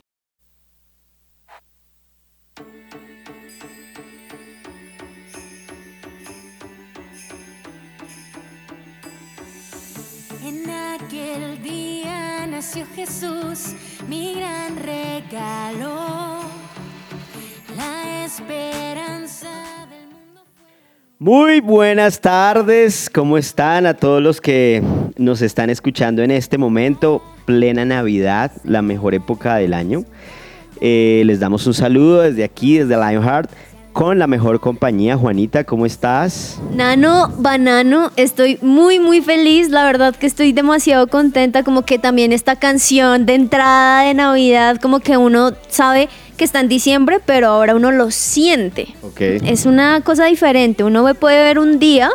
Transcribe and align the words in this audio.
Jesús, 12.95 13.73
mi 14.07 14.35
gran 14.35 14.77
regalo, 14.77 16.39
la 17.75 18.25
esperanza 18.25 19.49
del 19.89 20.07
mundo. 20.07 20.41
Muy 21.19 21.61
buenas 21.61 22.19
tardes, 22.19 23.09
¿cómo 23.09 23.37
están 23.37 23.85
a 23.85 23.93
todos 23.93 24.21
los 24.21 24.41
que 24.41 24.81
nos 25.17 25.41
están 25.41 25.69
escuchando 25.69 26.21
en 26.23 26.31
este 26.31 26.57
momento? 26.57 27.21
Plena 27.45 27.85
Navidad, 27.85 28.51
la 28.63 28.81
mejor 28.81 29.13
época 29.13 29.55
del 29.55 29.73
año. 29.73 30.03
Eh, 30.79 31.23
les 31.25 31.39
damos 31.39 31.67
un 31.67 31.73
saludo 31.73 32.21
desde 32.21 32.43
aquí, 32.43 32.79
desde 32.79 32.95
Lionheart, 32.95 33.51
con 33.93 34.17
la 34.17 34.25
mejor 34.25 34.59
compañía. 34.59 35.17
Juanita, 35.17 35.63
¿cómo 35.63 35.85
estás? 35.85 36.59
Nano, 36.73 37.31
banano, 37.37 38.11
estoy 38.15 38.57
muy 38.61 38.99
muy 38.99 39.21
feliz, 39.21 39.69
la 39.69 39.83
verdad 39.83 40.15
que 40.15 40.25
estoy 40.25 40.53
demasiado 40.53 41.07
contenta, 41.07 41.63
como 41.63 41.83
que 41.83 41.99
también 41.99 42.31
esta 42.31 42.55
canción 42.55 43.25
de 43.25 43.35
entrada 43.35 44.03
de 44.03 44.13
Navidad, 44.13 44.77
como 44.81 44.99
que 44.99 45.17
uno 45.17 45.51
sabe 45.69 46.09
que 46.41 46.45
está 46.45 46.59
en 46.59 46.69
diciembre, 46.69 47.19
pero 47.23 47.49
ahora 47.49 47.75
uno 47.75 47.91
lo 47.91 48.09
siente. 48.09 48.95
Ok. 49.03 49.21
Es 49.21 49.67
una 49.67 50.01
cosa 50.01 50.25
diferente, 50.25 50.83
uno 50.83 51.13
puede 51.13 51.43
ver 51.43 51.59
un 51.59 51.77
día, 51.77 52.09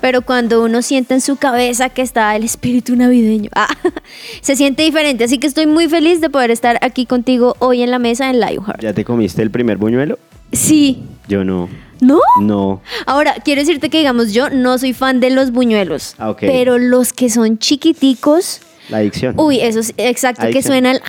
pero 0.00 0.22
cuando 0.22 0.64
uno 0.64 0.82
siente 0.82 1.14
en 1.14 1.20
su 1.20 1.36
cabeza 1.36 1.88
que 1.88 2.02
está 2.02 2.34
el 2.34 2.42
espíritu 2.42 2.96
navideño, 2.96 3.48
ah, 3.54 3.68
se 4.40 4.56
siente 4.56 4.82
diferente, 4.82 5.22
así 5.22 5.38
que 5.38 5.46
estoy 5.46 5.68
muy 5.68 5.88
feliz 5.88 6.20
de 6.20 6.28
poder 6.30 6.50
estar 6.50 6.78
aquí 6.80 7.06
contigo 7.06 7.54
hoy 7.60 7.82
en 7.82 7.92
la 7.92 8.00
mesa 8.00 8.28
en 8.28 8.40
Lionheart. 8.40 8.82
¿Ya 8.82 8.92
te 8.92 9.04
comiste 9.04 9.40
el 9.40 9.52
primer 9.52 9.76
buñuelo? 9.76 10.18
Sí, 10.52 11.04
Yo 11.28 11.44
no. 11.44 11.68
¿no? 12.00 12.18
No. 12.40 12.82
Ahora, 13.06 13.36
quiero 13.44 13.60
decirte 13.60 13.88
que, 13.88 13.98
digamos, 13.98 14.32
yo 14.32 14.50
no 14.50 14.78
soy 14.78 14.94
fan 14.94 15.20
de 15.20 15.30
los 15.30 15.52
buñuelos. 15.52 16.16
Ah, 16.18 16.30
ok. 16.30 16.40
Pero 16.40 16.76
los 16.78 17.12
que 17.12 17.30
son 17.30 17.58
chiquiticos, 17.58 18.62
La 18.88 18.96
adicción. 18.96 19.36
uy, 19.38 19.60
esos, 19.60 19.92
exacto, 19.96 20.48
que 20.50 20.60
suena 20.60 20.90
el... 20.90 21.00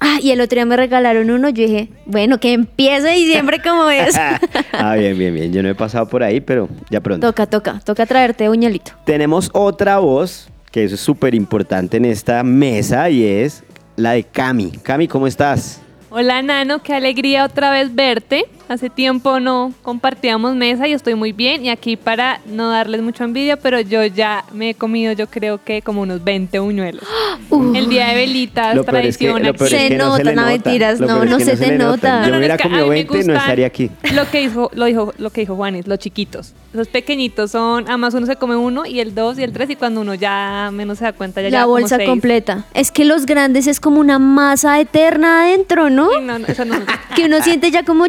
Ah, 0.00 0.18
y 0.22 0.30
el 0.30 0.40
otro 0.40 0.56
día 0.56 0.64
me 0.64 0.76
regalaron 0.76 1.30
uno, 1.30 1.50
yo 1.50 1.66
dije, 1.66 1.90
bueno, 2.06 2.40
que 2.40 2.54
empiece 2.54 3.10
diciembre 3.10 3.60
como 3.62 3.88
es. 3.90 4.16
ah, 4.72 4.94
bien, 4.96 5.16
bien, 5.18 5.34
bien. 5.34 5.52
Yo 5.52 5.62
no 5.62 5.68
he 5.68 5.74
pasado 5.74 6.08
por 6.08 6.22
ahí, 6.22 6.40
pero 6.40 6.68
ya 6.88 7.00
pronto. 7.00 7.26
toca, 7.26 7.46
toca, 7.46 7.80
toca 7.80 8.06
traerte 8.06 8.48
buñuelito. 8.48 8.92
Tenemos 9.04 9.50
otra 9.52 9.98
voz, 9.98 10.48
que 10.72 10.84
eso 10.84 10.94
es 10.94 11.00
súper 11.02 11.34
importante 11.34 11.98
en 11.98 12.06
esta 12.06 12.42
mesa, 12.42 13.10
y 13.10 13.24
es 13.24 13.62
la 13.96 14.12
de 14.12 14.24
Cami. 14.24 14.70
Cami, 14.82 15.06
¿cómo 15.06 15.26
estás? 15.26 15.82
Hola 16.08 16.42
Nano, 16.42 16.82
qué 16.82 16.94
alegría 16.94 17.44
otra 17.44 17.70
vez 17.70 17.94
verte. 17.94 18.46
Hace 18.70 18.88
tiempo 18.88 19.40
no 19.40 19.72
compartíamos 19.82 20.54
mesa 20.54 20.86
y 20.86 20.92
estoy 20.92 21.16
muy 21.16 21.32
bien. 21.32 21.64
Y 21.64 21.70
aquí 21.70 21.96
para 21.96 22.40
no 22.46 22.70
darles 22.70 23.02
mucho 23.02 23.24
envidia, 23.24 23.56
pero 23.56 23.80
yo 23.80 24.04
ya 24.04 24.44
me 24.52 24.70
he 24.70 24.74
comido 24.74 25.12
yo 25.12 25.26
creo 25.26 25.58
que 25.64 25.82
como 25.82 26.02
unos 26.02 26.22
20 26.22 26.56
buñuelos. 26.60 27.02
El 27.50 27.88
día 27.88 28.06
de 28.10 28.14
velitas, 28.14 28.76
Lo 28.76 28.84
peor 28.84 29.04
es 29.06 29.18
que- 29.18 29.26
tradición 29.26 29.44
es 29.44 29.70
Se 29.70 29.88
que 29.88 29.96
no 29.96 30.16
se 30.16 30.22
le 30.22 30.34
nota, 30.36 30.42
no, 30.42 30.42
nota. 30.42 30.52
mentiras, 30.52 31.00
no, 31.00 31.22
es 31.24 31.30
no 31.30 31.38
que 31.38 31.44
se 31.46 31.56
se 31.56 31.66
te 31.66 31.78
nota. 31.78 32.20
Yo 32.20 32.26
No, 32.26 32.32
no, 32.32 32.38
hubiera 32.38 32.54
es 32.54 32.60
que 32.62 32.68
a 32.68 32.70
comido 32.70 32.84
mí 32.84 32.90
me 32.90 32.94
20 32.94 33.18
y 33.20 33.24
no 33.24 33.34
estaría 33.34 33.66
aquí. 33.66 33.90
Lo 34.14 34.30
que 34.30 34.38
dijo, 34.38 34.70
lo 34.72 34.84
dijo, 34.84 35.14
lo 35.18 35.30
que 35.30 35.40
dijo 35.40 35.56
Juanis, 35.56 35.88
los 35.88 35.98
chiquitos. 35.98 36.54
Los 36.72 36.86
pequeñitos 36.86 37.50
son, 37.50 37.88
además 37.88 38.14
uno 38.14 38.26
se 38.26 38.36
come 38.36 38.54
uno 38.54 38.86
y 38.86 39.00
el 39.00 39.16
dos 39.16 39.36
y 39.40 39.42
el 39.42 39.50
tres 39.52 39.68
y 39.70 39.74
cuando 39.74 40.00
uno 40.02 40.14
ya 40.14 40.70
menos 40.72 40.98
se 40.98 41.04
da 41.06 41.12
cuenta 41.12 41.42
ya 41.42 41.50
La 41.50 41.64
bolsa 41.66 41.98
completa. 42.04 42.66
Es 42.72 42.92
que 42.92 43.04
los 43.04 43.26
grandes 43.26 43.66
es 43.66 43.80
como 43.80 43.98
una 43.98 44.20
masa 44.20 44.78
eterna 44.78 45.42
adentro, 45.42 45.90
¿no? 45.90 46.20
No, 46.20 46.38
no, 46.38 46.46
eso 46.46 46.64
no. 46.64 46.76
que 47.16 47.24
uno 47.24 47.42
siente 47.42 47.72
ya 47.72 47.82
como 47.82 48.06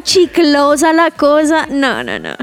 chiclosa 0.51 0.93
la 0.93 1.11
cosa. 1.11 1.67
No, 1.67 2.03
no, 2.03 2.19
no. 2.19 2.35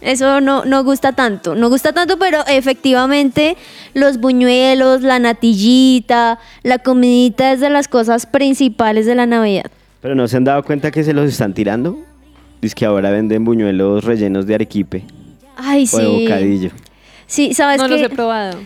Eso 0.00 0.40
no, 0.40 0.64
no 0.66 0.84
gusta 0.84 1.12
tanto. 1.12 1.54
No 1.54 1.70
gusta 1.70 1.92
tanto, 1.92 2.18
pero 2.18 2.40
efectivamente 2.46 3.56
los 3.94 4.18
buñuelos, 4.18 5.00
la 5.00 5.18
natillita, 5.18 6.38
la 6.62 6.78
comidita 6.78 7.52
es 7.52 7.60
de 7.60 7.70
las 7.70 7.88
cosas 7.88 8.26
principales 8.26 9.06
de 9.06 9.14
la 9.14 9.24
Navidad. 9.24 9.70
Pero 10.02 10.14
no 10.14 10.28
se 10.28 10.36
han 10.36 10.44
dado 10.44 10.62
cuenta 10.62 10.90
que 10.90 11.02
se 11.02 11.14
los 11.14 11.30
están 11.30 11.54
tirando. 11.54 11.98
Dice 12.60 12.74
que 12.74 12.84
ahora 12.84 13.10
venden 13.10 13.44
buñuelos 13.44 14.04
rellenos 14.04 14.46
de 14.46 14.54
arequipe 14.54 15.04
Ay, 15.56 15.88
o 15.92 15.98
de 15.98 16.04
sí. 16.04 16.22
bocadillo. 16.22 16.70
Sí, 17.26 17.54
sabes 17.54 17.78
No 17.80 17.88
los 17.88 17.98
que 17.98 18.04
he 18.06 18.10
probado. 18.10 18.58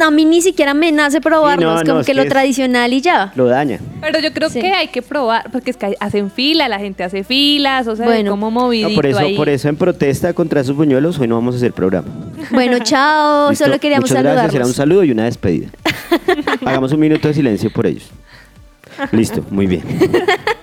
a 0.00 0.10
mí 0.10 0.24
ni 0.24 0.40
siquiera 0.40 0.72
me 0.74 0.90
nace 0.92 1.20
probarlos, 1.20 1.72
Sí, 1.72 1.74
no, 1.74 1.80
como 1.82 1.94
no, 1.94 2.00
es 2.00 2.06
que 2.06 2.14
lo 2.14 2.24
tradicional 2.26 2.92
y 2.92 3.00
ya. 3.02 3.32
Lo 3.36 3.46
daña. 3.46 3.78
Pero 4.00 4.18
yo 4.20 4.32
creo 4.32 4.48
Sí. 4.48 4.60
que 4.60 4.72
hay 4.72 4.88
que 4.88 5.02
probar, 5.02 5.50
porque 5.52 5.70
es 5.70 5.76
que 5.76 5.94
hacen 6.00 6.30
fila, 6.30 6.68
la 6.68 6.78
gente 6.78 7.04
hace 7.04 7.22
filas, 7.22 7.86
o 7.86 7.94
sea, 7.96 8.06
Bueno. 8.06 8.30
como 8.30 8.46
No, 8.50 8.60
movidito 8.62 8.94
por, 8.94 9.06
eso, 9.06 9.18
ahí. 9.18 9.36
por 9.36 9.48
eso 9.48 9.68
en 9.68 9.76
protesta 9.76 10.32
contra 10.32 10.60
esos 10.62 10.74
buñuelos 10.74 11.18
hoy 11.18 11.28
no 11.28 11.34
vamos 11.34 11.54
a 11.54 11.58
hacer 11.58 11.72
programa. 11.72 12.08
Bueno, 12.50 12.78
chao. 12.80 13.50
¿Listo? 13.50 13.64
Solo 13.66 13.78
queríamos 13.78 14.08
Muchas 14.10 14.22
gracias. 14.24 14.54
Era 14.54 14.66
un 14.66 14.74
saludo 14.74 15.04
y 15.04 15.10
una 15.10 15.24
despedida. 15.24 15.68
Hagamos 16.64 16.92
un 16.92 17.00
minuto 17.00 17.28
de 17.28 17.34
silencio 17.34 17.70
por 17.72 17.86
ellos. 17.86 18.08
Listo, 19.12 19.44
muy 19.50 19.66
bien. 19.66 19.82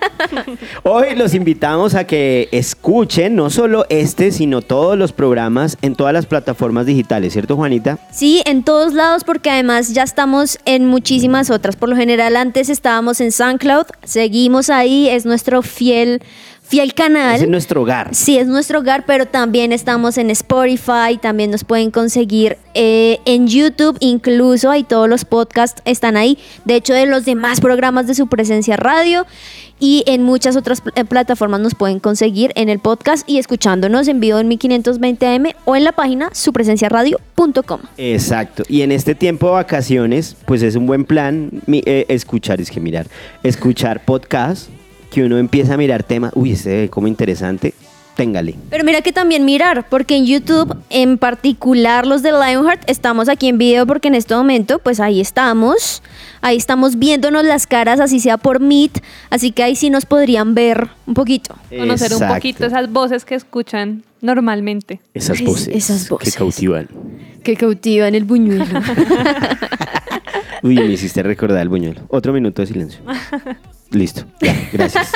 Hoy 0.82 1.14
los 1.16 1.34
invitamos 1.34 1.94
a 1.94 2.04
que 2.06 2.48
escuchen 2.52 3.36
no 3.36 3.50
solo 3.50 3.86
este, 3.88 4.32
sino 4.32 4.62
todos 4.62 4.96
los 4.96 5.12
programas 5.12 5.78
en 5.82 5.94
todas 5.94 6.12
las 6.12 6.26
plataformas 6.26 6.86
digitales, 6.86 7.32
¿cierto, 7.32 7.56
Juanita? 7.56 7.98
Sí, 8.10 8.42
en 8.46 8.62
todos 8.62 8.94
lados 8.94 9.24
porque 9.24 9.50
además 9.50 9.92
ya 9.92 10.02
estamos 10.02 10.58
en 10.64 10.86
muchísimas 10.86 11.50
otras. 11.50 11.76
Por 11.76 11.88
lo 11.88 11.96
general 11.96 12.36
antes 12.36 12.68
estábamos 12.68 13.20
en 13.20 13.32
SoundCloud, 13.32 13.86
seguimos 14.04 14.70
ahí, 14.70 15.08
es 15.08 15.26
nuestro 15.26 15.62
fiel 15.62 16.22
fiel 16.66 16.94
canal. 16.94 17.36
Es 17.40 17.48
nuestro 17.48 17.82
hogar. 17.82 18.14
Sí, 18.14 18.38
es 18.38 18.46
nuestro 18.48 18.80
hogar, 18.80 19.04
pero 19.06 19.26
también 19.26 19.70
estamos 19.72 20.18
en 20.18 20.30
Spotify, 20.30 21.18
también 21.20 21.50
nos 21.50 21.62
pueden 21.62 21.90
conseguir 21.90 22.56
eh, 22.74 23.18
en 23.26 23.46
YouTube, 23.46 23.96
incluso 24.00 24.70
ahí 24.70 24.82
todos 24.82 25.08
los 25.08 25.24
podcasts 25.24 25.82
están 25.84 26.16
ahí. 26.16 26.38
De 26.64 26.74
hecho, 26.74 26.92
de 26.94 27.06
los 27.06 27.24
demás 27.24 27.60
programas 27.60 28.06
de 28.06 28.14
su 28.14 28.26
presencia 28.26 28.76
radio 28.76 29.26
y 29.78 30.04
en 30.06 30.22
muchas 30.22 30.56
otras 30.56 30.80
pl- 30.80 30.92
eh, 30.96 31.04
plataformas 31.04 31.60
nos 31.60 31.74
pueden 31.74 31.98
conseguir 32.00 32.52
en 32.54 32.68
el 32.68 32.78
podcast 32.78 33.28
y 33.28 33.38
escuchándonos 33.38 34.08
en 34.08 34.20
vivo 34.20 34.38
en 34.38 34.48
1520 34.48 35.26
AM 35.26 35.46
o 35.64 35.76
en 35.76 35.84
la 35.84 35.92
página 35.92 36.30
supresenciaradio.com. 36.32 37.80
Exacto. 37.98 38.62
Y 38.68 38.82
en 38.82 38.92
este 38.92 39.14
tiempo 39.14 39.46
de 39.46 39.52
vacaciones, 39.52 40.36
pues 40.46 40.62
es 40.62 40.76
un 40.76 40.86
buen 40.86 41.04
plan 41.04 41.50
mi- 41.66 41.82
eh, 41.86 42.06
escuchar, 42.08 42.60
es 42.60 42.70
que 42.70 42.80
mirar, 42.80 43.06
escuchar 43.42 44.04
podcast, 44.04 44.68
que 45.14 45.22
uno 45.22 45.38
empieza 45.38 45.74
a 45.74 45.76
mirar 45.76 46.02
temas, 46.02 46.32
uy, 46.34 46.52
este 46.52 46.82
ve 46.82 46.88
como 46.90 47.06
interesante, 47.06 47.72
téngale. 48.16 48.56
Pero 48.70 48.82
mira 48.84 49.00
que 49.00 49.12
también 49.12 49.44
mirar, 49.44 49.86
porque 49.88 50.16
en 50.16 50.26
YouTube, 50.26 50.76
en 50.90 51.18
particular 51.18 52.04
los 52.06 52.22
de 52.22 52.32
Lionheart, 52.32 52.82
estamos 52.90 53.28
aquí 53.28 53.48
en 53.48 53.56
video 53.58 53.86
porque 53.86 54.08
en 54.08 54.16
este 54.16 54.34
momento, 54.34 54.80
pues 54.80 54.98
ahí 54.98 55.20
estamos, 55.20 56.02
ahí 56.40 56.56
estamos 56.56 56.98
viéndonos 56.98 57.44
las 57.44 57.66
caras, 57.68 58.00
así 58.00 58.18
sea 58.18 58.36
por 58.38 58.58
Meet, 58.60 59.00
así 59.30 59.52
que 59.52 59.62
ahí 59.62 59.76
sí 59.76 59.88
nos 59.88 60.04
podrían 60.04 60.54
ver 60.56 60.88
un 61.06 61.14
poquito. 61.14 61.54
Conocer 61.70 62.12
un 62.14 62.26
poquito 62.28 62.66
esas 62.66 62.90
voces 62.92 63.24
que 63.24 63.36
escuchan 63.36 64.02
normalmente. 64.20 65.00
Esas 65.14 65.38
Es- 65.40 65.46
voces, 65.46 65.68
esas 65.76 66.04
que 66.04 66.10
voces. 66.10 66.34
cautivan. 66.36 66.88
Que 67.44 67.56
cautivan 67.56 68.14
el 68.16 68.24
buñuelo. 68.24 68.64
Uy, 70.62 70.76
me 70.76 70.86
hiciste 70.86 71.22
recordar 71.22 71.60
el 71.60 71.68
buñuelo. 71.68 72.00
Otro 72.08 72.32
minuto 72.32 72.62
de 72.62 72.66
silencio. 72.66 73.00
Listo, 73.90 74.24
ya, 74.40 74.56
gracias. 74.72 75.12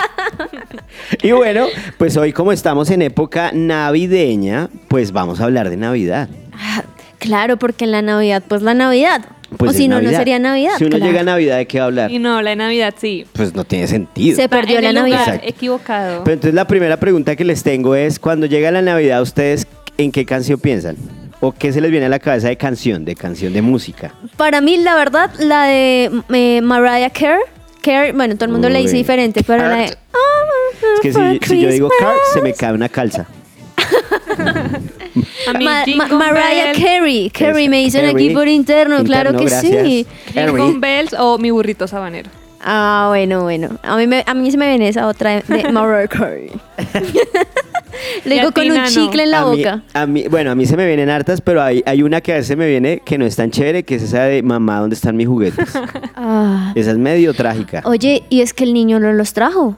y 1.23 1.32
bueno, 1.32 1.67
pues 1.97 2.17
hoy 2.17 2.32
como 2.32 2.53
estamos 2.53 2.91
en 2.91 3.03
época 3.03 3.50
navideña, 3.53 4.69
pues 4.88 5.12
vamos 5.12 5.41
a 5.41 5.44
hablar 5.44 5.70
de 5.70 5.76
Navidad. 5.76 6.29
Ah, 6.53 6.85
claro, 7.19 7.56
porque 7.56 7.85
en 7.85 7.93
la 7.93 8.03
Navidad, 8.03 8.43
pues 8.47 8.62
la 8.62 8.75
Navidad. 8.75 9.25
Pues 9.56 9.70
o 9.70 9.75
si 9.75 9.88
no, 9.88 10.00
no 10.03 10.11
sería 10.11 10.38
Navidad. 10.38 10.73
Si 10.76 10.85
uno 10.85 10.97
claro. 10.97 11.06
llega 11.06 11.20
a 11.23 11.25
Navidad, 11.25 11.56
¿de 11.56 11.67
qué 11.67 11.79
va 11.79 11.85
a 11.85 11.87
hablar? 11.87 12.11
Y 12.11 12.19
no, 12.19 12.43
la 12.43 12.50
de 12.50 12.56
Navidad 12.56 12.94
sí. 12.99 13.26
Pues 13.32 13.55
no 13.55 13.65
tiene 13.65 13.87
sentido. 13.87 14.37
Se 14.37 14.49
perdió 14.49 14.76
en 14.76 14.85
la 14.85 14.91
el 14.91 14.94
Navidad. 14.97 15.21
Exacto. 15.21 15.49
equivocado. 15.49 16.25
Pero 16.25 16.35
entonces 16.35 16.55
la 16.55 16.67
primera 16.67 16.99
pregunta 16.99 17.35
que 17.35 17.44
les 17.44 17.62
tengo 17.62 17.94
es, 17.94 18.19
cuando 18.19 18.47
llega 18.47 18.71
la 18.71 18.82
Navidad, 18.82 19.23
¿ustedes 19.23 19.67
¿en 19.97 20.12
qué 20.12 20.25
canción 20.25 20.61
piensan? 20.61 20.97
¿O 21.41 21.53
qué 21.53 21.73
se 21.73 21.81
les 21.81 21.91
viene 21.91 22.06
a 22.06 22.09
la 22.09 22.19
cabeza 22.19 22.49
de 22.49 22.56
canción, 22.56 23.05
de 23.05 23.14
canción 23.14 23.53
de 23.53 23.62
música? 23.62 24.14
Para 24.37 24.61
mí, 24.61 24.76
la 24.76 24.94
verdad, 24.97 25.31
la 25.38 25.64
de 25.64 26.11
eh, 26.32 26.61
Mariah 26.62 27.11
Carey, 27.11 27.41
Carey, 27.83 28.13
bueno, 28.13 28.35
todo 28.35 28.47
el 28.47 28.53
mundo 28.53 28.69
le 28.69 28.79
dice 28.81 28.93
Uy. 28.93 28.99
diferente, 28.99 29.43
pero 29.47 29.63
la 29.67 29.77
de... 29.77 29.85
Es 29.85 31.01
que 31.03 31.13
si, 31.13 31.39
si 31.49 31.61
yo 31.61 31.71
digo 31.71 31.89
car, 31.99 32.15
se 32.33 32.41
me 32.41 32.53
cae 32.53 32.73
una 32.73 32.89
calza. 32.89 33.27
A 35.49 35.53
mí 35.55 35.65
Ma- 35.65 35.85
Jingle 35.85 36.09
Ma- 36.09 36.33
Mariah 36.33 36.73
Carey, 36.75 37.31
Carey 37.31 37.69
me 37.69 37.79
dicen 37.79 38.05
aquí 38.07 38.31
por 38.31 38.47
interno, 38.49 39.03
claro 39.05 39.31
Interno, 39.31 39.39
que 39.39 39.45
gracias. 39.47 39.85
sí. 39.87 40.07
Jingle 40.33 40.53
Carey. 40.53 40.75
Bells 40.79 41.15
o 41.19 41.39
mi 41.39 41.51
burrito 41.51 41.89
sabanero. 41.89 42.31
Ah, 42.61 43.07
bueno, 43.09 43.43
bueno. 43.43 43.79
A 43.83 43.97
mí, 43.97 44.07
me, 44.07 44.23
a 44.27 44.35
mí 44.35 44.51
se 44.51 44.59
me 44.59 44.69
viene 44.69 44.89
esa 44.89 45.07
otra 45.07 45.41
de, 45.41 45.43
de 45.63 45.73
Mariah 45.73 46.09
Carey. 46.09 46.51
A 48.25 48.29
digo 48.29 48.52
con 48.52 48.70
un 48.70 48.85
chicle 48.87 49.23
en 49.25 49.31
la 49.31 49.40
a 49.40 49.50
mí- 49.50 49.56
boca. 49.58 49.82
a 49.94 50.06
mí, 50.06 50.25
bueno, 50.29 50.50
a 50.50 50.55
mí 50.55 50.67
se 50.67 50.76
me 50.76 50.87
vienen 50.87 51.08
hartas, 51.11 51.40
pero 51.40 51.62
hay, 51.62 51.82
hay 51.87 52.02
una 52.02 52.20
que 52.20 52.32
a 52.32 52.37
veces 52.37 52.56
me 52.56 52.69
viene 52.69 53.00
que 53.05 53.19
no 53.19 53.25
es 53.26 53.37
tan 53.37 53.50
chévere, 53.50 53.82
que 53.82 53.94
es 53.96 54.02
esa 54.02 54.25
de 54.25 54.43
mamá, 54.43 54.81
¿dónde 54.81 54.94
están 54.94 55.17
mis 55.17 55.26
juguetes? 55.29 55.69
Ah. 56.20 56.73
esa 56.75 56.90
es 56.90 56.99
medio 56.99 57.32
trágica. 57.32 57.81
Oye, 57.85 58.25
y 58.29 58.40
es 58.40 58.52
que 58.52 58.64
el 58.64 58.73
niño 58.75 58.99
no 58.99 59.12
los 59.12 59.32
trajo. 59.32 59.76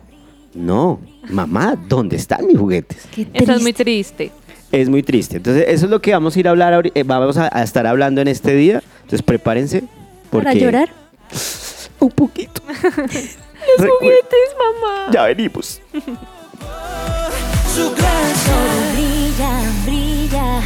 No, 0.54 0.98
mamá, 1.28 1.76
¿dónde 1.86 2.16
están 2.16 2.46
mis 2.46 2.58
juguetes? 2.58 3.06
Eso 3.34 3.52
es 3.52 3.62
muy 3.62 3.72
triste. 3.74 4.32
Es 4.72 4.88
muy 4.88 5.02
triste. 5.02 5.36
Entonces, 5.36 5.64
eso 5.68 5.84
es 5.84 5.90
lo 5.90 6.00
que 6.00 6.12
vamos 6.12 6.34
a 6.34 6.40
ir 6.40 6.48
a 6.48 6.50
hablar, 6.52 6.90
eh, 6.94 7.02
vamos 7.04 7.36
a, 7.36 7.50
a 7.56 7.62
estar 7.62 7.86
hablando 7.86 8.20
en 8.20 8.28
este 8.28 8.54
día. 8.54 8.82
Entonces, 9.02 9.22
prepárense. 9.22 9.84
Porque 10.30 10.44
¿Para 10.46 10.54
llorar? 10.58 10.88
Un 12.00 12.10
poquito. 12.10 12.62
Los 13.78 13.90
juguetes, 13.98 14.56
mamá. 14.58 15.10
Ya 15.12 15.24
venimos. 15.24 15.80
Su 17.74 17.88
gracia 17.94 18.58
brilla, 18.92 19.52
brilla. 19.84 20.60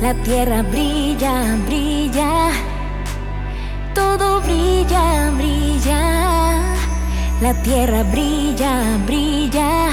La 0.00 0.14
tierra 0.22 0.62
brilla, 0.62 1.56
brilla. 1.66 2.50
Todo 3.94 4.40
brilla, 4.40 5.30
brilla. 5.36 6.60
La 7.42 7.52
tierra 7.62 8.02
brilla, 8.04 8.96
brilla. 9.06 9.90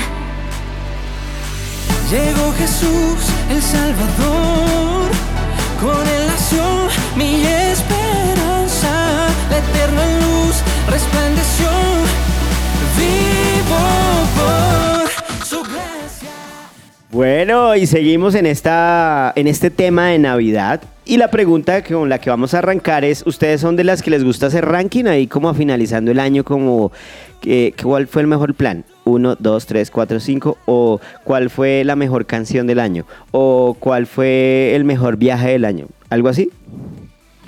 Llegó 2.09 2.51
Jesús 2.57 3.19
el 3.49 3.61
Salvador, 3.61 5.09
con 5.81 6.07
él 6.07 6.27
nació 6.27 6.63
mi 7.15 7.45
esperanza, 7.45 9.27
la 9.49 9.57
eterna 9.57 10.05
luz 10.19 10.55
resplandeció, 10.89 11.69
vivo 12.97 13.81
por 14.35 15.00
Bueno, 17.12 17.75
y 17.75 17.88
seguimos 17.88 18.36
en, 18.36 18.45
esta, 18.45 19.33
en 19.36 19.48
este 19.48 19.69
tema 19.69 20.07
de 20.07 20.19
Navidad. 20.19 20.81
Y 21.03 21.18
la 21.18 21.30
pregunta 21.30 21.83
con 21.83 22.07
la 22.07 22.19
que 22.19 22.30
vamos 22.30 22.53
a 22.53 22.59
arrancar 22.59 23.03
es, 23.03 23.24
¿ustedes 23.25 23.59
son 23.59 23.75
de 23.75 23.83
las 23.83 24.01
que 24.01 24.12
les 24.12 24.24
gusta 24.24 24.48
hacer 24.48 24.65
ranking 24.65 25.06
ahí 25.06 25.27
como 25.27 25.53
finalizando 25.53 26.12
el 26.12 26.19
año 26.19 26.45
como 26.45 26.94
que, 27.42 27.74
cuál 27.83 28.07
fue 28.07 28.21
el 28.21 28.30
mejor 28.30 28.53
plan? 28.53 28.86
Uno, 29.03 29.36
dos, 29.36 29.65
tres, 29.65 29.92
cuatro, 29.92 30.21
cinco. 30.21 30.57
O 30.65 31.01
cuál 31.25 31.50
fue 31.50 31.83
la 31.83 31.98
mejor 31.98 32.25
canción 32.25 32.65
del 32.65 32.80
año. 32.80 33.06
O 33.31 33.75
cuál 33.77 34.06
fue 34.06 34.74
el 34.74 34.86
mejor 34.86 35.18
viaje 35.18 35.50
del 35.50 35.65
año. 35.65 35.88
¿Algo 36.09 36.30
así? 36.30 36.50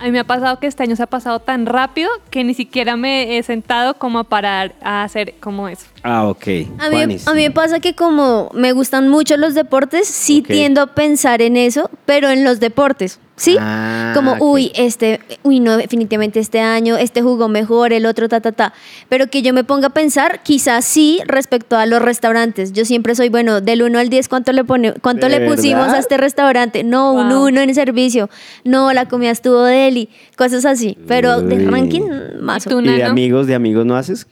A 0.03 0.07
mí 0.07 0.11
me 0.11 0.19
ha 0.19 0.25
pasado 0.25 0.59
que 0.59 0.67
este 0.67 0.83
año 0.83 0.97
se 0.97 1.03
ha 1.03 1.07
pasado 1.07 1.39
tan 1.39 1.65
rápido 1.65 2.09
que 2.29 2.43
ni 2.43 2.53
siquiera 2.53 2.97
me 2.97 3.37
he 3.37 3.43
sentado 3.43 3.93
como 3.93 4.19
a 4.19 4.25
parar 4.25 4.75
a 4.81 5.01
hacer 5.05 5.35
como 5.39 5.69
eso. 5.69 5.85
Ah, 6.03 6.27
ok. 6.27 6.45
A 6.77 6.89
mí, 6.89 7.01
a 7.25 7.33
mí 7.33 7.41
me 7.43 7.51
pasa 7.51 7.79
que 7.79 7.95
como 7.95 8.49
me 8.53 8.73
gustan 8.73 9.07
mucho 9.07 9.37
los 9.37 9.53
deportes, 9.53 10.09
sí 10.09 10.41
tiendo 10.41 10.81
a 10.81 10.87
pensar 10.87 11.41
en 11.41 11.55
eso, 11.55 11.89
pero 12.05 12.29
en 12.31 12.43
los 12.43 12.59
deportes, 12.59 13.21
¿sí? 13.35 13.57
Ah, 13.59 14.11
como, 14.15 14.35
uy, 14.39 14.71
este, 14.75 15.19
uy, 15.43 15.59
no, 15.59 15.77
definitivamente 15.77 16.39
este 16.39 16.59
año, 16.59 16.97
este 16.97 17.21
jugó 17.21 17.47
mejor, 17.49 17.93
el 17.93 18.05
otro, 18.05 18.29
ta, 18.29 18.41
ta, 18.41 18.51
ta. 18.51 18.73
Pero 19.09 19.27
que 19.27 19.41
yo 19.41 19.53
me 19.53 19.63
ponga 19.63 19.87
a 19.87 19.89
pensar, 19.91 20.41
quizás 20.43 20.85
sí, 20.85 21.19
respecto 21.25 21.77
a 21.77 21.85
los 21.85 22.01
restaurantes. 22.01 22.73
Yo 22.73 22.85
siempre 22.85 23.15
soy, 23.15 23.29
bueno, 23.29 23.61
del 23.61 23.83
1 23.83 23.99
al 23.99 24.09
10, 24.09 24.27
¿cuánto 24.27 24.51
le, 24.51 24.63
pone, 24.63 24.93
cuánto 25.01 25.27
¿De 25.27 25.39
le 25.39 25.47
pusimos 25.47 25.81
verdad? 25.81 25.95
a 25.95 25.99
este 25.99 26.17
restaurante? 26.17 26.83
No, 26.83 27.13
un 27.13 27.29
Wow. 27.29 27.47
1 27.47 27.61
en 27.61 27.75
servicio. 27.75 28.29
No, 28.63 28.93
la 28.93 29.07
comida 29.07 29.31
estuvo 29.31 29.63
deli. 29.63 30.09
Cosas 30.37 30.65
así. 30.65 30.97
Pero 31.07 31.41
de 31.41 31.65
ranking, 31.69 32.03
más 32.41 32.65
¿Y 32.65 32.69
o 32.69 32.71
tú, 32.71 32.81
¿Y 32.81 32.87
de 32.87 33.03
amigos, 33.03 33.47
de 33.47 33.55
amigos 33.55 33.85
no 33.85 33.95
haces? 33.95 34.27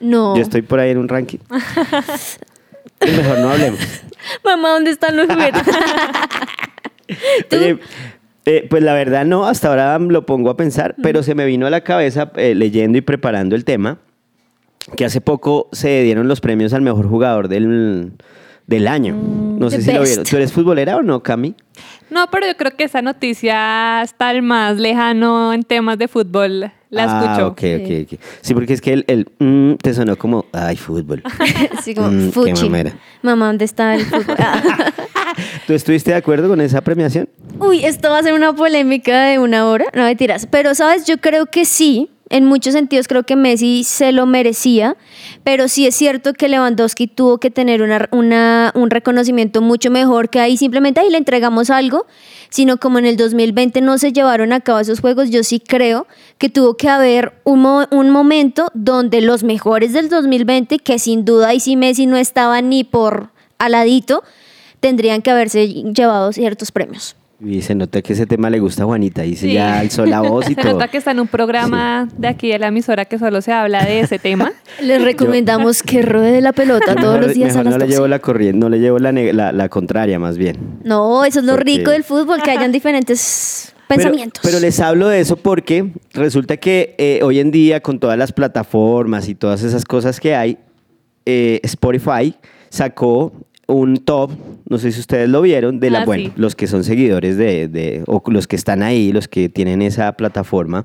No. 0.00 0.34
Yo 0.36 0.42
estoy 0.42 0.62
por 0.62 0.80
ahí 0.80 0.90
en 0.90 0.98
un 0.98 1.08
ranking. 1.08 1.38
Y 3.06 3.10
mejor 3.12 3.38
no 3.38 3.50
hablemos. 3.50 3.80
Mamá, 4.44 4.70
¿dónde 4.70 4.90
están 4.90 5.16
los 5.16 5.26
juguetes? 5.26 5.62
Oye, 7.52 7.78
eh, 8.50 8.66
pues 8.68 8.82
la 8.82 8.94
verdad 8.94 9.24
no, 9.24 9.46
hasta 9.46 9.68
ahora 9.68 9.96
lo 10.00 10.26
pongo 10.26 10.50
a 10.50 10.56
pensar, 10.56 10.96
pero 11.00 11.22
se 11.22 11.36
me 11.36 11.44
vino 11.44 11.68
a 11.68 11.70
la 11.70 11.82
cabeza 11.82 12.32
eh, 12.34 12.56
leyendo 12.56 12.98
y 12.98 13.00
preparando 13.00 13.54
el 13.54 13.64
tema, 13.64 13.98
que 14.96 15.04
hace 15.04 15.20
poco 15.20 15.68
se 15.70 16.02
dieron 16.02 16.26
los 16.26 16.40
premios 16.40 16.72
al 16.72 16.82
mejor 16.82 17.08
jugador 17.08 17.46
del, 17.46 18.10
del 18.66 18.88
año. 18.88 19.14
No 19.14 19.70
sé 19.70 19.82
si 19.82 19.92
lo 19.92 20.02
vieron. 20.02 20.24
¿Tú 20.24 20.36
eres 20.36 20.52
futbolera 20.52 20.96
o 20.96 21.02
no, 21.02 21.22
Cami? 21.22 21.54
No, 22.10 22.26
pero 22.32 22.48
yo 22.48 22.56
creo 22.56 22.72
que 22.72 22.82
esa 22.82 23.02
noticia 23.02 24.02
está 24.02 24.32
el 24.32 24.42
más 24.42 24.78
lejano 24.78 25.52
en 25.52 25.62
temas 25.62 25.96
de 25.96 26.08
fútbol. 26.08 26.72
La 26.90 27.04
ah, 27.04 27.22
escuchó. 27.22 27.46
ok, 27.48 27.62
ok, 27.84 28.12
ok. 28.14 28.20
Sí, 28.40 28.52
porque 28.52 28.72
es 28.72 28.80
que 28.80 28.94
el, 28.94 29.04
el, 29.06 29.28
mm, 29.38 29.74
te 29.76 29.94
sonó 29.94 30.16
como, 30.16 30.46
ay, 30.52 30.76
fútbol. 30.76 31.22
Así 31.78 31.94
como, 31.94 32.08
Mm, 32.10 32.30
qué. 32.32 32.92
Mamá, 33.22 33.46
¿dónde 33.46 33.64
está 33.64 33.94
el 33.94 34.04
fútbol? 34.06 34.36
¿Tú 35.66 35.72
estuviste 35.72 36.10
de 36.10 36.16
acuerdo 36.16 36.48
con 36.48 36.60
esa 36.60 36.80
premiación? 36.80 37.28
Uy, 37.58 37.84
esto 37.84 38.10
va 38.10 38.18
a 38.18 38.22
ser 38.22 38.34
una 38.34 38.54
polémica 38.54 39.24
de 39.24 39.38
una 39.38 39.66
hora. 39.66 39.86
No 39.94 40.04
mentiras. 40.04 40.46
Pero, 40.50 40.74
¿sabes? 40.74 41.04
Yo 41.06 41.18
creo 41.18 41.46
que 41.46 41.64
sí. 41.64 42.10
En 42.32 42.44
muchos 42.44 42.74
sentidos 42.74 43.08
creo 43.08 43.24
que 43.24 43.34
Messi 43.34 43.82
se 43.82 44.12
lo 44.12 44.24
merecía, 44.24 44.96
pero 45.42 45.66
sí 45.66 45.88
es 45.88 45.96
cierto 45.96 46.32
que 46.32 46.48
Lewandowski 46.48 47.08
tuvo 47.08 47.38
que 47.38 47.50
tener 47.50 47.82
un 47.82 48.90
reconocimiento 48.90 49.60
mucho 49.62 49.90
mejor 49.90 50.30
que 50.30 50.38
ahí 50.38 50.56
simplemente 50.56 51.00
ahí 51.00 51.10
le 51.10 51.18
entregamos 51.18 51.70
algo, 51.70 52.06
sino 52.48 52.76
como 52.76 53.00
en 53.00 53.06
el 53.06 53.16
2020 53.16 53.80
no 53.80 53.98
se 53.98 54.12
llevaron 54.12 54.52
a 54.52 54.60
cabo 54.60 54.78
esos 54.78 55.00
juegos, 55.00 55.30
yo 55.30 55.42
sí 55.42 55.58
creo 55.58 56.06
que 56.38 56.48
tuvo 56.48 56.76
que 56.76 56.88
haber 56.88 57.32
un 57.42 58.10
momento 58.10 58.70
donde 58.74 59.22
los 59.22 59.42
mejores 59.42 59.92
del 59.92 60.08
2020, 60.08 60.78
que 60.78 61.00
sin 61.00 61.24
duda 61.24 61.48
ahí 61.48 61.58
sí 61.58 61.74
Messi 61.74 62.06
no 62.06 62.16
estaba 62.16 62.62
ni 62.62 62.84
por 62.84 63.30
aladito, 63.58 64.22
tendrían 64.80 65.22
que 65.22 65.30
haberse 65.30 65.66
llevado 65.68 66.32
ciertos 66.32 66.72
premios. 66.72 67.16
Y 67.42 67.62
se 67.62 67.74
nota 67.74 68.02
que 68.02 68.12
ese 68.12 68.26
tema 68.26 68.50
le 68.50 68.58
gusta 68.60 68.82
a 68.82 68.86
Juanita 68.86 69.24
y 69.24 69.34
se 69.34 69.46
Sí. 69.46 69.54
ya 69.54 69.78
alzó 69.80 70.04
la 70.04 70.20
voz 70.20 70.44
y 70.50 70.54
Se 70.54 70.60
todo. 70.60 70.72
nota 70.72 70.88
que 70.88 70.98
está 70.98 71.12
en 71.12 71.20
un 71.20 71.26
programa 71.26 72.06
de 72.18 72.28
aquí 72.28 72.48
de 72.50 72.58
la 72.58 72.66
emisora 72.66 73.06
que 73.06 73.18
solo 73.18 73.40
se 73.40 73.50
habla 73.50 73.82
de 73.86 74.00
ese 74.00 74.18
tema. 74.18 74.52
Les 74.82 75.02
recomendamos 75.02 75.82
que 75.82 76.02
ruede 76.02 76.42
la 76.42 76.52
pelota 76.52 76.94
todos 76.96 77.14
Mejor- 77.14 77.22
los 77.22 77.34
días 77.34 77.54
a 77.56 77.58
mejor 77.58 77.64
las 77.64 77.72
no 77.72 77.78
le 77.78 77.84
12. 77.86 77.94
llevo 77.96 78.08
la 78.08 78.18
corriente, 78.18 78.58
no 78.58 78.68
le 78.68 78.78
llevo 78.78 78.98
la, 78.98 79.10
la, 79.12 79.52
la 79.52 79.68
contraria 79.70 80.18
más 80.18 80.36
bien. 80.36 80.58
No, 80.84 81.24
eso 81.24 81.38
es 81.40 81.46
lo 81.46 81.54
Porque- 81.54 81.78
rico 81.78 81.90
del 81.92 82.04
fútbol, 82.04 82.42
que 82.42 82.50
hayan 82.50 82.72
diferentes 82.72 83.72
Pero- 83.88 84.02
pensamientos. 84.02 84.42
Pero, 84.44 84.60
les 84.60 84.78
hablo 84.78 85.08
de 85.08 85.20
eso 85.20 85.36
porque 85.36 85.92
resulta 86.12 86.58
que 86.58 86.94
eh, 86.98 87.20
hoy 87.22 87.38
en 87.40 87.50
día 87.50 87.80
con 87.80 87.98
todas 88.00 88.18
las 88.18 88.32
plataformas 88.32 89.28
y 89.30 89.34
todas 89.34 89.62
esas 89.62 89.86
cosas 89.86 90.20
que 90.20 90.34
hay, 90.34 90.58
eh, 91.24 91.58
Spotify 91.62 92.34
sacó 92.68 93.32
un 93.74 93.96
top, 93.98 94.30
no 94.68 94.78
sé 94.78 94.92
si 94.92 95.00
ustedes 95.00 95.28
lo 95.28 95.42
vieron, 95.42 95.80
de 95.80 95.90
la, 95.90 96.00
Ah, 96.02 96.04
bueno, 96.04 96.24
sí. 96.26 96.32
los 96.36 96.54
que 96.54 96.66
son 96.66 96.84
seguidores 96.84 97.36
de, 97.36 97.68
de- 97.68 98.02
o 98.06 98.22
los 98.28 98.46
que 98.46 98.56
están 98.56 98.82
ahí, 98.82 99.12
los 99.12 99.28
que 99.28 99.48
tienen 99.48 99.82
esa 99.82 100.12
plataforma, 100.12 100.84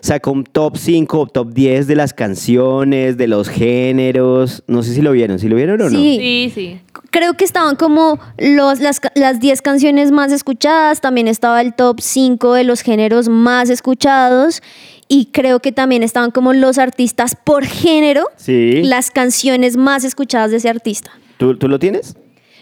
sacó 0.00 0.32
un 0.32 0.44
top 0.44 0.76
5 0.78 1.20
o 1.20 1.26
top 1.26 1.52
10 1.52 1.86
de 1.86 1.94
las 1.96 2.14
canciones, 2.14 3.16
de 3.18 3.26
los 3.28 3.48
géneros, 3.48 4.62
no 4.66 4.82
sé 4.82 4.94
si 4.94 5.02
lo 5.02 5.12
vieron, 5.12 5.38
si 5.38 5.48
lo 5.48 5.56
vieron 5.56 5.80
o 5.80 5.84
no. 5.84 5.90
Sí. 5.90 6.16
Sí, 6.20 6.52
sí. 6.54 6.80
Creo 7.10 7.34
que 7.34 7.44
estaban 7.44 7.76
como 7.76 8.18
los, 8.38 8.80
las, 8.80 9.00
las 9.14 9.40
10 9.40 9.62
canciones 9.62 10.12
más 10.12 10.32
escuchadas, 10.32 11.00
también 11.00 11.28
estaba 11.28 11.60
el 11.60 11.74
top 11.74 12.00
5 12.00 12.54
de 12.54 12.64
los 12.64 12.80
géneros 12.82 13.28
más 13.28 13.68
escuchados 13.68 14.62
y 15.08 15.26
creo 15.32 15.58
que 15.60 15.72
también 15.72 16.02
estaban 16.04 16.30
como 16.30 16.52
los 16.52 16.78
artistas 16.78 17.34
por 17.36 17.64
género, 17.64 18.24
Sí. 18.36 18.82
las 18.84 19.10
canciones 19.10 19.76
más 19.76 20.04
escuchadas 20.04 20.50
de 20.52 20.58
ese 20.58 20.68
artista. 20.70 21.10
¿Tú, 21.40 21.56
¿Tú 21.56 21.68
lo 21.68 21.78
tienes? 21.78 22.16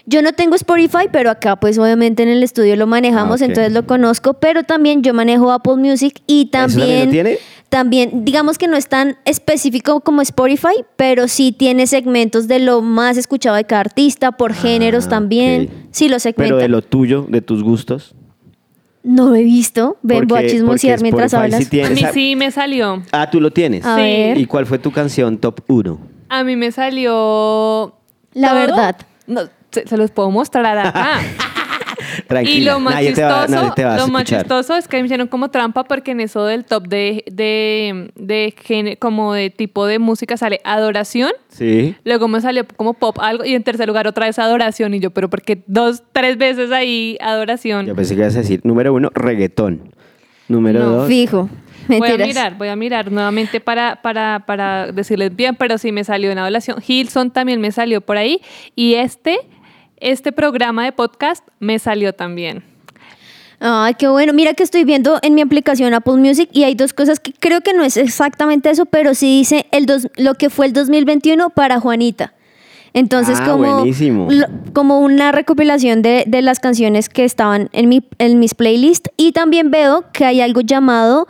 Yo 0.05 0.21
no 0.21 0.31
tengo 0.31 0.55
Spotify, 0.55 1.07
pero 1.11 1.29
acá 1.29 1.57
pues 1.57 1.77
obviamente 1.77 2.23
en 2.23 2.29
el 2.29 2.41
estudio 2.41 2.75
lo 2.77 2.87
manejamos, 2.87 3.41
Ah, 3.41 3.45
entonces 3.45 3.73
lo 3.73 3.85
conozco, 3.85 4.35
pero 4.35 4.63
también 4.63 5.03
yo 5.03 5.13
manejo 5.13 5.51
Apple 5.51 5.75
Music 5.75 6.21
y 6.25 6.45
también 6.45 6.79
también... 6.79 7.05
lo 7.05 7.11
tiene? 7.11 7.37
También, 7.67 8.25
digamos 8.25 8.57
que 8.57 8.67
no 8.67 8.75
es 8.77 8.87
tan 8.87 9.17
específico 9.25 9.99
como 9.99 10.21
Spotify, 10.23 10.83
pero 10.95 11.27
sí 11.27 11.51
tiene 11.51 11.85
segmentos 11.85 12.47
de 12.47 12.59
lo 12.59 12.81
más 12.81 13.17
escuchado 13.17 13.55
de 13.57 13.65
cada 13.65 13.81
artista, 13.81 14.31
por 14.31 14.53
géneros 14.53 15.05
Ah, 15.05 15.09
también. 15.09 15.63
ok. 15.65 15.69
Sí, 15.91 16.09
lo 16.09 16.17
segmenta. 16.17 16.43
Pero 16.55 16.57
de 16.57 16.69
lo 16.69 16.81
tuyo, 16.81 17.27
de 17.29 17.41
tus 17.41 17.61
gustos. 17.61 18.15
No 19.03 19.27
lo 19.29 19.35
he 19.35 19.43
visto. 19.43 19.97
Ven, 20.01 20.27
voy 20.27 20.45
a 20.45 20.47
chismosear 20.47 21.01
mientras 21.01 21.31
Spotify 21.33 21.45
hablas. 21.55 21.63
sí 21.65 21.69
tiene 21.69 21.87
A 21.87 21.91
mí 21.91 22.01
sí 22.13 22.35
me 22.35 22.49
salió. 22.49 23.03
Ah, 23.11 23.29
tú 23.29 23.39
lo 23.39 23.51
tienes. 23.51 23.85
A 23.85 23.95
Sí. 23.97 24.01
ver. 24.01 24.37
¿Y 24.39 24.45
cuál 24.45 24.65
fue 24.65 24.79
tu 24.79 24.91
canción 24.91 25.37
top 25.37 25.59
1? 25.67 25.99
A 26.29 26.43
mí 26.43 26.55
me 26.55 26.71
salió. 26.71 27.93
La 28.39 28.49
todo. 28.49 28.59
verdad. 28.59 28.95
No, 29.27 29.41
se, 29.71 29.87
se 29.87 29.97
los 29.97 30.11
puedo 30.11 30.31
mostrar 30.31 30.77
acá. 30.77 31.19
Tranquila, 32.27 32.57
Y 32.57 32.63
lo 32.63 32.79
más, 32.79 32.93
nadie 32.95 33.13
te 33.13 33.21
va- 33.23 33.41
chistoso, 33.45 33.55
nadie 33.61 33.71
te 33.75 33.83
va 33.85 33.95
a 33.95 33.97
lo 33.97 34.07
más 34.07 34.23
chistoso 34.23 34.75
es 34.75 34.87
que 34.87 34.97
me 34.99 35.05
hicieron 35.05 35.27
como 35.27 35.49
trampa 35.49 35.83
porque 35.83 36.11
en 36.11 36.21
eso 36.21 36.45
del 36.45 36.63
top 36.65 36.87
de, 36.87 37.23
de, 37.31 38.11
de 38.15 38.97
como 38.99 39.33
de 39.33 39.49
tipo 39.49 39.85
de 39.85 39.99
música 39.99 40.37
sale 40.37 40.61
adoración. 40.63 41.31
Sí. 41.49 41.95
Luego 42.05 42.27
me 42.27 42.39
salió 42.41 42.65
como 42.77 42.93
pop 42.93 43.17
algo 43.19 43.43
y 43.45 43.53
en 43.53 43.63
tercer 43.63 43.87
lugar 43.87 44.07
otra 44.07 44.25
vez 44.27 44.39
adoración. 44.39 44.93
Y 44.93 44.99
yo, 44.99 45.11
pero 45.11 45.29
porque 45.29 45.61
dos, 45.67 46.03
tres 46.11 46.37
veces 46.37 46.71
ahí 46.71 47.17
adoración. 47.21 47.85
Yo 47.85 47.95
pensé 47.95 48.15
que 48.15 48.21
ibas 48.21 48.35
a 48.35 48.39
decir, 48.39 48.61
número 48.63 48.93
uno, 48.93 49.09
reggaetón. 49.13 49.91
Número 50.47 50.79
No. 50.79 50.89
dos. 50.91 51.07
Fijo. 51.07 51.49
Voy 51.99 52.09
a 52.09 52.17
mirar, 52.27 52.57
voy 52.57 52.67
a 52.67 52.75
mirar 52.75 53.11
nuevamente 53.11 53.59
para, 53.59 54.01
para, 54.01 54.43
para 54.45 54.91
decirles 54.91 55.35
bien, 55.35 55.55
pero 55.55 55.77
sí 55.77 55.91
me 55.91 56.03
salió 56.03 56.31
en 56.31 56.37
adoración. 56.37 56.77
Hilson 56.85 57.31
también 57.31 57.59
me 57.61 57.71
salió 57.71 58.01
por 58.01 58.17
ahí. 58.17 58.41
Y 58.75 58.93
este, 58.95 59.39
este 59.97 60.31
programa 60.31 60.83
de 60.85 60.91
podcast 60.91 61.45
me 61.59 61.79
salió 61.79 62.13
también. 62.13 62.63
Ay, 63.61 63.95
qué 63.95 64.07
bueno. 64.07 64.31
Mira 64.33 64.53
que 64.53 64.63
estoy 64.63 64.85
viendo 64.85 65.19
en 65.21 65.35
mi 65.35 65.41
aplicación 65.41 65.93
Apple 65.93 66.13
Music 66.15 66.49
y 66.53 66.63
hay 66.63 66.75
dos 66.75 66.93
cosas 66.93 67.19
que 67.19 67.33
creo 67.33 67.59
que 67.61 67.73
no 67.73 67.83
es 67.83 67.97
exactamente 67.97 68.69
eso, 68.69 68.85
pero 68.85 69.13
sí 69.15 69.39
dice 69.39 69.65
el 69.71 69.85
dos- 69.85 70.07
lo 70.15 70.35
que 70.35 70.49
fue 70.49 70.65
el 70.67 70.73
2021 70.73 71.49
para 71.49 71.79
Juanita. 71.79 72.33
Entonces, 72.93 73.37
Ah, 73.41 73.45
como, 73.51 73.75
buenísimo. 73.75 74.27
lo- 74.31 74.47
como 74.73 74.99
una 75.01 75.31
recopilación 75.31 76.01
de, 76.01 76.23
de 76.25 76.41
las 76.41 76.59
canciones 76.59 77.07
que 77.09 77.23
estaban 77.25 77.69
en, 77.73 77.87
mi, 77.89 78.01
en 78.17 78.39
mis 78.39 78.55
playlists. 78.55 79.11
Y 79.17 79.31
también 79.33 79.69
veo 79.71 80.05
que 80.13 80.25
hay 80.25 80.39
algo 80.41 80.61
llamado 80.61 81.27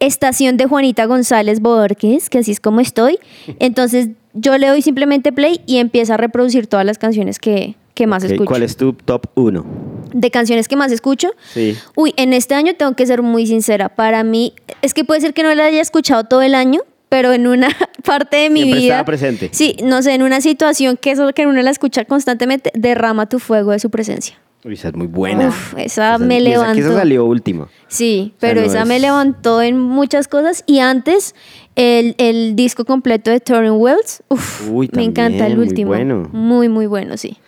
Estación 0.00 0.56
de 0.56 0.66
Juanita 0.66 1.04
González 1.04 1.60
Borges, 1.60 2.28
que 2.30 2.38
así 2.38 2.50
es 2.50 2.60
como 2.60 2.80
estoy. 2.80 3.18
Entonces, 3.58 4.08
yo 4.34 4.56
le 4.58 4.68
doy 4.68 4.82
simplemente 4.82 5.32
play 5.32 5.60
y 5.66 5.76
empieza 5.78 6.14
a 6.14 6.16
reproducir 6.16 6.66
todas 6.66 6.86
las 6.86 6.98
canciones 6.98 7.38
que, 7.38 7.76
que 7.94 8.06
más 8.06 8.24
Ok, 8.24 8.30
escucho. 8.32 8.48
¿Cuál 8.48 8.62
es 8.62 8.76
tu 8.76 8.92
top 8.94 9.26
uno? 9.34 9.64
De 10.12 10.30
canciones 10.30 10.68
que 10.68 10.76
más 10.76 10.90
escucho. 10.90 11.30
Sí. 11.52 11.76
Uy, 11.96 12.14
en 12.16 12.32
este 12.32 12.54
año 12.54 12.74
tengo 12.74 12.94
que 12.96 13.06
ser 13.06 13.22
muy 13.22 13.46
sincera. 13.46 13.90
Para 13.90 14.24
mí, 14.24 14.54
es 14.82 14.94
que 14.94 15.04
puede 15.04 15.20
ser 15.20 15.34
que 15.34 15.42
no 15.42 15.54
la 15.54 15.66
haya 15.66 15.80
escuchado 15.80 16.24
todo 16.24 16.42
el 16.42 16.54
año, 16.54 16.80
pero 17.08 17.32
en 17.32 17.46
una 17.46 17.68
parte 18.04 18.38
de 18.38 18.50
mi 18.50 18.60
Siempre 18.62 18.80
vida. 18.80 18.94
estaba 18.94 19.04
presente. 19.04 19.48
Sí, 19.52 19.76
no 19.82 20.00
sé, 20.02 20.14
en 20.14 20.22
una 20.22 20.40
situación 20.40 20.96
que 20.96 21.10
eso 21.10 21.30
que 21.34 21.46
uno 21.46 21.60
la 21.60 21.70
escucha 21.70 22.04
constantemente, 22.04 22.70
derrama 22.74 23.28
tu 23.28 23.38
fuego 23.38 23.72
de 23.72 23.78
su 23.80 23.90
presencia. 23.90 24.36
Uy, 24.64 24.74
esa 24.74 24.88
es 24.88 24.94
muy 24.94 25.06
buena. 25.06 25.48
Uf, 25.48 25.74
esa 25.78 26.18
me 26.18 26.34
y 26.34 26.38
esa- 26.38 26.44
que 26.44 26.50
levantó. 26.50 26.80
esa 26.80 26.94
salió 26.94 27.24
último. 27.24 27.68
Sí, 27.88 28.34
sea, 28.38 28.48
pero 28.50 28.60
no 28.60 28.66
esa 28.66 28.82
es- 28.82 28.88
me 28.88 28.98
levantó 28.98 29.62
en 29.62 29.78
muchas 29.78 30.28
cosas. 30.28 30.64
Y 30.66 30.80
antes, 30.80 31.34
el, 31.76 32.14
el 32.18 32.56
disco 32.56 32.84
completo 32.84 33.30
de 33.30 33.40
Torren 33.40 33.72
Wells, 33.72 34.22
uf, 34.28 34.68
Uy, 34.70 34.90
me 34.92 35.04
encanta 35.04 35.46
el 35.46 35.54
también, 35.54 35.58
muy 35.58 35.66
último. 35.68 35.88
bueno. 35.88 36.28
Muy, 36.32 36.68
muy 36.68 36.86
bueno, 36.86 37.16
sí. 37.16 37.38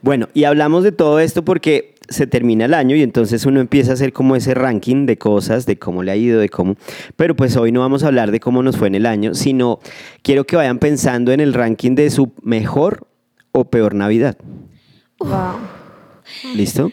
Bueno, 0.00 0.28
y 0.34 0.44
hablamos 0.44 0.82
de 0.82 0.92
todo 0.92 1.20
esto 1.20 1.44
porque 1.44 1.94
se 2.08 2.26
termina 2.26 2.64
el 2.64 2.74
año 2.74 2.96
y 2.96 3.02
entonces 3.02 3.44
uno 3.46 3.60
empieza 3.60 3.90
a 3.92 3.94
hacer 3.94 4.12
como 4.12 4.34
ese 4.34 4.54
ranking 4.54 5.06
de 5.06 5.16
cosas, 5.18 5.66
de 5.66 5.78
cómo 5.78 6.02
le 6.02 6.10
ha 6.10 6.16
ido, 6.16 6.40
de 6.40 6.48
cómo... 6.48 6.74
Pero 7.16 7.36
pues 7.36 7.56
hoy 7.56 7.70
no 7.70 7.80
vamos 7.80 8.02
a 8.02 8.08
hablar 8.08 8.30
de 8.32 8.40
cómo 8.40 8.62
nos 8.62 8.76
fue 8.78 8.88
en 8.88 8.94
el 8.96 9.06
año, 9.06 9.34
sino 9.34 9.78
quiero 10.22 10.44
que 10.44 10.56
vayan 10.56 10.78
pensando 10.78 11.32
en 11.32 11.40
el 11.40 11.52
ranking 11.54 11.94
de 11.94 12.10
su 12.10 12.32
mejor 12.42 13.06
o 13.52 13.64
peor 13.66 13.94
Navidad. 13.94 14.36
¿Listo? 16.54 16.90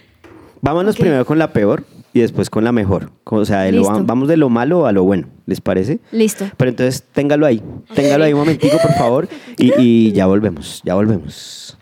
Vámonos 0.62 0.96
Ok. 0.96 1.01
primero 1.01 1.25
con 1.25 1.39
la 1.39 1.53
peor 1.53 1.86
y 2.13 2.19
después 2.22 2.50
con 2.50 2.63
la 2.63 2.72
mejor. 2.72 3.12
O 3.25 3.46
sea, 3.46 3.62
de 3.62 3.72
lo- 3.72 4.03
vamos 4.03 4.27
de 4.27 4.38
lo 4.38 4.50
malo 4.50 4.86
a 4.88 4.91
lo 4.91 5.03
bueno, 5.03 5.27
¿les 5.46 5.62
parece? 5.62 6.00
Listo. 6.12 6.46
Pero 6.58 6.69
entonces 6.69 7.03
téngalo 7.13 7.46
ahí, 7.46 7.62
téngalo 7.96 8.24
ahí 8.25 8.34
un 8.34 8.39
momentico, 8.39 8.77
por 8.81 8.93
favor, 8.93 9.27
y, 9.58 9.72
y 9.79 10.12
ya 10.12 10.25
volvemos, 10.25 10.81
ya 10.84 10.96
volvemos. 10.96 11.77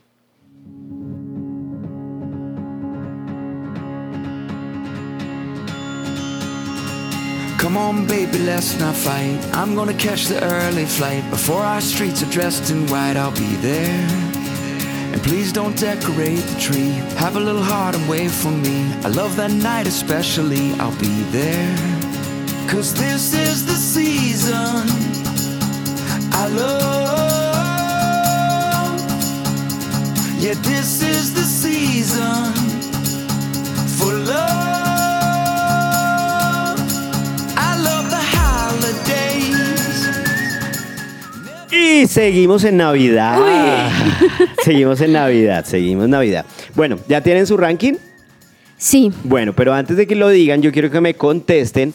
Come 7.58 7.76
on, 7.76 8.06
baby, 8.08 8.38
let's 8.40 8.80
not 8.80 8.96
fight. 8.96 9.40
I'm 9.54 9.76
gonna 9.76 9.94
catch 9.94 10.28
the 10.28 10.40
early 10.44 10.86
flight. 10.86 11.24
Before 11.32 11.62
our 11.64 11.82
streets 11.82 12.22
are 12.24 12.30
dressed 12.32 12.70
in 12.70 12.86
white, 12.88 13.18
I'll 13.18 13.32
be 13.32 13.56
there. 13.62 14.08
And 15.12 15.22
please 15.24 15.52
don't 15.52 15.78
decorate 15.78 16.40
the 16.40 16.60
tree. 16.60 16.92
Have 17.18 17.36
a 17.36 17.40
little 17.40 17.64
heart 17.64 17.96
and 17.96 18.08
wait 18.10 18.32
for 18.32 18.52
me. 18.52 18.92
I 19.04 19.10
love 19.10 19.36
that 19.38 19.52
night 19.52 19.88
especially. 19.88 20.74
I'll 20.80 21.00
be 21.00 21.24
there. 21.32 21.76
Cause 22.70 22.94
this 22.94 23.34
is 23.34 23.66
the 23.66 23.74
season 23.74 24.86
I 26.34 26.48
love. 26.48 26.98
Yeah, 30.40 30.54
this 30.72 31.02
is 31.02 31.34
the 31.34 31.44
season 31.44 32.54
for 33.98 34.14
love. 34.14 34.87
Y 41.88 42.08
seguimos 42.08 42.64
en 42.64 42.78
Navidad. 42.78 43.40
seguimos 44.64 45.02
en 45.02 45.14
Navidad, 45.14 45.66
seguimos 45.66 46.06
en 46.06 46.12
Navidad. 46.12 46.46
Bueno, 46.76 46.98
¿ya 47.08 47.22
tienen 47.22 47.48
su 47.48 47.58
ranking? 47.58 47.94
Sí. 48.78 49.12
Bueno, 49.24 49.54
pero 49.54 49.74
antes 49.74 49.98
de 49.98 50.06
que 50.08 50.16
lo 50.16 50.30
digan, 50.30 50.62
yo 50.62 50.72
quiero 50.72 50.92
que 50.92 51.02
me 51.02 51.14
contesten 51.16 51.94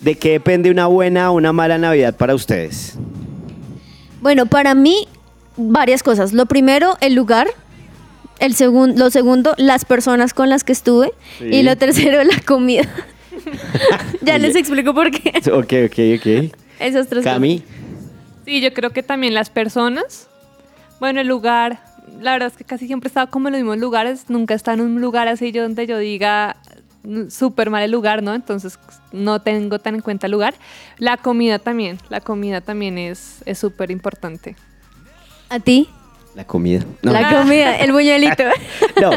de 0.00 0.14
qué 0.16 0.30
depende 0.32 0.70
una 0.70 0.86
buena 0.86 1.30
o 1.30 1.34
una 1.34 1.52
mala 1.52 1.78
Navidad 1.78 2.16
para 2.16 2.34
ustedes. 2.34 2.94
Bueno, 4.20 4.46
para 4.46 4.74
mí, 4.74 5.08
varias 5.56 6.02
cosas. 6.02 6.32
Lo 6.32 6.46
primero, 6.46 6.96
el 7.00 7.14
lugar. 7.14 7.48
El 8.38 8.54
segun- 8.54 8.94
lo 8.96 9.10
segundo, 9.10 9.54
las 9.58 9.84
personas 9.84 10.32
con 10.32 10.48
las 10.48 10.64
que 10.64 10.72
estuve. 10.72 11.12
Sí. 11.38 11.44
Y 11.46 11.62
lo 11.62 11.76
tercero, 11.76 12.22
la 12.24 12.40
comida. 12.46 12.88
ya 14.22 14.36
Oye. 14.36 14.46
les 14.46 14.56
explico 14.56 14.94
por 14.94 15.10
qué. 15.10 15.32
Ok, 15.50 15.74
ok, 15.90 16.18
ok. 16.18 16.54
Esas 16.80 17.08
tres 17.08 17.22
Cami, 17.24 17.62
Sí, 18.44 18.60
yo 18.60 18.72
creo 18.72 18.90
que 18.90 19.02
también 19.02 19.34
las 19.34 19.50
personas. 19.50 20.28
Bueno, 20.98 21.20
el 21.20 21.26
lugar. 21.26 21.80
La 22.20 22.32
verdad 22.32 22.48
es 22.48 22.56
que 22.56 22.64
casi 22.64 22.86
siempre 22.86 23.08
he 23.08 23.10
estado 23.10 23.30
como 23.30 23.48
en 23.48 23.52
los 23.52 23.60
mismos 23.60 23.78
lugares. 23.78 24.28
Nunca 24.28 24.54
he 24.54 24.56
estado 24.56 24.82
en 24.82 24.92
un 24.92 25.00
lugar 25.00 25.28
así 25.28 25.52
yo 25.52 25.62
donde 25.62 25.86
yo 25.86 25.98
diga 25.98 26.56
mm, 27.04 27.28
súper 27.28 27.70
mal 27.70 27.82
el 27.82 27.90
lugar, 27.90 28.22
¿no? 28.22 28.34
Entonces 28.34 28.78
no 29.12 29.40
tengo 29.40 29.78
tan 29.78 29.94
en 29.94 30.00
cuenta 30.00 30.26
el 30.26 30.32
lugar. 30.32 30.54
La 30.98 31.16
comida 31.16 31.58
también. 31.58 31.98
La 32.08 32.20
comida 32.20 32.60
también 32.60 32.98
es 32.98 33.42
es 33.46 33.58
súper 33.58 33.90
importante. 33.90 34.56
¿A 35.48 35.60
ti? 35.60 35.88
la 36.34 36.44
comida. 36.44 36.84
No. 37.02 37.12
La 37.12 37.40
comida, 37.40 37.76
el 37.80 37.92
buñuelito. 37.92 38.44
No, 39.00 39.10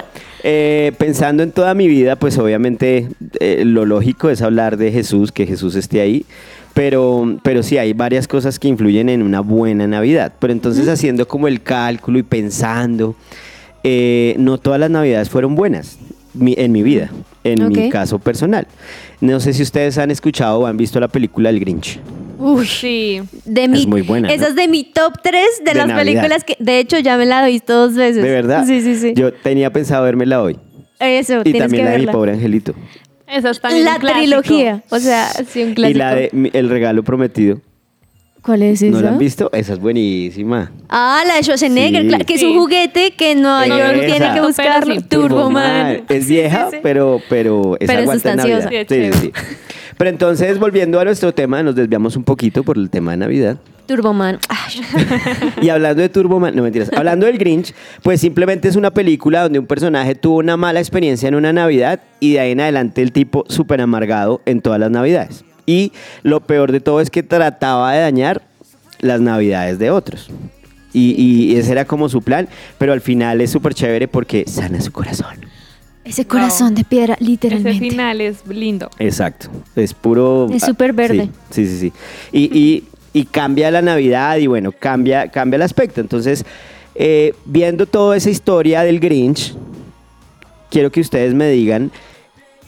eh, 0.44 0.94
pensando 0.98 1.44
en 1.44 1.52
toda 1.52 1.74
mi 1.74 1.88
vida, 1.88 2.16
pues 2.16 2.38
obviamente 2.38 3.10
eh, 3.40 3.64
lo 3.66 3.86
lógico 3.86 4.30
es 4.30 4.42
hablar 4.42 4.78
de 4.78 4.92
Jesús, 4.92 5.32
que 5.32 5.46
Jesús 5.46 5.76
esté 5.76 6.00
ahí, 6.00 6.26
pero, 6.74 7.38
pero 7.44 7.62
sí 7.64 7.78
hay 7.78 7.94
varias 7.94 8.28
cosas 8.28 8.58
que 8.60 8.68
influyen 8.68 9.10
en 9.10 9.22
una 9.22 9.42
buena 9.42 9.88
Navidad. 9.88 10.34
Pero 10.40 10.54
entonces 10.54 10.88
haciendo 10.88 11.28
como 11.28 11.48
el 11.48 11.62
cálculo 11.62 12.20
y 12.20 12.24
pensando, 12.24 13.16
eh, 13.84 14.36
no 14.40 14.58
todas 14.58 14.80
las 14.80 14.90
Navidades 14.90 15.30
fueron 15.30 15.56
buenas 15.56 15.98
mi- 16.34 16.56
en 16.58 16.72
mi 16.72 16.82
vida, 16.84 17.12
en 17.44 17.68
mi 17.68 17.90
caso 17.90 18.18
personal. 18.20 18.68
No 19.22 19.40
sé 19.40 19.54
si 19.54 19.62
ustedes 19.64 19.98
han 19.98 20.10
escuchado 20.12 20.60
o 20.62 20.66
han 20.66 20.78
visto 20.78 21.00
la 21.00 21.08
película 21.08 21.50
El 21.50 21.60
Grinch. 21.60 22.00
Uy. 22.40 22.66
Sí. 22.66 23.22
De 23.46 23.68
mi, 23.70 23.86
muy 23.88 24.02
buena, 24.02 24.28
¿no? 24.28 24.34
Esa 24.34 24.48
es 24.48 24.56
de 24.56 24.68
mi 24.68 24.84
top 24.84 25.14
3 25.24 25.46
de, 25.60 25.72
De 25.72 25.76
las 25.78 25.88
Navidad. 25.88 26.04
películas 26.04 26.44
que, 26.44 26.58
de 26.60 26.80
hecho, 26.80 26.98
ya 27.00 27.16
me 27.18 27.26
la 27.26 27.48
he 27.48 27.52
visto 27.52 27.74
dos 27.74 27.94
veces. 27.96 28.22
¿De 28.22 28.30
verdad? 28.32 28.66
Sí, 28.66 28.82
sí, 28.82 28.96
sí. 28.98 29.14
Yo 29.16 29.32
tenía 29.32 29.72
pensado 29.72 30.04
vérmela 30.04 30.42
hoy. 30.42 30.58
Eso, 31.00 31.40
Y 31.42 31.44
tienes 31.44 31.62
también 31.64 31.84
que 31.84 31.86
la 31.86 31.92
de 31.98 32.00
mi 32.00 32.06
pobre 32.08 32.32
angelito. 32.34 32.74
Esa 33.34 33.50
es 33.50 33.60
también 33.60 33.86
La 33.86 33.96
un 33.96 34.02
trilogía, 34.02 34.84
o 34.90 35.00
sea, 35.00 35.30
sí, 35.48 35.64
un 35.64 35.72
Y 35.72 35.74
clásico. 35.76 35.98
la 36.00 36.16
de 36.16 36.50
El 36.54 36.70
regalo 36.70 37.04
prometido. 37.04 37.60
¿Cuál 38.42 38.62
es 38.64 38.82
esa? 38.82 38.92
¿No 38.92 39.02
la 39.02 39.10
han 39.12 39.18
visto? 39.18 39.50
Esa 39.54 39.72
es 39.74 39.80
buenísima. 39.80 40.70
Ah, 40.90 41.24
la 41.26 41.36
de 41.36 41.44
Schwarzenegger, 41.44 42.04
Sí. 42.12 42.26
que 42.26 42.34
es 42.34 42.40
Sí. 42.42 42.46
un 42.48 42.60
juguete 42.60 43.12
que 43.12 43.32
en 43.32 43.42
Nueva 43.42 43.66
Esa. 43.66 43.78
York 43.78 44.00
tiene 44.06 44.18
que 44.20 44.32
Pero 44.34 44.48
buscarlo. 44.48 44.96
sí. 44.96 45.02
Turboman. 45.02 46.04
Es 46.10 46.28
vieja, 46.28 46.68
sí. 46.70 46.78
pero, 46.84 47.22
pero 47.30 47.78
es 47.80 47.88
Pero 47.88 48.00
es 48.02 48.04
aguanta 48.10 48.32
en 48.34 48.40
sustanciosa. 48.40 48.66
Navidad. 48.66 48.86
Sí, 48.90 48.96
es 48.96 49.16
Sí, 49.16 49.22
sí, 49.22 49.32
sí. 49.34 49.56
Pero 49.98 50.10
entonces, 50.10 50.60
volviendo 50.60 51.00
a 51.00 51.06
nuestro 51.06 51.34
tema, 51.34 51.64
nos 51.64 51.76
desviamos 51.76 52.18
un 52.18 52.24
poquito 52.26 52.64
por 52.64 52.78
el 52.78 52.90
tema 52.90 53.12
de 53.12 53.18
Navidad. 53.18 53.58
Turboman. 53.86 54.40
Y 55.62 55.70
hablando 55.70 56.02
de 56.02 56.10
Turboman, 56.10 56.56
no 56.56 56.64
mentiras, 56.64 56.90
hablando 56.96 57.26
del 57.26 57.38
Grinch, 57.38 57.74
pues 58.02 58.22
simplemente 58.22 58.68
es 58.68 58.76
una 58.76 58.92
película 58.92 59.44
donde 59.44 59.60
un 59.60 59.66
personaje 59.68 60.16
tuvo 60.16 60.38
una 60.38 60.58
mala 60.58 60.80
experiencia 60.80 61.28
en 61.28 61.36
una 61.36 61.54
Navidad 61.54 62.00
y 62.20 62.34
de 62.34 62.40
ahí 62.40 62.52
en 62.52 62.62
adelante 62.62 63.02
el 63.02 63.12
tipo 63.12 63.46
súper 63.50 63.82
amargado 63.82 64.42
en 64.46 64.62
todas 64.62 64.80
las 64.80 64.92
Navidades. 64.92 65.44
Y 65.66 65.92
lo 66.24 66.42
peor 66.42 66.72
de 66.72 66.80
todo 66.80 67.00
es 67.02 67.10
que 67.10 67.24
trataba 67.24 67.94
de 67.94 68.02
dañar 68.02 68.42
las 69.00 69.22
Navidades 69.22 69.80
de 69.80 69.92
otros. 69.92 70.30
Y, 70.94 71.16
y 71.18 71.56
ese 71.58 71.72
era 71.72 71.86
como 71.86 72.08
su 72.10 72.22
plan, 72.22 72.48
pero 72.78 72.94
al 72.94 73.02
final 73.02 73.42
es 73.42 73.52
súper 73.52 73.74
chévere 73.74 74.08
porque 74.08 74.46
sana 74.48 74.80
su 74.80 74.92
corazón. 74.92 75.38
ese 76.06 76.26
corazón 76.28 76.76
de 76.76 76.84
piedra, 76.84 77.16
Ese 77.16 77.24
literalmente. 77.24 77.80
final 77.80 78.22
es 78.22 78.46
lindo. 78.48 78.90
Exacto, 79.00 79.48
es 79.76 79.94
puro... 79.94 80.50
Es 80.54 80.64
súper 80.64 80.94
verde. 80.94 81.30
Sí, 81.50 81.66
sí, 81.66 81.78
sí. 81.78 81.80
sí. 81.80 81.94
Y, 82.32 82.58
y- 82.60 82.84
y 83.14 83.26
cambia 83.26 83.72
la 83.72 83.82
Navidad 83.82 84.38
y 84.38 84.48
bueno, 84.48 84.72
cambia, 84.78 85.30
cambia 85.30 85.56
el 85.56 85.62
aspecto. 85.62 86.02
Entonces, 86.02 86.44
eh, 86.96 87.34
viendo 87.46 87.86
toda 87.86 88.18
esa 88.18 88.30
historia 88.30 88.82
del 88.82 89.00
Grinch, 89.00 89.56
quiero 90.70 90.92
que 90.92 91.00
ustedes 91.00 91.34
me 91.34 91.48
digan 91.50 91.92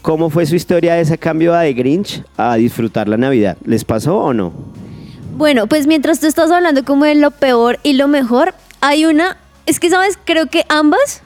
cómo 0.02 0.30
fue 0.30 0.46
su 0.46 0.54
historia 0.54 0.94
de 0.94 1.00
ese 1.00 1.18
cambio 1.18 1.52
de 1.52 1.74
Grinch 1.74 2.22
a 2.36 2.54
disfrutar 2.54 3.08
la 3.08 3.16
Navidad. 3.16 3.56
¿Les 3.64 3.84
pasó 3.84 4.16
o 4.16 4.32
no? 4.32 4.52
Bueno, 5.36 5.66
pues 5.66 5.86
mientras 5.86 6.20
tú 6.20 6.26
estás 6.26 6.50
hablando 6.50 6.84
como 6.84 7.04
de 7.04 7.16
lo 7.16 7.32
peor 7.32 7.78
y 7.82 7.94
lo 7.94 8.08
mejor, 8.08 8.54
hay 8.80 9.04
una, 9.04 9.36
es 9.66 9.80
que 9.80 9.90
sabes, 9.90 10.18
creo 10.24 10.46
que 10.46 10.64
ambas 10.68 11.22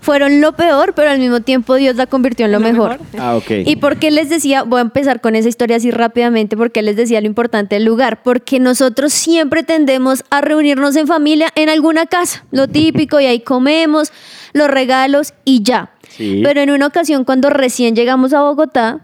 fueron 0.00 0.40
lo 0.40 0.52
peor, 0.52 0.94
pero 0.94 1.10
al 1.10 1.18
mismo 1.18 1.40
tiempo 1.40 1.74
Dios 1.74 1.96
la 1.96 2.06
convirtió 2.06 2.46
en 2.46 2.52
lo, 2.52 2.60
mejor. 2.60 2.98
Ah, 3.18 3.36
ok. 3.36 3.50
¿Y 3.66 3.76
por 3.76 3.98
qué 3.98 4.10
les 4.10 4.28
decía? 4.28 4.62
Voy 4.62 4.78
a 4.78 4.82
empezar 4.82 5.20
con 5.20 5.36
esa 5.36 5.48
historia 5.48 5.76
así 5.76 5.90
rápidamente, 5.90 6.56
porque 6.56 6.82
les 6.82 6.96
decía 6.96 7.20
lo 7.20 7.26
importante 7.26 7.76
del 7.76 7.84
lugar, 7.84 8.22
porque 8.22 8.58
nosotros 8.60 9.12
siempre 9.12 9.62
tendemos 9.62 10.24
a 10.30 10.40
reunirnos 10.40 10.96
en 10.96 11.06
familia 11.06 11.50
en 11.54 11.68
alguna 11.68 12.06
casa, 12.06 12.44
lo 12.50 12.68
típico, 12.68 13.20
y 13.20 13.26
ahí 13.26 13.40
comemos 13.40 14.12
los 14.52 14.68
regalos 14.68 15.34
y 15.44 15.62
ya. 15.62 15.90
Sí. 16.08 16.40
Pero 16.42 16.60
en 16.60 16.70
una 16.70 16.86
ocasión, 16.86 17.24
cuando 17.24 17.50
recién 17.50 17.94
llegamos 17.94 18.32
a 18.32 18.42
Bogotá, 18.42 19.00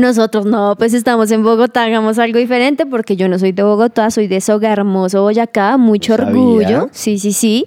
nosotros 0.00 0.46
no, 0.46 0.74
pues 0.76 0.94
estamos 0.94 1.30
en 1.30 1.42
Bogotá, 1.44 1.84
hagamos 1.84 2.18
algo 2.18 2.38
diferente, 2.38 2.86
porque 2.86 3.14
yo 3.16 3.28
no 3.28 3.38
soy 3.38 3.52
de 3.52 3.62
Bogotá, 3.62 4.10
soy 4.10 4.26
de 4.26 4.40
Soga 4.40 4.72
Hermoso, 4.72 5.22
Boyacá, 5.22 5.76
mucho 5.76 6.16
No 6.16 6.24
sabía. 6.24 6.40
orgullo. 6.40 6.88
Sí, 6.92 7.18
sí, 7.18 7.32
sí. 7.32 7.66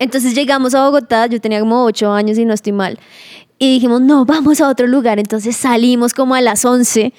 Entonces 0.00 0.34
llegamos 0.34 0.74
a 0.74 0.84
Bogotá, 0.84 1.26
yo 1.26 1.40
tenía 1.40 1.60
como 1.60 1.84
ocho 1.84 2.10
años 2.12 2.38
y 2.38 2.44
no 2.44 2.54
estoy 2.54 2.72
mal. 2.72 2.98
Y 3.58 3.74
dijimos, 3.74 4.00
no, 4.00 4.24
vamos 4.24 4.60
a 4.60 4.68
otro 4.68 4.86
lugar. 4.86 5.18
Entonces 5.18 5.56
salimos 5.56 6.12
como 6.12 6.34
a 6.34 6.40
las 6.40 6.64
11 6.64 7.12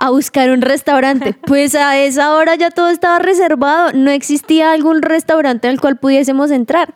a 0.00 0.10
buscar 0.10 0.50
un 0.50 0.62
restaurante. 0.62 1.34
Pues 1.46 1.74
a 1.74 1.98
esa 1.98 2.34
hora 2.34 2.54
ya 2.56 2.70
todo 2.70 2.88
estaba 2.90 3.18
reservado, 3.18 3.92
no 3.92 4.10
existía 4.10 4.72
algún 4.72 5.02
restaurante 5.02 5.68
al 5.68 5.80
cual 5.80 5.96
pudiésemos 5.98 6.50
entrar. 6.50 6.94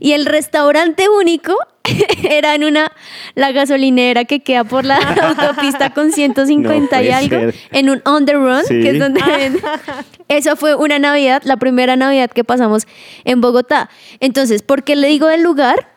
Y 0.00 0.12
el 0.12 0.26
restaurante 0.26 1.08
único 1.08 1.54
era 2.28 2.54
en 2.54 2.64
una, 2.64 2.92
la 3.34 3.52
gasolinera 3.52 4.24
que 4.24 4.40
queda 4.40 4.64
por 4.64 4.84
la 4.84 4.96
autopista 5.22 5.90
con 5.94 6.12
150 6.12 6.96
No 6.96 7.02
y 7.02 7.10
algo, 7.10 7.36
ser. 7.36 7.54
en 7.72 7.90
un 7.90 8.02
on 8.04 8.26
the 8.26 8.34
run, 8.34 8.62
Sí. 8.66 8.80
que 8.80 8.90
es 8.90 8.98
donde 8.98 9.22
ven- 9.22 9.58
Esa 10.28 10.56
fue 10.56 10.74
una 10.74 10.98
Navidad, 10.98 11.42
la 11.44 11.56
primera 11.56 11.96
Navidad 11.96 12.30
que 12.30 12.44
pasamos 12.44 12.86
en 13.24 13.40
Bogotá. 13.40 13.88
Entonces, 14.20 14.62
¿por 14.62 14.82
qué 14.84 14.96
le 14.96 15.08
digo 15.08 15.26
del 15.28 15.42
lugar? 15.42 15.88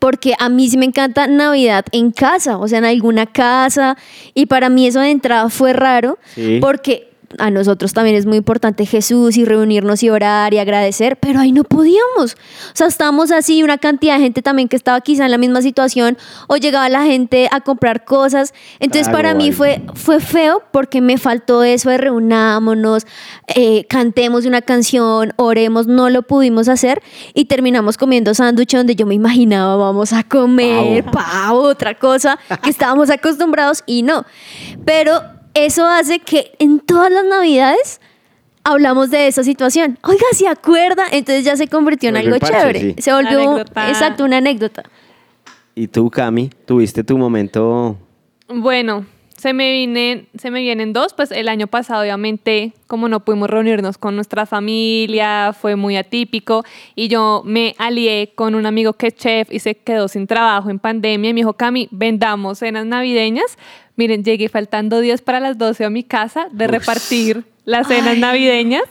Porque 0.00 0.34
a 0.38 0.48
mí 0.48 0.68
sí 0.68 0.76
me 0.76 0.86
encanta 0.86 1.26
Navidad 1.28 1.84
en 1.92 2.10
casa, 2.10 2.58
o 2.58 2.66
sea, 2.66 2.78
en 2.78 2.86
alguna 2.86 3.26
casa. 3.26 3.96
Y 4.34 4.46
para 4.46 4.68
mí 4.68 4.86
eso 4.88 4.98
de 5.00 5.10
entrada 5.10 5.48
fue 5.50 5.72
raro, 5.72 6.18
Sí. 6.34 6.58
porque 6.60 7.09
a 7.38 7.50
nosotros 7.50 7.92
también 7.92 8.16
es 8.16 8.26
muy 8.26 8.38
importante 8.38 8.86
Jesús 8.86 9.36
y 9.36 9.44
reunirnos 9.44 10.02
y 10.02 10.10
orar 10.10 10.52
y 10.52 10.58
agradecer, 10.58 11.16
pero 11.16 11.40
ahí 11.40 11.52
no 11.52 11.64
podíamos. 11.64 12.34
O 12.34 12.74
sea, 12.74 12.86
estábamos 12.86 13.30
así, 13.30 13.62
una 13.62 13.78
cantidad 13.78 14.16
de 14.16 14.22
gente 14.22 14.42
también 14.42 14.68
que 14.68 14.76
estaba 14.76 15.00
quizá 15.00 15.24
en 15.24 15.30
la 15.30 15.38
misma 15.38 15.62
situación, 15.62 16.18
o 16.48 16.56
llegaba 16.56 16.88
la 16.88 17.04
gente 17.04 17.48
a 17.52 17.60
comprar 17.60 18.04
cosas. 18.04 18.52
Entonces, 18.80 19.08
Claro, 19.08 19.18
para 19.18 19.34
mí 19.34 19.52
fue, 19.52 19.82
fue 19.94 20.20
feo 20.20 20.62
porque 20.72 21.00
me 21.00 21.18
faltó 21.18 21.62
eso 21.62 21.90
de 21.90 21.98
reunámonos, 21.98 23.06
eh, 23.54 23.84
cantemos 23.88 24.44
una 24.44 24.62
canción, 24.62 25.32
oremos, 25.36 25.86
no 25.86 26.10
lo 26.10 26.22
pudimos 26.22 26.68
hacer 26.68 27.02
y 27.34 27.44
terminamos 27.44 27.96
comiendo 27.96 28.34
sándwich 28.34 28.74
donde 28.74 28.96
yo 28.96 29.06
me 29.06 29.14
imaginaba 29.14 29.76
vamos 29.76 30.12
a 30.12 30.24
comer 30.24 31.04
pavo, 31.04 31.60
otra 31.62 31.94
cosa 31.94 32.38
que 32.62 32.70
estábamos 32.70 33.10
acostumbrados 33.10 33.82
y 33.86 34.02
no. 34.02 34.24
Pero 34.84 35.39
eso 35.54 35.86
hace 35.86 36.20
que 36.20 36.52
en 36.58 36.80
todas 36.80 37.10
las 37.10 37.24
navidades 37.24 38.00
hablamos 38.64 39.10
de 39.10 39.26
esa 39.26 39.42
situación. 39.42 39.98
Oiga, 40.02 40.24
¿se 40.32 40.48
acuerda? 40.48 41.04
Entonces 41.10 41.44
ya 41.44 41.56
se 41.56 41.68
convirtió 41.68 42.08
en 42.10 42.16
algo 42.16 42.38
parche, 42.38 42.58
chévere. 42.58 42.80
sí. 42.80 42.94
Se 42.98 43.12
volvió, 43.12 43.40
Anécdota. 43.40 43.88
exacto, 43.88 44.24
una 44.24 44.38
anécdota. 44.38 44.84
¿Y 45.74 45.88
tú, 45.88 46.10
Cami, 46.10 46.50
tuviste 46.66 47.04
tu 47.04 47.16
momento? 47.16 47.96
Bueno, 48.48 49.06
se 49.40 49.54
me, 49.54 49.72
vienen, 49.72 50.28
se 50.36 50.50
me 50.50 50.60
vienen 50.60 50.92
dos, 50.92 51.14
pues 51.14 51.30
el 51.30 51.48
año 51.48 51.66
pasado 51.66 52.02
obviamente 52.02 52.74
como 52.86 53.08
no 53.08 53.20
pudimos 53.20 53.48
reunirnos 53.48 53.96
con 53.96 54.14
nuestra 54.14 54.44
familia, 54.44 55.54
fue 55.58 55.76
muy 55.76 55.96
atípico 55.96 56.62
y 56.94 57.08
yo 57.08 57.42
me 57.46 57.74
alié 57.78 58.32
con 58.34 58.54
un 58.54 58.66
amigo 58.66 58.92
que 58.92 59.06
es 59.06 59.14
chef 59.14 59.50
y 59.50 59.60
se 59.60 59.76
quedó 59.76 60.08
sin 60.08 60.26
trabajo 60.26 60.68
en 60.68 60.78
pandemia 60.78 61.30
y 61.30 61.32
me 61.32 61.38
dijo, 61.38 61.54
Cami, 61.54 61.88
vendamos 61.90 62.58
cenas 62.58 62.84
navideñas. 62.84 63.56
Miren, 64.00 64.24
llegué 64.24 64.48
faltando 64.48 65.00
10 65.00 65.20
para 65.20 65.40
las 65.40 65.58
12 65.58 65.84
a 65.84 65.90
mi 65.90 66.04
casa 66.04 66.48
de 66.52 66.66
repartir 66.68 67.44
las 67.66 67.86
cenas 67.86 68.16
navideñas 68.16 68.84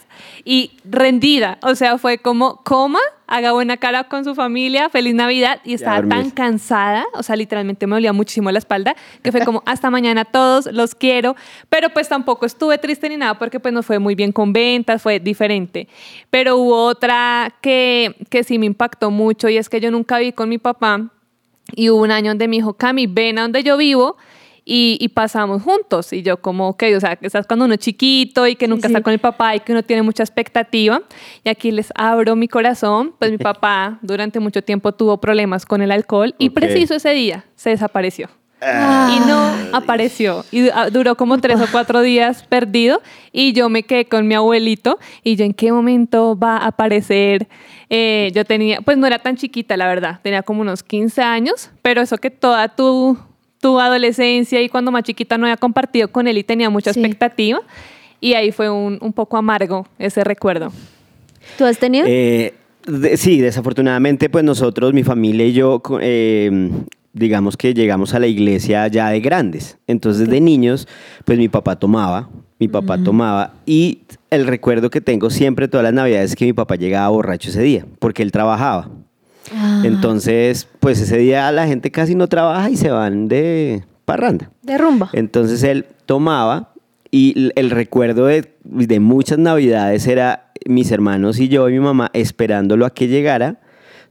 y 0.46 0.74
rendida, 0.84 1.58
o 1.64 1.74
sea, 1.74 1.98
fue 1.98 2.20
como 2.20 2.58
coma, 2.58 3.00
haga 3.26 3.52
buena 3.54 3.78
cara 3.78 4.04
con 4.04 4.24
su 4.24 4.36
familia, 4.36 4.88
feliz 4.90 5.16
Navidad 5.16 5.62
y 5.64 5.74
estaba 5.74 6.08
tan 6.08 6.30
cansada, 6.30 7.08
o 7.16 7.24
sea, 7.24 7.36
literalmente 7.36 7.88
me 7.88 7.96
dolía 7.96 8.14
muchísimo 8.14 8.52
la 8.52 8.60
espalda, 8.60 8.96
que 9.24 9.32
fue 9.32 9.44
como 9.44 9.64
hasta 9.66 9.90
mañana 9.90 10.22
a 10.22 10.26
todos, 10.26 10.68
los 10.72 10.94
quiero, 10.94 11.36
pero 11.70 11.90
pues 11.90 12.08
tampoco 12.08 12.46
estuve 12.46 12.78
triste 12.78 13.10
ni 13.10 13.18
nada 13.18 13.40
porque 13.40 13.60
pues 13.60 13.74
nos 13.74 13.88
fue 13.88 13.98
muy 13.98 14.14
bien 14.14 14.32
con 14.32 14.54
ventas, 14.54 15.02
fue 15.02 15.20
diferente. 15.20 15.88
Pero 16.30 16.58
hubo 16.58 16.86
otra 16.86 17.56
que, 17.62 18.16
que 18.30 18.44
sí 18.44 18.60
me 18.60 18.68
impactó 18.68 19.10
mucho 19.10 19.50
y 19.50 19.58
es 19.58 19.70
que 19.70 19.82
yo 19.82 19.90
nunca 19.90 20.20
vi 20.20 20.34
con 20.34 20.50
mi 20.50 20.60
papá 20.60 21.10
y 21.76 21.90
hubo 21.90 22.04
un 22.04 22.12
año 22.12 22.30
donde 22.32 22.48
me 22.48 22.58
dijo, 22.58 22.74
Cami, 22.74 23.08
ven 23.08 23.40
a 23.40 23.42
donde 23.42 23.64
yo 23.64 23.76
vivo 23.76 24.16
y, 24.72 25.00
y 25.02 25.10
pasamos 25.10 25.64
juntos. 25.64 26.14
Y 26.14 26.22
yo 26.22 26.40
como, 26.42 26.70
ok, 26.70 26.84
o 26.96 27.00
sea, 27.00 27.16
que 27.16 27.26
estás 27.26 27.48
cuando 27.48 27.66
uno 27.66 27.74
es 27.74 27.80
chiquito 27.80 28.46
y 28.46 28.56
que 28.56 28.68
nunca 28.68 28.88
sí. 28.88 28.94
está 28.94 29.02
con 29.02 29.14
el 29.14 29.20
papá 29.20 29.56
y 29.56 29.62
que 29.62 29.72
uno 29.72 29.82
tiene 29.82 30.04
mucha 30.04 30.22
expectativa. 30.22 31.02
Y 31.44 31.50
aquí 31.50 31.72
les 31.72 31.92
abro 31.96 32.36
mi 32.36 32.48
corazón, 32.48 33.16
pues 33.18 33.32
mi 33.32 33.38
papá 33.40 33.98
durante 34.04 34.40
mucho 34.40 34.62
tiempo 34.62 34.92
tuvo 34.92 35.20
problemas 35.20 35.66
con 35.66 35.82
el 35.82 35.92
alcohol 35.92 36.36
y 36.38 36.52
preciso 36.52 36.94
ese 36.94 37.10
día 37.10 37.46
se 37.56 37.72
desapareció. 37.72 38.30
Y 38.62 39.20
no 39.26 39.52
apareció. 39.74 40.46
Y 40.52 40.70
ah, 40.70 40.90
duró 40.92 41.16
como 41.16 41.40
tres 41.40 41.60
o 41.62 41.66
cuatro 41.72 42.02
días 42.02 42.44
perdido. 42.44 43.02
Y 43.32 43.54
yo 43.54 43.70
me 43.70 43.84
quedé 43.84 44.06
con 44.06 44.28
mi 44.28 44.36
abuelito. 44.36 45.00
Y 45.24 45.38
yo, 45.38 45.46
¿en 45.46 45.54
qué 45.54 45.72
momento 45.72 46.38
va 46.38 46.58
a 46.58 46.68
aparecer? 46.68 47.48
Eh, 47.90 48.32
yo 48.36 48.44
tenía, 48.44 48.82
pues 48.82 48.98
no 48.98 49.08
era 49.08 49.20
tan 49.20 49.38
chiquita, 49.38 49.78
la 49.78 49.88
verdad. 49.88 50.20
Tenía 50.22 50.44
como 50.44 50.62
unos 50.62 50.84
15 50.84 51.22
años. 51.22 51.72
Pero 51.82 52.02
eso 52.02 52.18
que 52.18 52.32
toda 52.32 52.68
tu, 52.68 53.18
tu 53.62 53.80
adolescencia 53.80 54.62
y 54.62 54.70
cuando 54.70 54.92
más 54.92 55.04
chiquita 55.04 55.38
no 55.38 55.46
había 55.46 55.58
compartido 55.58 56.08
con 56.12 56.28
él 56.28 56.38
y 56.38 56.44
tenía 56.44 56.70
mucha 56.70 56.94
Sí. 56.94 57.00
expectativa. 57.00 57.60
Y 58.22 58.34
ahí 58.34 58.52
fue 58.52 58.70
un, 58.70 58.98
un 59.02 59.14
poco 59.14 59.38
amargo 59.38 59.88
ese 59.98 60.24
recuerdo. 60.24 60.72
¿Tú 61.58 61.66
has 61.66 61.78
tenido? 61.78 62.06
Eh, 62.08 62.54
de- 62.86 63.18
sí, 63.18 63.40
desafortunadamente, 63.40 64.30
pues 64.30 64.44
nosotros, 64.44 64.94
mi 64.94 65.04
familia 65.04 65.46
y 65.46 65.54
yo, 65.54 65.82
eh, 66.02 66.70
digamos 67.14 67.58
que 67.58 67.74
llegamos 67.74 68.14
a 68.14 68.20
la 68.20 68.28
iglesia 68.28 68.88
ya 68.88 69.10
de 69.10 69.20
grandes. 69.22 69.78
Entonces, 69.88 70.30
de 70.30 70.42
niños, 70.42 70.88
pues 71.26 71.38
mi 71.38 71.48
papá 71.50 71.78
tomaba, 71.78 72.30
mi 72.60 72.68
papá 72.68 72.98
tomaba. 72.98 73.54
Y 73.66 74.00
el 74.30 74.46
recuerdo 74.48 74.90
que 74.90 75.02
tengo 75.02 75.30
siempre 75.30 75.68
todas 75.68 75.84
las 75.86 75.94
navidades 75.94 76.32
es 76.32 76.36
que 76.36 76.46
mi 76.46 76.54
papá 76.54 76.76
llegaba 76.76 77.10
borracho 77.10 77.50
ese 77.50 77.62
día, 77.62 77.86
porque 78.00 78.22
él 78.22 78.32
trabajaba. 78.32 78.90
Ah, 79.54 79.82
Entonces, 79.86 80.68
pues 80.80 81.00
ese 81.02 81.18
día 81.18 81.52
la 81.52 81.66
gente 81.68 81.92
casi 81.92 82.16
no 82.16 82.28
trabaja 82.28 82.70
y 82.70 82.78
se 82.78 82.92
van 82.92 83.28
de 83.28 83.84
parranda. 84.06 84.52
de 84.62 84.78
rumba. 84.78 85.10
Entonces 85.14 85.64
él 85.64 85.86
tomaba 86.06 86.74
y 87.12 87.52
el 87.56 87.70
recuerdo 87.72 88.26
de, 88.28 88.54
de 88.64 89.00
muchas 89.00 89.38
navidades 89.40 90.06
era 90.08 90.52
mis 90.68 90.92
hermanos 90.92 91.40
y 91.40 91.48
yo 91.48 91.68
y 91.70 91.74
mi 91.74 91.80
mamá 91.80 92.12
esperándolo 92.14 92.86
a 92.86 92.94
que 92.94 93.08
llegara, 93.08 93.60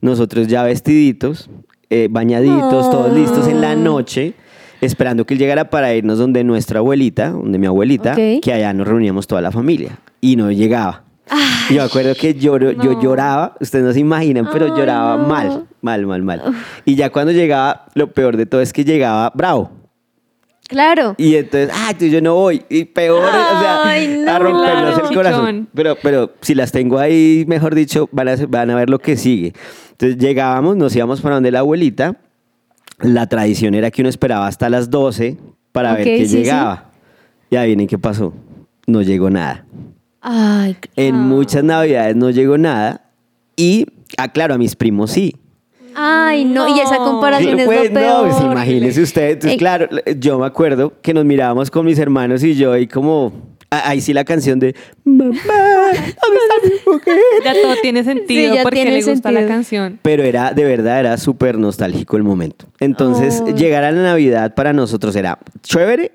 nosotros 0.01 0.47
ya 0.49 0.63
vestiditos, 0.63 1.51
eh, 1.91 2.09
bañaditos, 2.11 2.91
todos 2.91 3.13
listos 3.13 3.47
en 3.49 3.61
la 3.61 3.75
noche, 3.77 4.35
esperando 4.81 5.25
que 5.25 5.35
él 5.35 5.41
llegara 5.41 5.71
para 5.71 5.95
irnos 5.95 6.19
donde 6.19 6.43
nuestra 6.45 6.79
abuelita, 6.81 7.31
donde 7.31 7.59
mi 7.59 7.67
abuelita, 7.67 8.15
que 8.15 8.53
allá 8.53 8.73
nos 8.73 8.87
reuníamos 8.89 9.27
toda 9.27 9.41
la 9.43 9.51
familia 9.53 9.99
y 10.21 10.37
no 10.37 10.51
llegaba. 10.51 11.05
Yo 11.71 11.77
me 11.77 11.83
acuerdo 11.83 12.15
que 12.15 12.35
lloro- 12.39 12.73
yo 12.73 13.01
lloraba, 13.01 13.55
ustedes 13.61 13.85
no 13.85 13.93
se 13.93 14.01
imaginan, 14.01 14.49
pero 14.53 14.67
Ay, 14.67 14.73
lloraba 14.77 15.17
no. 15.17 15.27
mal, 15.29 15.67
mal, 15.83 16.07
mal, 16.07 16.23
mal. 16.23 16.43
Y 16.85 16.95
ya 16.95 17.11
cuando 17.11 17.33
llegaba, 17.33 17.87
lo 17.95 18.13
peor 18.13 18.37
de 18.37 18.47
todo 18.47 18.61
es 18.61 18.73
que 18.73 18.85
llegaba 18.85 19.31
bravo. 19.35 19.71
Claro. 20.69 21.15
Y 21.17 21.35
entonces, 21.37 21.71
ah, 21.75 21.95
tú 21.99 22.05
yo 22.07 22.21
no 22.21 22.35
voy. 22.35 22.63
Y 22.69 22.85
peor, 22.85 23.25
o 23.25 23.61
sea, 23.61 23.81
no. 24.07 24.31
a 24.31 24.39
rompernos 24.39 24.95
Claro. 24.95 25.09
el 25.09 25.15
corazón. 25.15 25.69
Pero, 25.75 25.97
pero 26.03 26.33
si 26.43 26.55
las 26.55 26.73
tengo 26.73 26.99
ahí, 26.99 27.45
mejor 27.49 27.75
dicho, 27.75 28.09
van 28.13 28.29
a, 28.29 28.37
van 28.49 28.71
a 28.71 28.75
ver 28.77 28.91
lo 28.91 28.99
que 28.99 29.17
sigue. 29.17 29.55
Entonces 29.93 30.19
llegábamos, 30.19 30.77
nos 30.77 30.95
íbamos 30.95 31.21
para 31.23 31.37
donde 31.37 31.51
la 31.51 31.61
abuelita. 31.61 32.17
La 33.01 33.27
tradición 33.29 33.75
era 33.75 33.91
que 33.91 34.03
uno 34.03 34.09
esperaba 34.11 34.47
hasta 34.47 34.69
las 34.69 34.91
12 34.91 35.39
para 35.73 35.95
ver 35.95 36.05
que 36.05 36.19
sí, 36.27 36.29
sí. 36.29 36.37
llegaba. 36.39 36.91
Y 37.49 37.57
adivinen 37.57 37.87
qué 37.87 37.97
pasó. 37.99 38.35
No 38.87 39.01
llegó 39.03 39.31
nada. 39.31 39.65
Ay, 40.31 40.77
En 40.97 41.15
muchas 41.17 41.65
navidades 41.65 42.15
no 42.17 42.29
llegó 42.29 42.59
nada. 42.59 43.01
Y, 43.57 43.87
ah, 44.19 44.29
claro, 44.31 44.55
a 44.55 44.59
mis 44.59 44.77
primos 44.77 45.11
sí. 45.13 45.35
ay, 45.95 46.45
no. 46.45 46.69
Y 46.69 46.79
esa 46.81 46.99
No. 46.99 47.05
comparación 47.05 47.59
es 47.59 47.67
Pues 47.67 47.85
lo 47.91 48.01
no, 48.01 48.07
peor. 48.07 48.29
pues 48.29 48.41
imagínese 48.43 49.03
usted. 49.03 49.31
Entonces, 49.31 49.59
claro, 49.59 49.89
yo 50.19 50.39
me 50.39 50.47
acuerdo 50.47 50.93
que 51.03 51.15
nos 51.15 51.25
mirábamos 51.25 51.71
con 51.71 51.87
mis 51.87 51.99
hermanos 51.99 52.45
y 52.45 52.55
yo 52.55 52.77
y 52.77 52.87
como, 52.87 53.33
ahí 53.71 54.01
sí 54.03 54.13
la 54.13 54.25
canción 54.25 54.61
de 54.61 54.77
Mamá, 55.05 55.33
¿dónde 55.43 56.07
está 56.07 56.69
mi 56.69 56.71
juguete? 56.85 57.21
Ya 57.45 57.53
todo 57.63 57.75
tiene 57.83 58.05
sentido 58.05 58.51
Sí, 58.51 58.57
ya 58.57 58.63
porque 58.63 58.83
tiene 58.83 58.91
le 58.93 59.03
gusta 59.03 59.33
la 59.33 59.41
sentido. 59.41 59.49
canción. 59.57 59.99
Pero 60.03 60.23
era, 60.25 60.53
de 60.53 60.65
verdad, 60.65 61.01
era 61.01 61.17
súper 61.17 61.57
nostálgico 61.59 62.17
el 62.19 62.23
momento. 62.23 62.67
Entonces, 62.81 63.43
Oh. 63.45 63.55
llegar 63.57 63.83
a 63.85 63.91
la 63.91 64.03
Navidad 64.03 64.55
para 64.55 64.73
nosotros 64.73 65.17
era 65.17 65.39
chévere, 65.63 66.13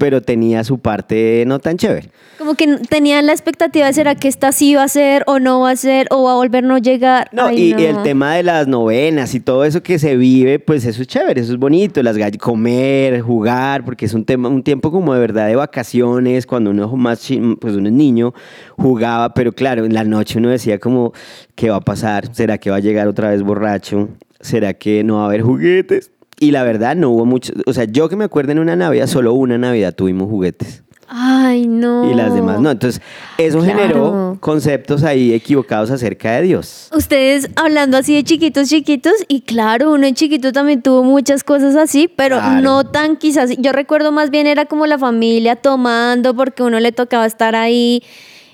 pero 0.00 0.22
tenía 0.22 0.64
su 0.64 0.78
parte 0.78 1.44
no 1.46 1.58
tan 1.58 1.76
chévere. 1.76 2.08
Como 2.38 2.54
que 2.54 2.78
tenían 2.88 3.26
la 3.26 3.32
expectativa 3.32 3.86
de 3.86 3.92
será 3.92 4.14
que 4.14 4.28
esta 4.28 4.50
sí 4.50 4.74
va 4.74 4.84
a 4.84 4.88
ser 4.88 5.24
o 5.26 5.38
no 5.38 5.60
va 5.60 5.72
a 5.72 5.76
ser 5.76 6.06
o 6.10 6.22
va 6.22 6.32
a 6.32 6.34
volver 6.36 6.64
no 6.64 6.78
llegar. 6.78 7.28
No, 7.32 7.48
Ay, 7.48 7.68
y, 7.68 7.72
no. 7.74 7.80
y 7.80 7.84
el 7.84 8.02
tema 8.02 8.34
de 8.34 8.42
las 8.42 8.66
novenas 8.66 9.34
y 9.34 9.40
todo 9.40 9.62
eso 9.62 9.82
que 9.82 9.98
se 9.98 10.16
vive, 10.16 10.58
pues 10.58 10.86
eso 10.86 11.02
es 11.02 11.08
chévere, 11.08 11.42
eso 11.42 11.52
es 11.52 11.58
bonito, 11.58 12.02
las 12.02 12.16
comer, 12.38 13.20
jugar, 13.20 13.84
porque 13.84 14.06
es 14.06 14.14
un 14.14 14.24
tema, 14.24 14.48
un 14.48 14.62
tiempo 14.62 14.90
como 14.90 15.12
de 15.12 15.20
verdad 15.20 15.48
de 15.48 15.56
vacaciones, 15.56 16.46
cuando 16.46 16.70
uno 16.70 16.88
más 16.96 17.28
pues 17.60 17.74
uno 17.76 17.88
es 17.90 17.94
niño, 17.94 18.32
jugaba, 18.78 19.34
pero 19.34 19.52
claro, 19.52 19.84
en 19.84 19.92
la 19.92 20.04
noche 20.04 20.38
uno 20.38 20.48
decía 20.48 20.78
como, 20.78 21.12
¿qué 21.54 21.68
va 21.68 21.76
a 21.76 21.80
pasar? 21.82 22.34
¿Será 22.34 22.56
que 22.56 22.70
va 22.70 22.76
a 22.76 22.80
llegar 22.80 23.06
otra 23.06 23.28
vez 23.28 23.42
borracho? 23.42 24.08
¿Será 24.40 24.72
que 24.72 25.04
no 25.04 25.16
va 25.16 25.24
a 25.24 25.26
haber 25.26 25.42
juguetes? 25.42 26.10
Y 26.40 26.50
la 26.50 26.64
verdad 26.64 26.96
no 26.96 27.10
hubo 27.10 27.24
mucho, 27.26 27.52
o 27.66 27.72
sea, 27.72 27.84
yo 27.84 28.08
que 28.08 28.16
me 28.16 28.24
acuerdo 28.24 28.50
en 28.52 28.58
una 28.58 28.74
Navidad, 28.74 29.06
solo 29.06 29.34
una 29.34 29.58
Navidad 29.58 29.94
tuvimos 29.94 30.28
juguetes. 30.28 30.82
Ay, 31.12 31.66
no. 31.66 32.08
Y 32.10 32.14
las 32.14 32.32
demás 32.32 32.60
no. 32.60 32.70
Entonces, 32.70 33.02
eso 33.36 33.58
Claro. 33.58 33.78
generó 33.78 34.36
conceptos 34.40 35.02
ahí 35.02 35.32
equivocados 35.34 35.90
acerca 35.90 36.32
de 36.36 36.42
Dios. 36.42 36.88
Ustedes 36.96 37.50
hablando 37.56 37.96
así 37.98 38.14
de 38.14 38.22
chiquitos, 38.22 38.68
chiquitos, 38.68 39.12
y 39.28 39.40
claro, 39.40 39.92
uno 39.92 40.06
en 40.06 40.14
chiquito 40.14 40.52
también 40.52 40.82
tuvo 40.82 41.02
muchas 41.02 41.42
cosas 41.44 41.74
así, 41.76 42.08
pero 42.08 42.36
Claro. 42.38 42.60
no 42.62 42.84
tan 42.84 43.16
quizás. 43.16 43.50
Yo 43.58 43.72
recuerdo 43.72 44.12
más 44.12 44.30
bien 44.30 44.46
era 44.46 44.66
como 44.66 44.86
la 44.86 44.98
familia 44.98 45.56
tomando, 45.56 46.32
porque 46.34 46.62
uno 46.62 46.78
le 46.80 46.92
tocaba 46.92 47.26
estar 47.26 47.54
ahí. 47.56 48.02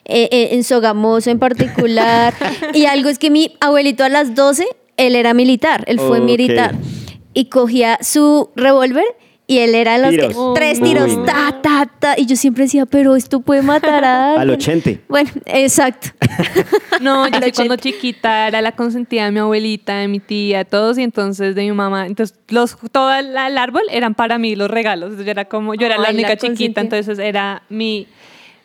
eh, 0.09 0.29
eh, 0.31 0.49
en 0.53 0.63
Sogamoso 0.63 1.31
en 1.31 1.41
particular. 1.41 2.33
y 2.75 2.87
algo 2.87 3.09
es 3.09 3.19
que 3.19 3.29
mi 3.29 3.57
abuelito 3.61 4.05
a 4.05 4.09
las 4.09 4.37
12, 4.37 4.65
él 4.97 5.17
era 5.17 5.35
militar, 5.35 5.83
él 5.89 5.99
fue 5.99 6.21
militar. 6.21 6.77
Y 7.37 7.45
cogía 7.51 7.99
su 8.01 8.51
revólver 8.57 9.05
y 9.47 9.59
él 9.59 9.75
era 9.75 9.99
los 9.99 10.11
que- 10.11 10.35
tres 10.55 10.81
tiros, 10.81 11.17
no. 11.19 11.25
ta, 11.25 11.61
ta, 11.63 11.87
ta. 11.99 12.15
Y 12.17 12.25
yo 12.27 12.35
siempre 12.35 12.65
decía, 12.65 12.87
pero 12.87 13.15
esto 13.15 13.41
puede 13.41 13.61
matar 13.63 14.05
a 14.05 14.33
Al 14.41 14.51
alguien. 14.51 14.79
80. 14.81 14.91
Bueno, 15.09 15.31
exacto. 15.45 16.09
No, 17.01 17.29
yo 17.29 17.39
sí 17.43 17.53
cuando 17.53 17.75
80. 17.75 17.77
chiquita 17.77 18.49
era 18.49 18.63
la 18.63 18.73
consentida 18.73 19.27
de 19.27 19.31
mi 19.31 19.39
abuelita, 19.39 19.99
de 19.99 20.09
mi 20.09 20.19
tía, 20.19 20.65
todos, 20.65 20.97
y 20.97 21.03
entonces 21.03 21.55
de 21.55 21.63
mi 21.63 21.73
mamá. 21.73 22.07
Entonces, 22.07 22.39
los, 22.49 22.77
todo 22.91 23.13
el, 23.15 23.37
el 23.37 23.59
árbol 23.59 23.83
eran 23.91 24.15
para 24.15 24.39
mí 24.39 24.57
los 24.57 24.71
regalos. 24.71 25.09
Entonces, 25.11 25.27
yo 25.27 25.31
era 25.33 25.45
como, 25.45 25.75
yo 25.75 25.85
era 25.87 25.99
la 25.99 26.09
Ay, 26.09 26.15
la 26.15 26.21
única 26.21 26.37
chiquita, 26.39 26.81
entonces 26.81 27.19
era 27.19 27.63
mi, 27.69 28.09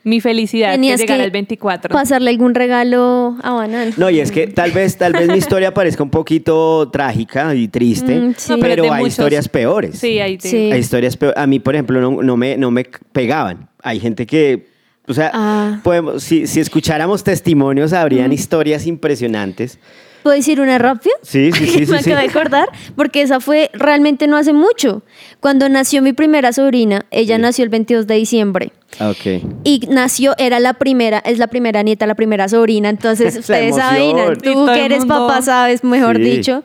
mi 0.03 0.19
felicidad 0.21 0.71
Tenías 0.71 0.99
que 0.99 1.03
llegara 1.05 1.19
que 1.23 1.25
el 1.25 1.31
24. 1.31 1.93
Pasarle 1.93 2.29
algún 2.31 2.55
regalo 2.55 3.35
a 3.43 3.51
Banana. 3.53 3.91
No, 3.97 4.09
y 4.09 4.19
es 4.19 4.31
que 4.31 4.47
tal 4.47 4.71
vez, 4.71 4.97
tal 4.97 5.13
vez 5.13 5.27
mi 5.27 5.37
historia 5.37 5.73
parezca 5.75 6.01
un 6.03 6.09
poquito 6.09 6.89
trágica 6.91 7.53
y 7.55 7.67
triste, 7.67 8.19
Mm, 8.19 8.33
sí. 8.37 8.51
No, 8.51 8.59
pero 8.59 8.83
hay 8.83 8.89
muchos- 9.01 9.07
historias 9.13 9.47
peores. 9.47 9.99
Sí. 9.99 10.19
Hay 10.19 10.33
historias 10.79 11.15
peores. 11.17 11.37
A 11.37 11.45
mí, 11.47 11.59
por 11.59 11.75
ejemplo, 11.75 12.01
no, 12.01 12.21
no 12.23 12.37
me, 12.37 12.57
no 12.57 12.71
me 12.71 12.85
pegaban. 13.11 13.69
Hay 13.83 13.99
gente 13.99 14.25
que, 14.25 14.67
o 15.07 15.13
sea, 15.13 15.31
Ah. 15.33 15.79
podemos, 15.83 16.23
si, 16.23 16.47
si 16.47 16.59
escucháramos 16.59 17.23
testimonios, 17.23 17.93
habrían 17.93 18.31
historias 18.33 18.85
impresionantes. 18.87 19.77
¿Puedo 20.23 20.35
decir 20.35 20.61
una 20.61 20.77
rápido? 20.77 21.13
Sí, 21.23 21.51
sí, 21.51 21.65
sí, 21.67 21.85
sí. 21.85 21.91
Me 21.91 22.01
sí. 22.01 22.09
acabo 22.11 22.21
de 22.25 22.29
acordar, 22.29 22.69
porque 22.95 23.21
esa 23.21 23.39
fue 23.39 23.69
realmente 23.73 24.27
no 24.27 24.37
hace 24.37 24.53
mucho. 24.53 25.03
Cuando 25.39 25.67
nació 25.69 26.01
mi 26.01 26.13
primera 26.13 26.53
sobrina, 26.53 27.05
ella 27.11 27.35
Sí. 27.37 27.41
nació 27.41 27.63
el 27.63 27.69
22 27.69 28.07
de 28.07 28.15
diciembre. 28.15 28.71
Ok. 28.99 29.41
Y 29.63 29.87
nació, 29.89 30.35
era 30.37 30.59
la 30.59 30.73
primera, 30.73 31.19
es 31.25 31.37
la 31.39 31.47
primera 31.47 31.81
nieta, 31.83 32.05
la 32.05 32.15
primera 32.15 32.47
sobrina. 32.49 32.89
Entonces, 32.89 33.35
ustedes 33.39 33.75
saben. 33.75 34.15
Sí, 34.35 34.41
tú 34.43 34.65
que 34.65 34.85
eres 34.85 35.05
papá 35.05 35.41
sabes, 35.41 35.83
mejor 35.83 36.17
Sí. 36.17 36.23
dicho. 36.23 36.63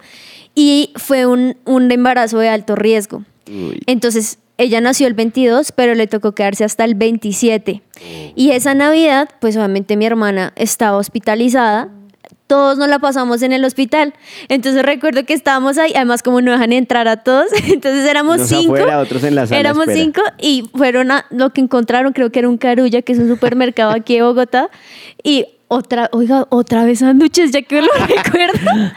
Y 0.54 0.90
fue 0.96 1.26
un, 1.26 1.56
un 1.64 1.90
embarazo 1.92 2.38
de 2.38 2.48
alto 2.48 2.74
riesgo. 2.76 3.22
Uy. 3.48 3.80
Entonces, 3.86 4.38
ella 4.58 4.80
nació 4.80 5.06
el 5.06 5.12
22, 5.14 5.70
pero 5.72 5.94
le 5.94 6.06
tocó 6.06 6.32
quedarse 6.32 6.64
hasta 6.64 6.84
el 6.84 6.94
27. 6.94 7.82
Y 8.34 8.50
esa 8.52 8.72
Navidad, 8.74 9.28
pues 9.40 9.54
obviamente 9.56 9.96
mi 9.98 10.06
hermana 10.06 10.52
estaba 10.56 10.96
hospitalizada. 10.96 11.90
Todos 12.46 12.78
nos 12.78 12.88
la 12.88 12.98
pasamos 12.98 13.42
en 13.42 13.52
el 13.52 13.64
hospital. 13.64 14.14
Entonces 14.48 14.82
recuerdo 14.82 15.24
que 15.24 15.34
estábamos 15.34 15.78
ahí, 15.78 15.92
además 15.96 16.22
como 16.22 16.40
no 16.40 16.52
dejan 16.52 16.72
entrar 16.72 17.08
a 17.08 17.18
todos, 17.18 17.46
entonces 17.66 18.08
éramos 18.08 18.40
cinco. 18.42 18.74
afuera, 18.74 18.98
otros 19.00 19.24
en 19.24 19.34
la 19.34 19.46
sala 19.46 19.56
de 19.56 19.60
Éramos 19.60 19.88
espera. 19.88 20.00
cinco 20.04 20.22
y 20.38 20.68
fueron 20.74 21.10
a 21.10 21.26
lo 21.30 21.50
que 21.50 21.60
encontraron, 21.60 22.12
creo 22.12 22.30
que 22.30 22.38
era 22.38 22.48
un 22.48 22.58
Carulla, 22.58 23.02
que 23.02 23.12
es 23.12 23.18
un 23.18 23.28
supermercado 23.28 23.90
aquí 23.90 24.14
de 24.14 24.22
Bogotá. 24.22 24.70
Y 25.22 25.46
otra, 25.68 26.08
oiga, 26.12 26.46
otra 26.50 26.84
vez 26.84 27.00
sándwiches, 27.00 27.50
ya 27.50 27.62
que 27.62 27.82
lo 27.82 27.92
recuerdo. 28.08 28.92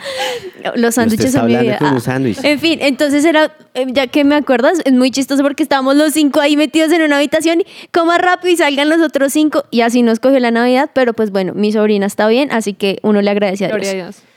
Los 0.75 0.95
sándwiches 0.95 1.31
son 1.31 1.47
mi 1.47 1.57
vida. 1.57 1.77
Ah. 1.81 2.19
En 2.43 2.59
fin, 2.59 2.79
entonces 2.81 3.25
era, 3.25 3.55
eh, 3.73 3.85
ya 3.87 4.07
que 4.07 4.23
me 4.23 4.35
acuerdas, 4.35 4.79
es 4.85 4.93
muy 4.93 5.11
chistoso 5.11 5.41
porque 5.41 5.63
estábamos 5.63 5.95
los 5.95 6.13
cinco 6.13 6.39
ahí 6.39 6.55
metidos 6.57 6.91
en 6.91 7.01
una 7.01 7.17
habitación 7.17 7.61
y 7.61 7.65
coma 7.91 8.17
rápido 8.17 8.53
y 8.53 8.57
salgan 8.57 8.89
los 8.89 9.01
otros 9.01 9.33
cinco 9.33 9.65
y 9.71 9.81
así 9.81 10.03
nos 10.03 10.19
cogió 10.19 10.39
la 10.39 10.51
Navidad, 10.51 10.91
pero 10.93 11.13
pues 11.13 11.31
bueno, 11.31 11.53
mi 11.53 11.71
sobrina 11.71 12.05
está 12.05 12.27
bien, 12.27 12.51
así 12.51 12.73
que 12.73 12.99
uno 13.01 13.21
le 13.21 13.31
agradece 13.31 13.65
a 13.65 13.67
Dios. 13.69 13.79
Gloria 13.79 13.91
a 13.91 14.05
Dios. 14.05 14.28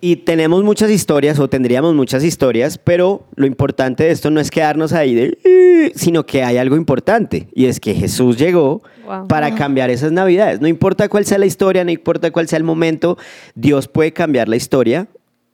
Y 0.00 0.16
tenemos 0.16 0.62
muchas 0.62 0.92
historias, 0.92 1.40
o 1.40 1.48
tendríamos 1.48 1.92
muchas 1.92 2.22
historias, 2.22 2.78
pero 2.78 3.24
lo 3.34 3.46
importante 3.46 4.04
de 4.04 4.10
esto 4.12 4.30
no 4.30 4.38
es 4.40 4.48
quedarnos 4.50 4.92
ahí 4.92 5.12
de, 5.14 5.38
"Eh", 5.44 5.90
sino 5.96 6.24
que 6.24 6.44
hay 6.44 6.56
algo 6.56 6.76
importante, 6.76 7.48
y 7.52 7.66
es 7.66 7.80
que 7.80 7.94
Jesús 7.94 8.36
llegó 8.38 8.80
Wow. 9.04 9.26
para 9.26 9.54
cambiar 9.56 9.90
esas 9.90 10.12
navidades. 10.12 10.60
No 10.60 10.68
importa 10.68 11.08
cuál 11.08 11.24
sea 11.24 11.38
la 11.38 11.46
historia, 11.46 11.82
no 11.82 11.90
importa 11.90 12.30
cuál 12.30 12.46
sea 12.46 12.58
el 12.58 12.62
momento, 12.64 13.18
Dios 13.56 13.88
puede 13.88 14.12
cambiar 14.12 14.48
la 14.48 14.56
historia. 14.56 15.08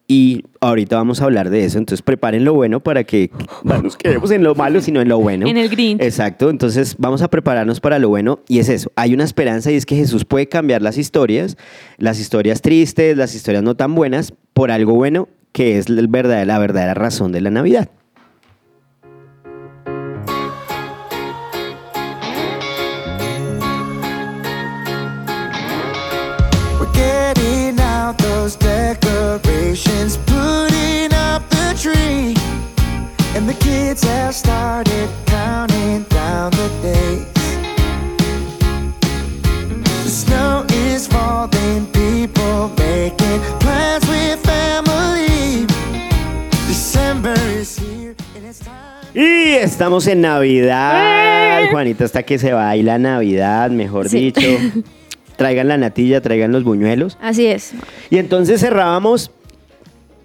Y 0.06 0.44
ahorita 0.60 0.96
vamos 0.96 1.22
a 1.22 1.24
hablar 1.24 1.48
de 1.48 1.64
eso, 1.64 1.78
entonces 1.78 2.02
preparen 2.02 2.44
lo 2.44 2.52
bueno 2.52 2.80
para 2.80 3.04
que 3.04 3.30
no 3.64 3.80
nos 3.80 3.96
quedemos 3.96 4.30
en 4.30 4.42
lo 4.44 4.54
malo, 4.54 4.82
sino 4.82 5.00
en 5.00 5.08
lo 5.08 5.18
bueno. 5.18 5.46
En 5.46 5.56
el 5.56 5.70
Grinch. 5.70 6.02
Exacto, 6.02 6.50
entonces 6.50 6.96
vamos 6.98 7.22
a 7.22 7.28
prepararnos 7.28 7.80
para 7.80 7.98
lo 7.98 8.10
bueno 8.10 8.40
y 8.46 8.58
es 8.58 8.68
eso, 8.68 8.92
hay 8.96 9.14
una 9.14 9.24
esperanza 9.24 9.72
y 9.72 9.76
es 9.76 9.86
que 9.86 9.96
Jesús 9.96 10.26
puede 10.26 10.46
cambiar 10.46 10.82
las 10.82 10.98
historias, 10.98 11.56
las 11.96 12.20
historias 12.20 12.60
tristes, 12.60 13.16
las 13.16 13.34
historias 13.34 13.62
no 13.62 13.76
tan 13.76 13.94
buenas, 13.94 14.34
por 14.52 14.70
algo 14.70 14.94
bueno 14.94 15.28
que 15.52 15.78
es 15.78 15.86
el 15.88 16.08
verdadera- 16.08 16.44
la 16.44 16.58
verdadera 16.58 16.94
razón 16.94 17.32
de 17.32 17.40
la 17.40 17.50
Navidad. 17.50 17.88
Those 28.44 28.56
decorations, 28.56 30.18
putting 30.26 31.10
up 31.14 31.42
the 31.48 31.74
tree. 31.80 32.34
And 33.34 33.48
the 33.48 33.54
kids 33.58 34.04
have 34.04 34.34
started 34.34 35.08
counting 35.24 36.02
down 36.10 36.50
the 36.50 36.68
days. 36.82 37.26
The 40.04 40.10
snow 40.10 40.66
is 40.68 41.06
falling, 41.08 41.86
people 41.86 42.68
making 42.76 43.40
plans 43.60 44.06
with 44.08 44.38
family. 44.44 45.64
December 46.68 47.32
is 47.58 47.78
here, 47.78 48.14
and 48.36 48.44
it's 48.44 48.58
time. 48.60 49.08
Y 49.14 49.54
estamos 49.54 50.06
en 50.06 50.20
Navidad, 50.20 51.70
Juanita, 51.70 52.04
hasta 52.04 52.22
que 52.22 52.38
se 52.38 52.52
baila 52.52 52.98
Navidad, 52.98 53.70
mejor 53.70 54.10
Sí. 54.10 54.30
dicho. 54.32 54.84
Traigan 55.36 55.68
la 55.68 55.76
natilla, 55.76 56.20
traigan 56.20 56.52
los 56.52 56.64
buñuelos. 56.64 57.18
Así 57.20 57.46
es. 57.46 57.72
Y 58.10 58.18
entonces 58.18 58.60
cerrábamos 58.60 59.30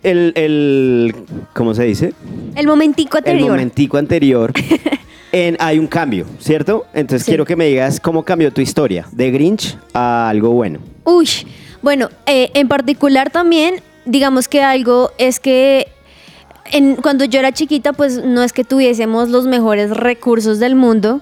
el, 0.04 0.32
el 0.36 1.16
¿cómo 1.54 1.74
se 1.74 1.84
dice? 1.84 2.14
El 2.56 2.68
momentico 2.68 3.18
el 3.18 3.24
anterior. 3.26 3.50
momentico 3.50 3.98
anterior 3.98 4.54
en 5.32 5.58
hay 5.60 5.78
un 5.80 5.88
cambio, 5.88 6.26
¿cierto? 6.40 6.86
Entonces 6.94 7.26
Sí. 7.26 7.32
quiero 7.32 7.46
que 7.46 7.56
me 7.56 7.66
digas 7.66 8.00
cómo 8.00 8.24
cambió 8.24 8.52
tu 8.54 8.62
historia 8.62 9.08
de 9.12 9.32
Grinch 9.32 9.78
a 9.94 10.30
algo 10.30 10.52
bueno. 10.52 10.80
Uy, 11.04 11.28
bueno, 11.82 12.10
eh, 12.26 12.50
en 12.54 12.68
particular 12.68 13.30
también, 13.30 13.82
digamos 14.06 14.48
que 14.48 14.62
algo 14.62 15.12
es 15.18 15.40
que 15.40 15.88
en- 16.72 16.96
cuando 16.96 17.26
yo 17.26 17.40
era 17.40 17.52
chiquita, 17.52 17.94
pues 17.94 18.24
no 18.24 18.44
es 18.44 18.54
que 18.54 18.64
tuviésemos 18.64 19.30
los 19.30 19.46
mejores 19.48 19.92
recursos 19.92 20.60
del 20.60 20.76
mundo. 20.76 21.22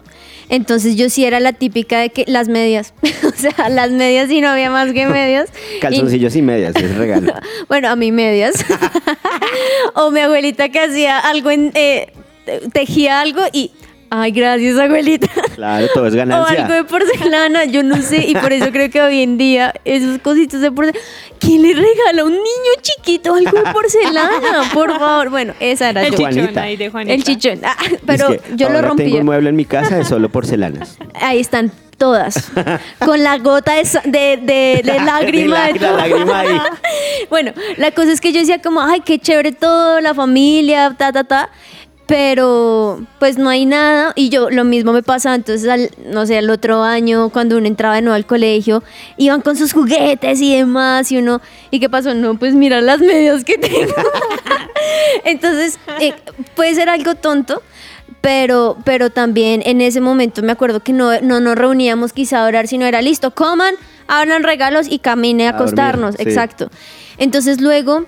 Entonces 0.49 0.95
yo 0.95 1.09
sí 1.09 1.25
era 1.25 1.41
la 1.41 1.51
típica 1.51 1.99
de 1.99 2.09
que 2.09 2.23
las 2.25 2.47
medias, 2.47 2.93
o 3.23 3.31
sea, 3.35 3.67
las 3.69 3.91
medias 3.91 4.31
y 4.31 4.39
no 4.39 4.47
había 4.49 4.69
más 4.69 4.93
que 4.93 5.05
medias. 5.07 5.49
Y- 5.75 5.79
Calzoncillos 5.81 6.35
y 6.35 6.41
medias, 6.41 6.73
es 6.75 6.95
regalo. 6.95 7.33
bueno, 7.67 7.89
a 7.89 7.95
mí 7.97 8.11
medias. 8.13 8.55
o 9.93 10.11
mi 10.11 10.19
abuelita 10.21 10.69
que 10.69 10.79
hacía 10.79 11.19
algo 11.19 11.51
en... 11.51 11.71
eh, 11.75 12.13
tejía 12.73 13.19
algo 13.21 13.41
y... 13.51 13.71
Ay, 14.09 14.31
gracias, 14.31 14.77
abuelita. 14.79 15.27
Claro, 15.55 15.85
todo 15.93 16.07
es 16.07 16.15
O 16.15 16.21
algo 16.21 16.33
ganancia. 16.45 16.65
de 16.67 16.83
porcelana, 16.85 17.65
yo 17.65 17.83
no 17.83 18.01
sé, 18.01 18.25
y 18.27 18.33
por 18.35 18.53
eso 18.53 18.71
creo 18.71 18.89
que 18.89 19.01
hoy 19.01 19.21
en 19.21 19.37
día 19.37 19.73
esos 19.83 20.19
cositos 20.19 20.61
de 20.61 20.71
porcelana. 20.71 20.99
¿Quién 21.39 21.61
le 21.61 21.73
regala 21.73 22.21
a 22.21 22.25
un 22.25 22.31
niño 22.31 22.71
chiquito 22.81 23.33
algo 23.35 23.51
de 23.63 23.71
porcelana? 23.73 24.31
Por 24.73 24.97
favor. 24.97 25.29
Bueno, 25.29 25.53
esa 25.59 25.89
era 25.89 26.03
El 26.05 26.11
yo. 26.13 26.17
Juanita. 26.19 26.47
chichón 26.47 26.63
ahí 26.63 26.77
de 26.77 26.89
Juanita. 26.89 27.13
El 27.13 27.23
chichón. 27.23 27.59
Ah, 27.63 27.75
pero 28.05 28.29
Es 28.33 28.41
que 28.41 28.55
yo 28.55 28.69
lo 28.69 28.75
ahora 28.75 28.87
rompí. 28.89 29.03
tengo 29.03 29.17
un 29.19 29.25
mueble 29.25 29.49
en 29.49 29.55
mi 29.55 29.65
casa 29.65 29.97
de 29.97 30.05
solo 30.05 30.29
porcelanas. 30.29 30.97
Ahí 31.21 31.39
están. 31.39 31.71
todas, 31.97 32.51
con 33.03 33.23
la 33.23 33.39
gota 33.39 33.73
de, 33.73 33.83
sa- 33.85 34.03
de, 34.05 34.37
de- 34.41 34.81
de 34.83 34.99
lágrima. 35.03 35.65
De 35.67 35.73
de 35.73 35.79
la- 35.79 35.87
todo. 35.87 35.97
la 35.97 36.07
lágrima 36.07 36.39
ahí. 36.41 36.57
bueno, 37.31 37.51
la 37.77 37.89
cosa 37.91 38.11
es 38.11 38.21
que 38.21 38.31
yo 38.31 38.39
decía 38.39 38.61
como, 38.61 38.81
ay, 38.81 39.01
qué 39.01 39.17
chévere 39.17 39.51
todo, 39.51 39.99
la 39.99 40.13
familia, 40.13 40.93
ta, 40.97 41.11
ta, 41.11 41.23
ta. 41.23 41.49
Pero 42.07 43.01
pues 43.19 43.37
no 43.37 43.49
hay 43.49 43.65
nada 43.65 44.13
y 44.15 44.29
yo 44.29 44.49
lo 44.49 44.63
mismo 44.63 44.93
me 44.93 45.03
pasaba 45.03 45.35
entonces 45.35 45.69
al, 45.69 45.91
no 46.05 46.25
sé, 46.25 46.37
el 46.37 46.49
otro 46.49 46.81
año 46.81 47.29
cuando 47.29 47.57
uno 47.57 47.67
entraba 47.67 47.95
de 47.95 48.01
nuevo 48.01 48.15
al 48.15 48.25
colegio, 48.25 48.81
iban 49.17 49.41
con 49.41 49.57
sus 49.57 49.73
juguetes 49.73 50.41
y 50.41 50.55
demás 50.55 51.11
y 51.11 51.17
uno, 51.17 51.41
¿y 51.69 51.81
qué 51.81 51.89
pasó? 51.89 52.13
No, 52.13 52.39
pues 52.39 52.55
mira 52.55 52.79
las 52.79 53.01
medias 53.01 53.43
que 53.43 53.57
tengo. 53.57 53.93
entonces 55.25 55.77
eh, 55.99 56.13
puede 56.55 56.75
ser 56.75 56.87
algo 56.87 57.15
tonto, 57.15 57.61
pero, 58.21 58.77
pero 58.85 59.09
también 59.09 59.61
en 59.65 59.81
ese 59.81 59.99
momento 59.99 60.41
me 60.41 60.53
acuerdo 60.53 60.79
que 60.79 60.93
no, 60.93 61.19
no 61.19 61.41
nos 61.41 61.55
reuníamos 61.55 62.13
quizá 62.13 62.43
a 62.43 62.45
orar, 62.45 62.67
sino 62.67 62.85
era 62.85 63.01
listo, 63.01 63.31
coman, 63.31 63.75
abran 64.07 64.43
regalos 64.43 64.87
y 64.89 64.99
camine 64.99 65.45
a 65.45 65.49
A 65.49 65.51
dormir, 65.51 65.65
acostarnos, 65.65 66.15
sí. 66.15 66.23
exacto. 66.23 66.69
Entonces 67.17 67.59
luego, 67.59 68.05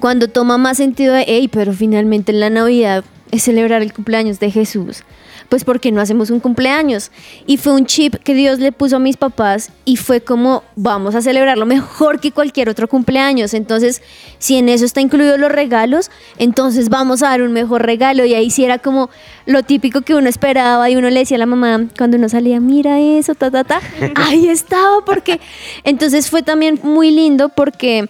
cuando 0.00 0.28
toma 0.28 0.56
más 0.56 0.78
sentido 0.78 1.12
de, 1.12 1.24
hey, 1.26 1.48
pero 1.48 1.74
finalmente 1.74 2.32
en 2.32 2.40
la 2.40 2.48
Navidad 2.48 3.04
es 3.30 3.42
celebrar 3.42 3.82
el 3.82 3.92
cumpleaños 3.92 4.38
de 4.40 4.50
Jesús, 4.50 5.02
pues 5.48 5.64
¿por 5.64 5.80
qué 5.80 5.92
no 5.92 6.00
hacemos 6.00 6.30
un 6.30 6.40
cumpleaños? 6.40 7.10
Y 7.46 7.56
fue 7.56 7.72
un 7.72 7.86
chip 7.86 8.14
que 8.16 8.34
Dios 8.34 8.58
le 8.58 8.72
puso 8.72 8.96
a 8.96 8.98
mis 8.98 9.16
papás 9.16 9.70
y 9.84 9.96
fue 9.96 10.20
como, 10.20 10.64
vamos 10.74 11.14
a 11.14 11.22
celebrarlo 11.22 11.66
mejor 11.66 12.20
que 12.20 12.32
cualquier 12.32 12.68
otro 12.68 12.88
cumpleaños. 12.88 13.54
Entonces, 13.54 14.02
si 14.38 14.56
en 14.56 14.68
eso 14.68 14.84
está 14.84 15.00
incluido 15.00 15.38
los 15.38 15.50
regalos, 15.50 16.10
entonces 16.38 16.88
vamos 16.88 17.22
a 17.22 17.28
dar 17.28 17.42
un 17.42 17.52
mejor 17.52 17.84
regalo. 17.84 18.24
Y 18.24 18.34
ahí 18.34 18.50
sí 18.50 18.64
era 18.64 18.78
como 18.78 19.10
lo 19.44 19.62
típico 19.62 20.00
que 20.02 20.14
uno 20.14 20.28
esperaba 20.28 20.90
y 20.90 20.96
uno 20.96 21.10
le 21.10 21.20
decía 21.20 21.36
a 21.36 21.40
la 21.40 21.46
mamá 21.46 21.86
cuando 21.96 22.16
uno 22.16 22.28
salía, 22.28 22.60
mira 22.60 23.00
eso, 23.00 23.34
ta, 23.34 23.50
ta, 23.50 23.64
ta. 23.64 23.80
Ahí 24.16 24.48
estaba, 24.48 25.04
porque 25.04 25.40
entonces 25.84 26.30
fue 26.30 26.42
también 26.42 26.80
muy 26.82 27.10
lindo 27.10 27.48
porque 27.48 28.08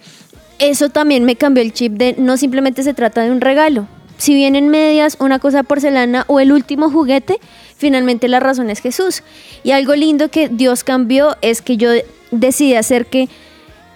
eso 0.59 0.89
también 0.89 1.23
me 1.23 1.35
cambió 1.35 1.63
el 1.63 1.73
chip 1.73 1.93
de 1.93 2.15
no 2.17 2.37
simplemente 2.37 2.81
se 2.83 2.93
trata 2.93 3.21
de 3.21 3.31
un 3.31 3.41
regalo. 3.41 3.87
Si 4.17 4.33
vienen 4.33 4.69
medias, 4.69 5.17
una 5.19 5.39
cosa 5.39 5.57
de 5.57 5.63
porcelana 5.63 6.25
o 6.27 6.39
el 6.39 6.51
último 6.51 6.89
juguete, 6.89 7.39
finalmente 7.77 8.27
la 8.27 8.39
razón 8.39 8.69
es 8.69 8.79
Jesús. 8.79 9.23
Y 9.63 9.71
algo 9.71 9.95
lindo 9.95 10.29
que 10.29 10.49
Dios 10.49 10.83
cambió 10.83 11.37
es 11.41 11.61
que 11.61 11.77
yo 11.77 11.91
decidí 12.31 12.73
hacer 12.75 13.05
que 13.05 13.29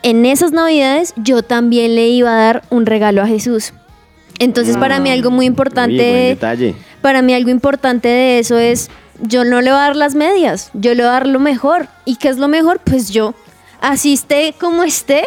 en 0.03 0.25
esas 0.25 0.51
navidades 0.51 1.13
yo 1.17 1.43
también 1.43 1.95
le 1.95 2.07
iba 2.07 2.31
a 2.31 2.45
dar 2.45 2.63
un 2.69 2.85
regalo 2.85 3.21
a 3.21 3.27
Jesús. 3.27 3.73
Entonces 4.39 4.77
para 4.77 4.99
mí 4.99 5.11
algo 5.11 5.29
muy 5.29 5.45
Uy, 5.45 5.47
importante 5.47 6.01
detalle. 6.01 6.73
para 7.01 7.21
mí 7.21 7.33
algo 7.33 7.51
importante 7.51 8.07
de 8.07 8.39
eso 8.39 8.57
es, 8.57 8.89
yo 9.21 9.43
no 9.43 9.61
le 9.61 9.69
voy 9.69 9.77
a 9.77 9.83
dar 9.83 9.95
las 9.95 10.15
medias, 10.15 10.71
yo 10.73 10.95
le 10.95 11.03
voy 11.03 11.09
a 11.09 11.13
dar 11.13 11.27
lo 11.27 11.39
mejor. 11.39 11.87
¿Y 12.05 12.15
qué 12.15 12.29
es 12.29 12.37
lo 12.37 12.47
mejor? 12.47 12.79
Pues 12.83 13.11
yo, 13.11 13.35
así 13.81 14.13
esté 14.13 14.55
como 14.59 14.83
esté, 14.83 15.25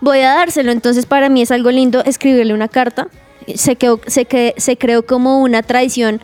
voy 0.00 0.20
a 0.20 0.34
dárselo. 0.34 0.72
Entonces 0.72 1.06
para 1.06 1.28
mí 1.28 1.42
es 1.42 1.52
algo 1.52 1.70
lindo 1.70 2.02
escribirle 2.04 2.54
una 2.54 2.68
carta. 2.68 3.06
Se, 3.54 3.76
quedó, 3.76 4.00
se, 4.06 4.24
que- 4.24 4.54
se 4.56 4.76
creó 4.76 5.06
como 5.06 5.40
una 5.40 5.62
tradición 5.62 6.20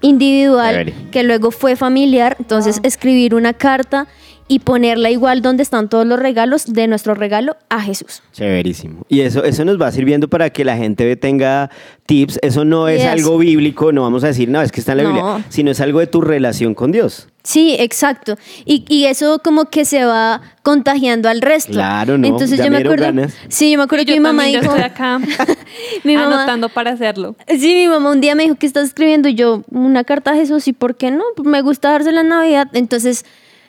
individual 0.00 0.92
que 1.10 1.22
luego 1.22 1.50
fue 1.50 1.76
familiar. 1.76 2.36
Entonces 2.38 2.80
escribir 2.82 3.34
una 3.34 3.52
carta 3.52 4.06
y 4.48 4.60
ponerla 4.60 5.10
igual 5.10 5.42
donde 5.42 5.62
están 5.62 5.88
todos 5.88 6.06
los 6.06 6.18
regalos 6.18 6.72
de 6.72 6.86
nuestro 6.86 7.14
regalo 7.14 7.56
a 7.68 7.80
Jesús. 7.82 8.22
Chéverísimo. 8.32 9.04
Y 9.08 9.20
eso, 9.20 9.44
eso 9.44 9.64
nos 9.64 9.80
va 9.80 9.92
sirviendo 9.92 10.28
para 10.28 10.50
que 10.50 10.64
la 10.64 10.76
gente 10.76 11.14
tenga 11.16 11.70
tips. 12.06 12.38
Eso 12.42 12.64
no 12.64 12.88
es 12.88 13.02
Yes. 13.02 13.10
algo 13.10 13.36
bíblico, 13.38 13.92
no 13.92 14.02
vamos 14.02 14.24
a 14.24 14.28
decir, 14.28 14.48
no, 14.48 14.62
es 14.62 14.72
que 14.72 14.80
está 14.80 14.92
en 14.92 14.98
la 14.98 15.04
No. 15.04 15.12
Biblia, 15.12 15.46
sino 15.50 15.70
es 15.70 15.80
algo 15.80 16.00
de 16.00 16.06
tu 16.06 16.20
relación 16.22 16.74
con 16.74 16.92
Dios. 16.92 17.28
Sí, 17.44 17.76
exacto. 17.78 18.36
Y, 18.64 18.84
y 18.88 19.04
eso 19.04 19.40
como 19.42 19.66
que 19.66 19.84
se 19.84 20.04
va 20.04 20.40
contagiando 20.62 21.28
al 21.28 21.40
resto. 21.40 21.72
Claro, 21.72 22.18
¿no? 22.18 22.26
Entonces 22.26 22.58
Ya 22.58 22.64
yo 22.66 22.70
me 22.70 22.78
acuerdo. 22.78 23.04
ganas. 23.04 23.34
Sí, 23.48 23.70
yo 23.72 23.78
me 23.78 23.84
acuerdo 23.84 24.04
que 24.06 24.12
mi 24.14 24.20
mamá 24.20 24.44
dijo. 24.44 24.62
estoy 24.62 24.80
acá 24.80 25.18
mi 26.04 26.14
mamá. 26.16 26.36
anotando 26.36 26.68
para 26.68 26.90
hacerlo. 26.92 27.36
Sí, 27.48 27.74
mi 27.74 27.88
mamá 27.88 28.10
un 28.10 28.20
día 28.20 28.34
me 28.34 28.42
dijo 28.44 28.56
que 28.56 28.66
estás 28.66 28.86
escribiendo 28.88 29.28
y 29.28 29.34
yo 29.34 29.62
una 29.70 30.04
carta 30.04 30.32
a 30.32 30.34
Jesús 30.34 30.68
y 30.68 30.72
por 30.72 30.96
qué 30.96 31.10
no, 31.10 31.24
me 31.44 31.62
gusta 31.62 31.90
dársela 31.90 32.20
en 32.22 32.28
Navidad. 32.28 32.68
Entonces, 32.74 33.24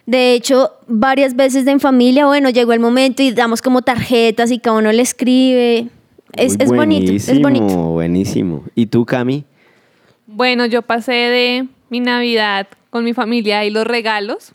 de 0.09 0.33
hecho, 0.33 0.71
varias 0.87 1.35
veces 1.35 1.67
en 1.67 1.79
familia, 1.79 2.25
bueno, 2.25 2.49
llegó 2.49 2.73
el 2.73 2.79
momento 2.79 3.21
y 3.21 3.31
damos 3.31 3.61
como 3.61 3.83
tarjetas 3.83 4.49
y 4.49 4.57
cada 4.57 4.77
uno 4.79 4.91
le 4.91 5.03
escribe. 5.03 5.87
Es, 6.33 6.57
bonito, 6.67 7.11
es 7.11 7.39
bonito. 7.41 7.65
buenísimo, 7.65 7.91
Buenísimo. 7.93 8.63
¿Y 8.73 8.87
tú, 8.87 9.05
Cami? 9.05 9.45
Bueno, 10.25 10.65
yo 10.65 10.81
pasé 10.81 11.11
de 11.13 11.67
mi 11.89 11.99
Navidad 11.99 12.67
con 12.89 13.03
mi 13.03 13.13
familia 13.13 13.63
y 13.65 13.69
los 13.69 13.85
regalos, 13.85 14.53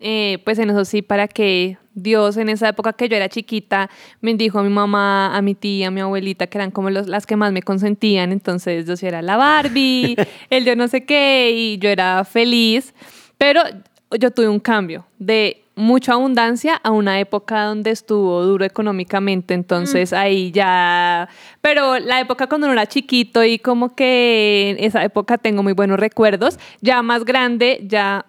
eh, 0.00 0.38
pues 0.44 0.58
en 0.58 0.70
eso 0.70 0.84
sí, 0.84 1.02
para 1.02 1.28
que 1.28 1.76
Dios 1.94 2.36
en 2.36 2.48
esa 2.48 2.68
época 2.68 2.92
que 2.92 3.08
yo 3.08 3.16
era 3.16 3.28
chiquita 3.28 3.90
bendijo 4.20 4.58
a 4.58 4.62
mi 4.64 4.68
mamá, 4.70 5.36
a 5.36 5.42
mi 5.42 5.54
tía, 5.54 5.88
a 5.88 5.90
mi 5.92 6.00
abuelita, 6.00 6.48
que 6.48 6.58
eran 6.58 6.72
como 6.72 6.90
los- 6.90 7.06
las 7.06 7.24
que 7.26 7.36
más 7.36 7.52
me 7.52 7.62
consentían. 7.62 8.32
Entonces 8.32 8.84
yo 8.86 8.96
sí 8.96 9.06
era 9.06 9.22
la 9.22 9.36
Barbie, 9.36 10.16
el 10.50 10.64
yo 10.64 10.74
no 10.74 10.88
sé 10.88 11.04
qué, 11.04 11.52
y 11.54 11.78
yo 11.78 11.88
era 11.88 12.24
feliz. 12.24 12.94
Pero 13.38 13.60
yo 14.10 14.30
tuve 14.30 14.48
un 14.48 14.60
cambio 14.60 15.06
de 15.18 15.64
mucha 15.74 16.14
abundancia 16.14 16.74
a 16.74 16.90
una 16.90 17.20
época 17.20 17.64
donde 17.64 17.90
estuvo 17.90 18.44
duro 18.44 18.64
económicamente, 18.64 19.54
entonces 19.54 20.12
ahí 20.12 20.50
ya, 20.50 21.28
pero 21.60 21.98
la 22.00 22.20
época 22.20 22.48
cuando 22.48 22.66
uno 22.66 22.72
era 22.72 22.86
chiquito 22.86 23.44
y 23.44 23.60
como 23.60 23.94
que 23.94 24.70
en 24.70 24.84
esa 24.84 25.04
época 25.04 25.38
tengo 25.38 25.62
muy 25.62 25.74
buenos 25.74 26.00
recuerdos, 26.00 26.58
ya 26.80 27.00
más 27.02 27.24
grande, 27.24 27.84
ya 27.86 28.26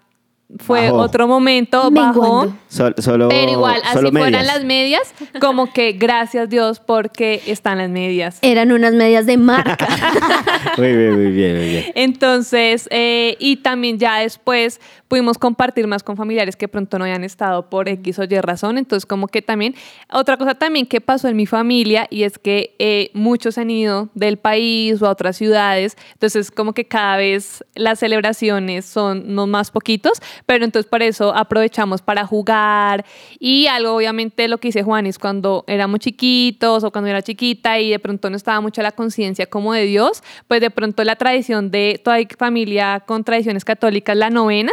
fue 0.58 0.86
Bajó. 0.90 0.98
otro 0.98 1.28
momento, 1.28 1.92
bajó. 1.92 2.52
Sol- 2.70 2.96
solo, 2.98 3.30
Pero 3.30 3.52
igual, 3.52 3.80
así 3.86 3.94
solo 3.98 4.10
fueran 4.12 4.32
medias. 4.32 4.48
las 4.48 4.64
medias, 4.66 5.14
como 5.40 5.72
que 5.72 5.92
gracias 5.92 6.50
Dios 6.50 6.80
porque 6.80 7.42
están 7.46 7.78
las 7.78 7.90
medias. 7.90 8.40
Eran 8.42 8.72
unas 8.72 8.94
medias 8.94 9.26
de 9.28 9.38
marca. 9.38 9.88
Muy 10.78 10.96
bien, 10.96 11.16
muy 11.16 11.32
bien, 11.32 11.56
muy 11.58 11.66
bien. 11.70 11.86
Entonces, 11.96 12.88
eh, 12.92 13.36
y 13.40 13.58
también 13.58 13.98
ya 14.00 14.20
después 14.20 14.80
pudimos 15.08 15.38
compartir 15.38 15.88
más 15.88 16.04
con 16.04 16.16
familiares 16.16 16.56
que 16.56 16.68
pronto 16.68 17.00
no 17.00 17.06
hayan 17.06 17.24
estado 17.24 17.70
por 17.70 17.90
X 17.90 18.20
o 18.20 18.24
Y 18.24 18.40
razón. 18.40 18.78
Entonces, 18.78 19.06
como 19.06 19.28
que 19.28 19.42
también, 19.42 19.76
otra 20.12 20.38
cosa 20.38 20.54
también 20.56 20.86
que 20.86 21.02
pasó 21.02 21.28
en 21.28 21.36
mi 21.36 21.46
familia 21.48 22.08
y 22.10 22.24
es 22.24 22.38
que 22.40 22.76
eh, 22.80 23.10
muchos 23.14 23.58
han 23.58 23.70
ido 23.72 24.10
del 24.14 24.38
país 24.38 25.02
o 25.02 25.08
a 25.08 25.10
otras 25.12 25.38
ciudades. 25.38 25.98
Entonces, 26.14 26.52
como 26.52 26.74
que 26.74 26.86
cada 26.86 27.18
vez 27.18 27.64
las 27.76 28.00
celebraciones 28.00 28.86
son 28.86 29.34
no 29.36 29.48
más 29.48 29.72
poquitos, 29.72 30.22
pero 30.46 30.66
entonces 30.66 30.90
por 30.90 31.02
eso 31.02 31.36
aprovechamos 31.36 32.02
para 32.02 32.26
jugar 32.26 33.06
y 33.40 33.68
algo, 33.68 33.96
obviamente, 33.96 34.48
lo 34.48 34.60
que 34.60 34.70
hice 34.70 34.84
Juanis 34.84 35.20
cuando 35.20 35.64
éramos 35.68 36.00
chiquitos 36.00 36.84
o 36.84 36.92
cuando 36.92 37.10
era 37.10 37.22
chiquita 37.22 37.80
y 37.80 37.90
de 37.90 38.00
pronto 38.00 38.30
no 38.30 38.36
estaba 38.36 38.62
mucho 38.62 38.82
la 38.82 38.92
conciencia 38.92 39.46
como 39.48 39.74
de 39.74 39.86
Dios, 39.86 40.24
pues 40.48 40.62
de 40.62 40.70
pronto 40.70 41.04
la 41.04 41.16
tradición 41.16 41.72
de 41.72 42.00
toda 42.04 42.18
familia 42.38 43.04
con 43.06 43.24
tradiciones 43.24 43.66
católicas, 43.66 44.16
la 44.16 44.30
novena, 44.30 44.72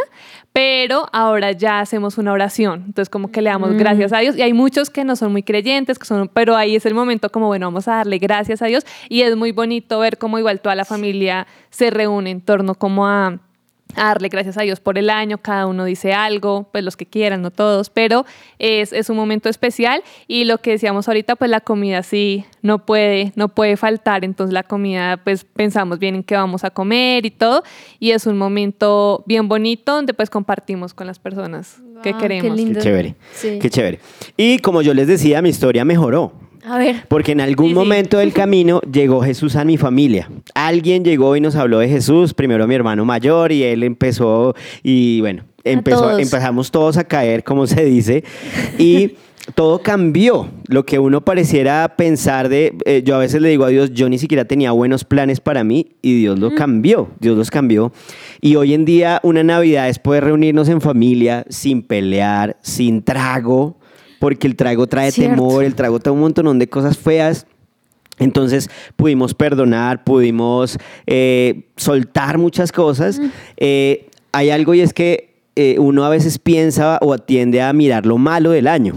pero 0.53 1.07
ahora 1.13 1.51
ya 1.51 1.79
hacemos 1.79 2.17
una 2.17 2.31
oración. 2.31 2.85
Entonces, 2.87 3.09
como 3.09 3.31
que 3.31 3.43
le 3.43 3.51
damos 3.51 3.73
gracias 3.75 4.11
a 4.11 4.19
Dios. 4.19 4.35
Y 4.35 4.41
hay 4.41 4.53
muchos 4.53 4.89
que 4.89 5.03
no 5.03 5.15
son 5.15 5.31
muy 5.31 5.43
creyentes, 5.43 5.99
que 5.99 6.05
son, 6.05 6.29
pero 6.33 6.55
ahí 6.55 6.75
es 6.75 6.85
el 6.87 6.95
momento 6.95 7.29
como, 7.31 7.45
bueno, 7.45 7.67
vamos 7.67 7.87
a 7.87 7.97
darle 7.97 8.17
gracias 8.17 8.63
a 8.63 8.65
Dios. 8.65 8.83
Y 9.07 9.21
es 9.21 9.35
muy 9.35 9.51
bonito 9.51 9.99
ver 9.99 10.17
cómo 10.17 10.39
igual 10.39 10.59
toda 10.59 10.73
la 10.73 10.85
familia 10.85 11.45
se 11.69 11.91
reúne 11.91 12.31
en 12.31 12.41
torno 12.41 12.73
como 12.73 13.05
a 13.05 13.37
a 13.97 14.05
darle 14.05 14.29
gracias 14.29 14.57
a 14.57 14.61
Dios 14.61 14.79
por 14.79 14.97
el 14.97 15.09
año, 15.09 15.37
cada 15.39 15.67
uno 15.67 15.85
dice 15.85 16.13
algo, 16.13 16.69
pues 16.71 16.83
los 16.83 16.95
que 16.95 17.05
quieran, 17.05 17.41
no 17.41 17.51
todos, 17.51 17.89
pero 17.89 18.25
es, 18.59 18.93
es 18.93 19.09
un 19.09 19.17
momento 19.17 19.49
especial 19.49 20.03
y 20.27 20.45
lo 20.45 20.59
que 20.59 20.71
decíamos 20.71 21.07
ahorita, 21.07 21.35
pues 21.35 21.51
la 21.51 21.61
comida 21.61 22.03
sí 22.03 22.45
no 22.61 22.85
puede, 22.85 23.33
no 23.35 23.49
puede 23.49 23.77
faltar, 23.77 24.23
entonces 24.23 24.53
la 24.53 24.63
comida, 24.63 25.17
pues 25.17 25.43
pensamos 25.43 25.99
bien 25.99 26.15
en 26.15 26.23
qué 26.23 26.35
vamos 26.35 26.63
a 26.63 26.69
comer 26.69 27.25
y 27.25 27.31
todo, 27.31 27.63
y 27.99 28.11
es 28.11 28.25
un 28.25 28.37
momento 28.37 29.23
bien 29.25 29.47
bonito 29.47 29.93
donde 29.93 30.13
pues 30.13 30.29
compartimos 30.29 30.93
con 30.93 31.07
las 31.07 31.19
personas 31.19 31.81
que 32.03 32.13
qué 32.13 32.17
queremos. 32.17 32.55
lindo. 32.55 32.75
Qué 32.75 32.83
chévere. 32.83 33.15
Sí. 33.33 33.59
Qué 33.59 33.69
chévere. 33.69 33.99
Y 34.35 34.59
como 34.59 34.81
yo 34.81 34.93
les 34.93 35.07
decía, 35.07 35.41
mi 35.41 35.49
historia 35.49 35.83
mejoró. 35.83 36.46
A 36.69 36.77
ver. 36.77 37.05
Porque 37.07 37.31
en 37.31 37.41
algún 37.41 37.67
Sí, 37.67 37.71
sí. 37.71 37.75
momento 37.75 38.17
del 38.17 38.33
camino 38.41 38.81
llegó 38.91 39.21
Jesús 39.21 39.55
a 39.55 39.63
mi 39.63 39.77
familia. 39.77 40.29
Alguien 40.53 41.03
llegó 41.05 41.35
y 41.35 41.41
nos 41.41 41.55
habló 41.55 41.79
de 41.79 41.87
Jesús, 41.87 42.33
primero 42.33 42.67
mi 42.67 42.75
hermano 42.75 43.05
mayor 43.05 43.51
y 43.51 43.63
él 43.63 43.83
empezó 43.83 44.53
y 44.83 45.21
bueno, 45.21 45.43
empezó, 45.63 46.01
todos. 46.01 46.19
empezamos 46.21 46.71
todos 46.71 46.97
a 46.97 47.05
caer, 47.05 47.43
como 47.43 47.67
se 47.67 47.85
dice, 47.85 48.23
y 48.77 49.13
todo 49.55 49.79
cambió. 49.79 50.49
Lo 50.67 50.85
que 50.85 50.99
uno 50.99 51.21
pareciera 51.23 51.95
pensar 51.95 52.49
de, 52.49 52.75
eh, 52.85 53.01
yo 53.05 53.15
a 53.15 53.19
veces 53.19 53.41
le 53.41 53.47
digo 53.47 53.63
a 53.63 53.69
Dios, 53.69 53.93
yo 53.93 54.09
ni 54.09 54.17
siquiera 54.17 54.43
tenía 54.43 54.71
buenos 54.71 55.05
planes 55.05 55.39
para 55.39 55.63
mí 55.63 55.95
y 56.01 56.19
Dios 56.19 56.37
lo 56.37 56.53
cambió, 56.53 57.09
Dios 57.21 57.37
los 57.37 57.49
cambió. 57.49 57.93
Y 58.41 58.57
hoy 58.57 58.73
en 58.73 58.83
día 58.83 59.21
una 59.23 59.43
Navidad 59.43 59.87
es 59.87 59.99
poder 59.99 60.25
reunirnos 60.25 60.67
en 60.67 60.81
familia 60.81 61.45
sin 61.47 61.81
pelear, 61.81 62.57
sin 62.61 63.03
trago, 63.03 63.76
porque 64.19 64.47
el 64.47 64.55
trago 64.55 64.87
trae 64.87 65.11
Cierto. 65.11 65.35
temor, 65.35 65.63
el 65.63 65.75
trago 65.75 65.99
trae 65.99 66.13
un 66.13 66.21
montón 66.21 66.59
de 66.59 66.67
cosas 66.67 66.97
feas. 66.97 67.45
Entonces 68.19 68.69
pudimos 68.95 69.33
perdonar, 69.33 70.03
pudimos 70.03 70.77
eh, 71.05 71.67
soltar 71.75 72.37
muchas 72.37 72.71
cosas. 72.71 73.21
Eh, 73.57 74.09
hay 74.31 74.49
algo 74.49 74.73
y 74.73 74.81
es 74.81 74.93
que 74.93 75.35
eh, 75.55 75.77
uno 75.79 76.03
a 76.03 76.09
veces 76.09 76.39
piensa 76.39 76.99
o 77.01 77.17
tiende 77.17 77.61
a 77.61 77.73
mirar 77.73 78.05
lo 78.05 78.17
malo 78.17 78.51
del 78.51 78.67
año. 78.67 78.93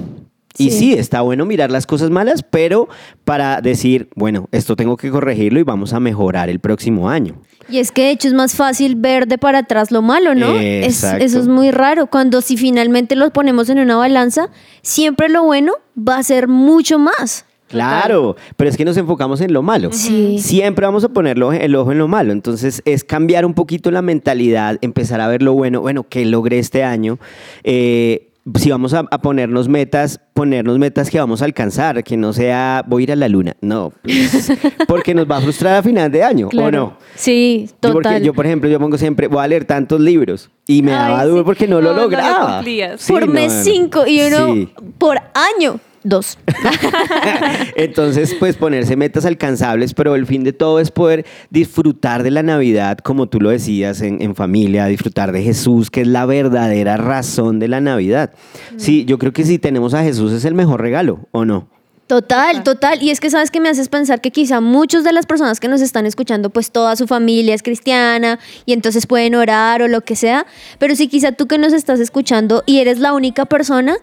Y 0.59 0.71
sí, 0.73 0.93
está 0.93 1.21
bueno 1.23 1.47
mirar 1.47 1.71
las 1.71 1.87
cosas 1.87 2.11
malas, 2.11 2.43
pero 2.43 2.89
para 3.25 3.61
decir, 3.61 4.09
bueno, 4.15 4.49
esto 4.53 4.77
tengo 4.77 4.97
que 4.97 5.11
corregirlo 5.11 5.59
y 5.61 5.63
vamos 5.63 5.93
a 5.93 6.01
mejorar 6.01 6.51
el 6.51 6.61
próximo 6.61 7.09
año. 7.09 7.37
Y 7.69 7.79
es 7.79 7.93
que 7.93 8.03
de 8.03 8.11
hecho 8.11 8.29
es 8.29 8.35
más 8.35 8.55
fácil 8.55 8.97
ver 8.97 9.27
de 9.29 9.39
para 9.39 9.59
atrás 9.59 9.91
lo 9.91 10.03
malo, 10.03 10.35
¿no? 10.35 10.57
Es- 10.59 11.05
eso 11.05 11.39
es 11.39 11.47
muy 11.49 11.71
raro. 11.71 12.09
Cuando 12.09 12.41
si 12.41 12.57
finalmente 12.57 13.15
lo 13.17 13.31
ponemos 13.31 13.69
en 13.71 13.79
una 13.79 13.97
balanza, 13.97 14.49
siempre 14.83 15.29
lo 15.29 15.45
bueno 15.45 15.73
va 15.97 16.19
a 16.19 16.23
ser 16.23 16.49
mucho 16.49 16.99
más. 16.99 17.47
Claro, 17.69 18.35
pero 18.57 18.69
es 18.69 18.77
que 18.77 18.85
nos 18.85 18.97
enfocamos 18.97 19.41
en 19.41 19.53
lo 19.53 19.63
malo. 19.63 19.91
Sí. 19.93 20.41
Siempre 20.41 20.85
vamos 20.85 21.05
a 21.05 21.09
ponerlo 21.11 21.53
el 21.53 21.77
ojo 21.77 21.93
en 21.93 21.99
lo 21.99 22.09
malo. 22.09 22.33
Entonces 22.33 22.83
es 22.85 23.05
cambiar 23.05 23.47
un 23.47 23.55
poquito 23.55 23.93
la 23.93 24.03
mentalidad, 24.03 24.77
empezar 24.81 25.21
a 25.21 25.29
ver 25.29 25.41
lo 25.41 25.53
bueno. 25.55 25.81
Bueno, 25.81 26.05
¿qué 26.09 26.25
logré 26.25 26.59
este 26.59 26.83
año? 26.83 27.21
Eh, 27.63 28.27
si 28.55 28.70
vamos 28.70 28.94
a, 28.94 29.00
a 29.11 29.18
ponernos 29.18 29.68
metas, 29.68 30.20
ponernos 30.35 30.79
metas 30.79 31.11
que 31.11 31.18
vamos 31.18 31.42
a 31.42 31.44
alcanzar, 31.44 32.03
que 32.03 32.16
no 32.16 32.33
sea 32.33 32.83
voy 32.87 33.03
a 33.03 33.05
ir 33.05 33.12
a 33.12 33.16
la 33.16 33.29
luna. 33.29 33.55
No, 33.61 33.92
pues, 34.03 34.53
porque 34.88 35.14
nos 35.14 35.31
va 35.31 35.37
a 35.37 35.40
frustrar 35.40 35.76
a 35.76 35.83
final 35.83 36.11
de 36.11 36.22
año, 36.24 36.48
¿o 36.57 36.70
no? 36.70 36.96
Sí, 37.14 37.66
Yo, 37.83 37.92
porque- 37.92 38.09
total. 38.09 38.22
yo, 38.22 38.33
por 38.35 38.46
ejemplo, 38.46 38.68
yo 38.70 38.79
pongo 38.81 38.96
siempre, 38.98 39.29
voy 39.29 39.42
a 39.44 39.46
leer 39.48 39.64
tantos 39.66 40.00
libros 40.00 40.50
y 40.66 40.83
me 40.83 40.92
Ay, 40.92 40.98
daba 41.12 41.22
sí. 41.24 41.29
duro 41.29 41.44
porque 41.44 41.66
no, 41.68 41.81
lo 41.81 41.90
No, 41.90 41.96
no 41.96 41.96
lo 41.96 42.03
lograba. 42.05 42.62
Sí, 42.96 43.12
por 43.12 43.26
no, 43.26 43.33
mes 43.35 43.53
cinco 43.62 44.07
y 44.07 44.20
uno 44.22 44.55
Sí. 44.55 44.68
por 44.98 45.18
año 45.57 45.79
dos. 46.03 46.39
Entonces, 47.77 48.35
pues 48.39 48.57
ponerse 48.57 48.97
metas 48.97 49.25
alcanzables, 49.25 49.95
pero 49.95 50.15
el 50.15 50.27
fin 50.27 50.45
de 50.45 50.53
todo 50.53 50.81
es 50.81 50.91
poder 50.91 51.27
disfrutar 51.51 52.23
de 52.23 52.31
la 52.31 52.43
Navidad, 52.43 52.99
como 52.99 53.29
tú 53.29 53.41
lo 53.41 53.51
decías, 53.51 54.01
en, 54.03 54.23
en 54.23 54.35
familia, 54.35 54.87
disfrutar 54.87 55.33
de 55.33 55.43
Jesús, 55.43 55.91
que 55.91 56.03
es 56.03 56.09
la 56.09 56.27
verdadera 56.27 56.97
razón 56.97 57.59
de 57.59 57.69
la 57.69 57.81
Navidad. 57.81 58.33
Sí, 58.77 59.05
yo 59.05 59.19
creo 59.19 59.33
que 59.33 59.45
si 59.45 59.59
tenemos 59.59 59.95
a 59.95 60.03
Jesús 60.03 60.33
es 60.33 60.45
el 60.45 60.55
mejor 60.55 60.81
regalo, 60.81 61.29
¿o 61.33 61.45
no? 61.45 61.69
Total, 62.11 62.64
total. 62.64 63.01
Y 63.01 63.11
es 63.11 63.20
que 63.20 63.31
sabes 63.31 63.53
que 63.53 63.61
me 63.61 63.68
haces 63.68 63.88
pensar 63.88 64.20
que 64.20 64.33
quizá 64.33 64.61
muchas 64.61 65.05
de 65.05 65.12
las 65.12 65.27
personas 65.27 65.61
que 65.61 65.68
nos 65.68 65.81
están 65.81 66.07
escuchando, 66.07 66.51
pues 66.51 66.73
toda 66.73 66.96
su 66.96 67.07
familia 67.07 67.55
es 67.55 67.62
cristiana 67.62 68.40
y 68.66 68.73
entonces 68.73 69.07
pueden 69.07 69.37
orar 69.37 69.81
o 69.81 69.87
lo 69.87 70.01
que 70.01 70.16
sea. 70.16 70.44
Pero 70.81 70.96
si 70.96 71.07
quizá 71.07 71.31
tú 71.31 71.46
que 71.46 71.57
nos 71.57 71.73
estás 71.73 72.01
escuchando 72.01 72.64
y 72.66 72.81
eres 72.81 72.99
la 72.99 73.12
única 73.12 73.44
persona, 73.44 73.94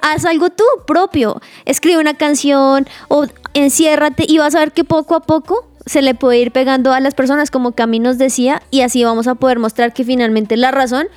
haz 0.00 0.24
algo 0.26 0.50
tú 0.50 0.62
propio. 0.86 1.40
Escribe 1.64 1.98
una 1.98 2.14
canción 2.14 2.86
o 3.08 3.26
enciérrate 3.52 4.26
y 4.28 4.38
vas 4.38 4.54
a 4.54 4.60
ver 4.60 4.70
que 4.70 4.84
poco 4.84 5.16
a 5.16 5.24
poco 5.24 5.66
se 5.86 6.02
le 6.02 6.14
puede 6.14 6.38
ir 6.38 6.52
pegando 6.52 6.92
a 6.92 7.00
las 7.00 7.16
personas 7.16 7.50
como 7.50 7.72
Cami 7.72 7.98
nos 7.98 8.16
decía 8.16 8.62
y 8.70 8.82
así 8.82 9.02
vamos 9.02 9.26
a 9.26 9.34
poder 9.34 9.58
mostrar 9.58 9.92
que 9.92 10.04
finalmente 10.04 10.56
la 10.56 10.70
razón 10.70 11.08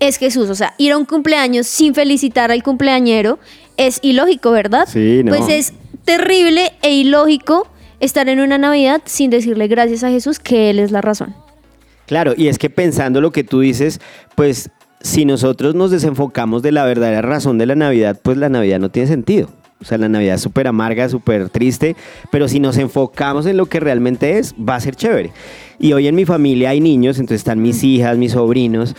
es 0.00 0.16
Jesús. 0.16 0.50
O 0.50 0.56
sea, 0.56 0.74
ir 0.78 0.90
a 0.90 0.98
un 0.98 1.04
cumpleaños 1.04 1.68
sin 1.68 1.94
felicitar 1.94 2.50
al 2.50 2.64
cumpleañero 2.64 3.38
es 3.76 4.00
ilógico, 4.02 4.50
¿verdad? 4.50 4.88
Sí, 4.90 5.22
no. 5.24 5.30
Pues 5.30 5.48
es 5.48 5.74
terrible 6.04 6.72
e 6.82 6.94
ilógico 6.94 7.68
estar 8.00 8.28
en 8.28 8.40
una 8.40 8.58
Navidad 8.58 9.02
sin 9.04 9.30
decirle 9.30 9.68
gracias 9.68 10.04
a 10.04 10.10
Jesús 10.10 10.38
que 10.38 10.70
Él 10.70 10.78
es 10.78 10.90
la 10.90 11.00
razón. 11.00 11.34
Claro, 12.06 12.34
y 12.36 12.48
es 12.48 12.58
que 12.58 12.68
pensando 12.68 13.20
lo 13.20 13.30
que 13.30 13.44
tú 13.44 13.60
dices, 13.60 14.00
pues 14.34 14.70
si 15.00 15.24
nosotros 15.24 15.74
nos 15.74 15.90
desenfocamos 15.90 16.62
de 16.62 16.72
la 16.72 16.84
verdadera 16.84 17.22
razón 17.22 17.58
de 17.58 17.66
la 17.66 17.74
Navidad, 17.74 18.20
pues 18.22 18.36
la 18.36 18.48
Navidad 18.48 18.80
no 18.80 18.90
tiene 18.90 19.08
sentido. 19.08 19.48
O 19.80 19.84
sea, 19.84 19.98
la 19.98 20.08
Navidad 20.08 20.36
es 20.36 20.40
súper 20.40 20.68
amarga, 20.68 21.08
súper 21.08 21.48
triste, 21.48 21.96
pero 22.30 22.46
si 22.46 22.60
nos 22.60 22.78
enfocamos 22.78 23.46
en 23.46 23.56
lo 23.56 23.66
que 23.66 23.80
realmente 23.80 24.38
es, 24.38 24.54
va 24.54 24.76
a 24.76 24.80
ser 24.80 24.94
chévere. 24.94 25.32
Y 25.80 25.92
hoy 25.92 26.06
en 26.06 26.14
mi 26.14 26.24
familia 26.24 26.70
hay 26.70 26.80
niños, 26.80 27.18
entonces 27.18 27.40
están 27.40 27.60
mis 27.60 27.82
hijas, 27.82 28.16
mis 28.16 28.32
sobrinos, 28.32 28.94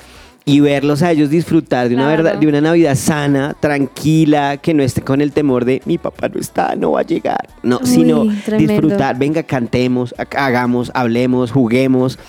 y 0.45 0.59
verlos 0.59 1.01
a 1.03 1.11
ellos 1.11 1.29
disfrutar 1.29 1.87
de 1.87 1.95
una, 1.95 2.05
Claro. 2.07 2.23
verdad, 2.23 2.39
de 2.39 2.47
una 2.47 2.59
Navidad 2.61 2.95
sana, 2.95 3.55
tranquila, 3.59 4.57
que 4.57 4.73
no 4.73 4.83
esté 4.83 5.01
con 5.01 5.21
el 5.21 5.31
temor 5.31 5.63
de 5.65 5.81
mi 5.85 5.97
papá 5.97 6.27
no 6.29 6.39
está, 6.39 6.75
no 6.75 6.91
va 6.91 6.99
a 7.01 7.03
llegar. 7.03 7.47
No, 7.63 7.79
Uy, 7.81 7.87
sino 7.87 8.23
tremendo. 8.45 8.73
disfrutar, 8.73 9.17
venga, 9.17 9.43
cantemos, 9.43 10.13
ha- 10.17 10.45
hagamos, 10.45 10.91
hablemos, 10.93 11.51
juguemos. 11.51 12.19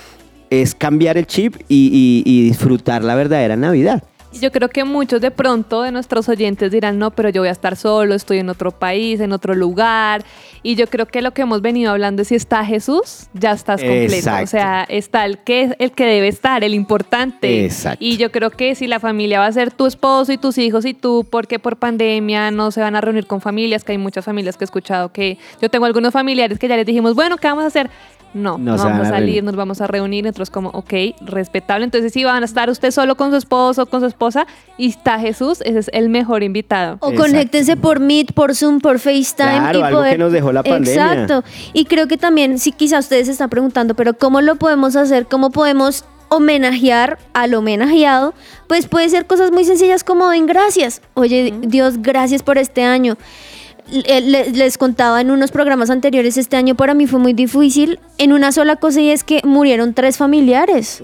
Es 0.51 0.75
cambiar 0.77 1.19
el 1.19 1.27
chip 1.27 1.57
y, 1.69 1.91
y- 1.93 2.23
y 2.25 2.43
disfrutar 2.45 3.03
la 3.03 3.17
verdadera 3.17 3.57
Navidad. 3.57 4.05
Yo 4.41 4.53
creo 4.53 4.69
que 4.69 4.85
muchos 4.85 5.21
de 5.21 5.31
pronto 5.31 5.83
de 5.83 5.93
nuestros 5.93 6.29
oyentes 6.29 6.71
dirán, 6.71 6.99
no, 6.99 7.11
pero 7.11 7.29
yo 7.29 7.43
voy 7.43 7.49
a 7.49 7.53
estar 7.53 7.77
solo, 7.77 8.15
estoy 8.15 8.39
en 8.39 8.49
otro 8.49 8.73
país, 8.73 9.21
en 9.21 9.33
otro 9.33 9.55
lugar. 9.55 10.25
Y 10.63 10.77
yo 10.77 10.87
creo 10.87 11.07
que 11.07 11.23
lo 11.23 11.33
que 11.33 11.43
hemos 11.43 11.61
venido 11.61 11.91
hablando 11.93 12.23
es 12.23 12.29
si 12.29 12.35
está 12.35 12.65
Jesús, 12.65 13.27
ya 13.35 13.53
estás 13.53 13.81
completo. 13.81 14.15
Exacto. 14.15 14.45
O 14.45 14.47
sea, 14.47 14.85
está 14.89 15.27
el 15.27 15.39
que, 15.39 15.77
el 15.79 15.93
que 15.93 16.07
debe 16.07 16.29
estar, 16.29 16.65
el 16.65 16.75
importante. 16.75 17.65
Exacto. 17.65 18.05
Y 18.05 18.17
yo 18.17 18.33
creo 18.33 18.51
que 18.51 18.75
si 18.75 18.87
la 18.87 19.01
familia 19.01 19.41
va 19.41 19.47
a 19.47 19.53
ser 19.53 19.71
tu 19.73 19.87
esposo 19.87 20.33
y 20.33 20.39
tus 20.39 20.59
hijos 20.59 20.85
y 20.85 20.95
tú, 20.95 21.27
porque 21.29 21.59
por 21.59 21.77
pandemia 21.77 22.51
no 22.51 22.71
se 22.71 22.81
van 22.81 22.97
a 22.97 23.01
reunir 23.01 23.27
con 23.27 23.41
familias, 23.41 23.85
que 23.85 23.93
hay 23.93 23.99
muchas 23.99 24.25
familias 24.25 24.57
que 24.57 24.65
he 24.65 24.67
escuchado 24.67 25.13
que 25.13 25.39
yo 25.61 25.69
tengo 25.69 25.85
algunos 25.85 26.13
familiares 26.13 26.59
que 26.59 26.69
ya 26.69 26.77
les 26.77 26.87
dijimos, 26.87 27.15
bueno, 27.15 27.37
¿qué 27.37 27.49
vamos 27.49 27.65
a 27.65 27.69
hacer? 27.69 27.91
No, 28.35 28.59
No 28.59 28.77
no, 28.77 28.77
vamos 28.77 28.85
a 28.85 29.03
a 29.03 29.11
salir, 29.11 29.27
reunir. 29.27 29.45
nos 29.45 29.57
vamos 29.57 29.81
a 29.81 29.87
reunir, 29.87 30.25
nosotros 30.25 30.51
como, 30.51 30.69
ok, 30.71 30.93
respetable. 31.23 31.85
Entonces, 31.85 32.13
si 32.13 32.25
van 32.25 32.43
a 32.43 32.47
estar 32.47 32.69
usted 32.69 32.91
solo 32.91 33.17
con 33.17 33.31
su 33.31 33.37
esposo, 33.37 33.87
con 33.87 34.01
su 34.01 34.07
esposa, 34.07 34.47
y 34.77 34.89
está 34.89 35.19
Jesús, 35.21 35.61
ese 35.65 35.79
es 35.79 35.91
el 35.93 36.09
mejor 36.09 36.43
invitado. 36.43 36.99
O 37.01 37.11
Exacto. 37.11 37.23
conéctense 37.31 37.77
por 37.77 38.01
Meet, 38.01 38.33
por 38.33 38.55
Zoom, 38.55 38.81
por 38.81 38.99
FaceTime. 38.99 39.59
Claro, 39.59 39.79
y 39.79 39.83
algo 39.83 39.99
poder... 39.99 40.13
que 40.13 40.19
nos 40.19 40.33
dejó 40.33 40.53
la 40.53 40.63
pandemia. 40.63 41.13
Exacto. 41.13 41.45
Y 41.73 41.85
creo 41.85 42.09
que 42.09 42.17
también, 42.17 42.59
si 42.59 42.73
quizás 42.73 43.05
ustedes 43.05 43.27
se 43.27 43.33
están 43.33 43.49
preguntando, 43.51 43.95
pero 43.95 44.15
¿cómo 44.15 44.41
lo 44.41 44.57
podemos 44.57 44.97
hacer? 44.97 45.27
¿Cómo 45.27 45.51
podemos 45.51 46.05
homenajear 46.29 47.19
al 47.33 47.55
homenajeado? 47.55 48.35
Pues 48.67 48.89
puede 48.89 49.09
ser 49.09 49.27
cosas 49.27 49.53
muy 49.53 49.65
sencillas 49.65 50.03
como 50.05 50.29
den 50.31 50.47
gracias. 50.47 51.01
Oye, 51.15 51.55
Dios, 51.63 52.03
gracias 52.03 52.43
por 52.43 52.59
este 52.59 52.83
año. 52.83 53.17
Le- 53.91 54.51
Les 54.51 54.79
contaba 54.79 55.21
en 55.21 55.31
unos 55.31 55.51
programas 55.51 55.91
anteriores, 55.91 56.37
este 56.39 56.57
año 56.57 56.75
para 56.75 56.95
mí 56.95 57.07
fue 57.07 57.19
muy 57.21 57.35
difícil 57.35 58.01
en 58.19 58.33
una 58.33 58.51
sola 58.51 58.77
cosa 58.77 59.01
y 59.01 59.11
es 59.11 59.25
que 59.25 59.41
murieron 59.45 59.93
tres 59.93 60.17
familiares. 60.17 61.03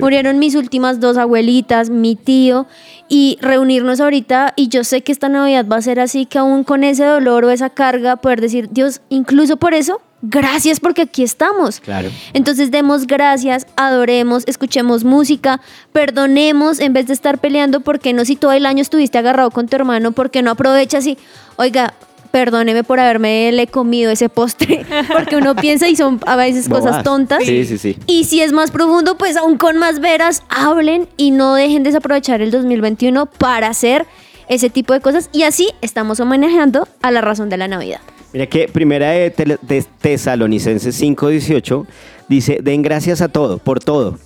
Murieron 0.00 0.38
mis 0.38 0.54
últimas 0.54 0.98
dos 0.98 1.18
abuelitas, 1.18 1.90
mi 1.90 2.16
tío, 2.16 2.66
y 3.08 3.36
reunirnos 3.42 4.00
ahorita, 4.00 4.54
y 4.56 4.68
yo 4.68 4.82
sé 4.84 5.02
que 5.02 5.12
esta 5.12 5.28
Navidad 5.28 5.66
va 5.70 5.76
a 5.76 5.82
ser 5.82 6.00
así, 6.00 6.24
que 6.24 6.38
aún 6.38 6.64
con 6.64 6.84
ese 6.84 7.04
dolor 7.04 7.44
o 7.44 7.50
esa 7.50 7.68
carga, 7.68 8.16
poder 8.16 8.40
decir, 8.40 8.70
Dios, 8.70 9.02
incluso 9.10 9.58
por 9.58 9.74
eso, 9.74 10.00
gracias 10.22 10.80
porque 10.80 11.02
aquí 11.02 11.22
estamos. 11.22 11.80
Claro. 11.80 12.08
Entonces 12.32 12.70
demos 12.70 13.06
gracias, 13.06 13.66
adoremos, 13.76 14.44
escuchemos 14.46 15.04
música, 15.04 15.60
perdonemos 15.92 16.80
en 16.80 16.94
vez 16.94 17.06
de 17.06 17.12
estar 17.12 17.38
peleando, 17.38 17.80
porque 17.80 18.14
no 18.14 18.24
si 18.24 18.36
todo 18.36 18.52
el 18.52 18.64
año 18.64 18.80
estuviste 18.80 19.18
agarrado 19.18 19.50
con 19.50 19.68
tu 19.68 19.76
hermano, 19.76 20.12
porque 20.12 20.40
no 20.40 20.50
aprovechas 20.52 21.06
y, 21.06 21.18
oiga, 21.56 21.92
perdóneme 22.32 22.82
por 22.82 22.98
haberme 22.98 23.52
le 23.52 23.68
comido 23.68 24.10
ese 24.10 24.28
postre, 24.28 24.84
porque 25.12 25.36
uno 25.36 25.54
piensa 25.54 25.88
y 25.88 25.94
son 25.94 26.18
a 26.26 26.34
veces 26.34 26.68
cosas 26.68 27.04
tontas. 27.04 27.44
Sí, 27.44 27.64
sí, 27.64 27.78
sí. 27.78 27.96
Y 28.08 28.24
si 28.24 28.40
es 28.40 28.52
más 28.52 28.72
profundo, 28.72 29.16
pues 29.16 29.36
aún 29.36 29.58
con 29.58 29.78
más 29.78 30.00
veras, 30.00 30.42
hablen 30.48 31.08
y 31.16 31.30
no 31.30 31.54
dejen 31.54 31.84
desaprovechar 31.84 32.42
el 32.42 32.50
2021 32.50 33.26
para 33.26 33.68
hacer 33.68 34.06
ese 34.48 34.70
tipo 34.70 34.92
de 34.92 35.00
cosas. 35.00 35.28
Y 35.32 35.44
así 35.44 35.68
estamos 35.82 36.18
homenajeando 36.18 36.88
a 37.02 37.10
la 37.12 37.20
razón 37.20 37.48
de 37.48 37.58
la 37.58 37.68
Navidad. 37.68 38.00
Mira 38.32 38.46
que 38.46 38.66
primera 38.66 39.10
de, 39.10 39.58
de 39.60 39.84
Tesalonicenses 40.00 41.00
5:18 41.00 41.86
dice, 42.28 42.58
den 42.62 42.82
gracias 42.82 43.20
a 43.20 43.28
todo, 43.28 43.58
por 43.58 43.78
todo. 43.78 44.18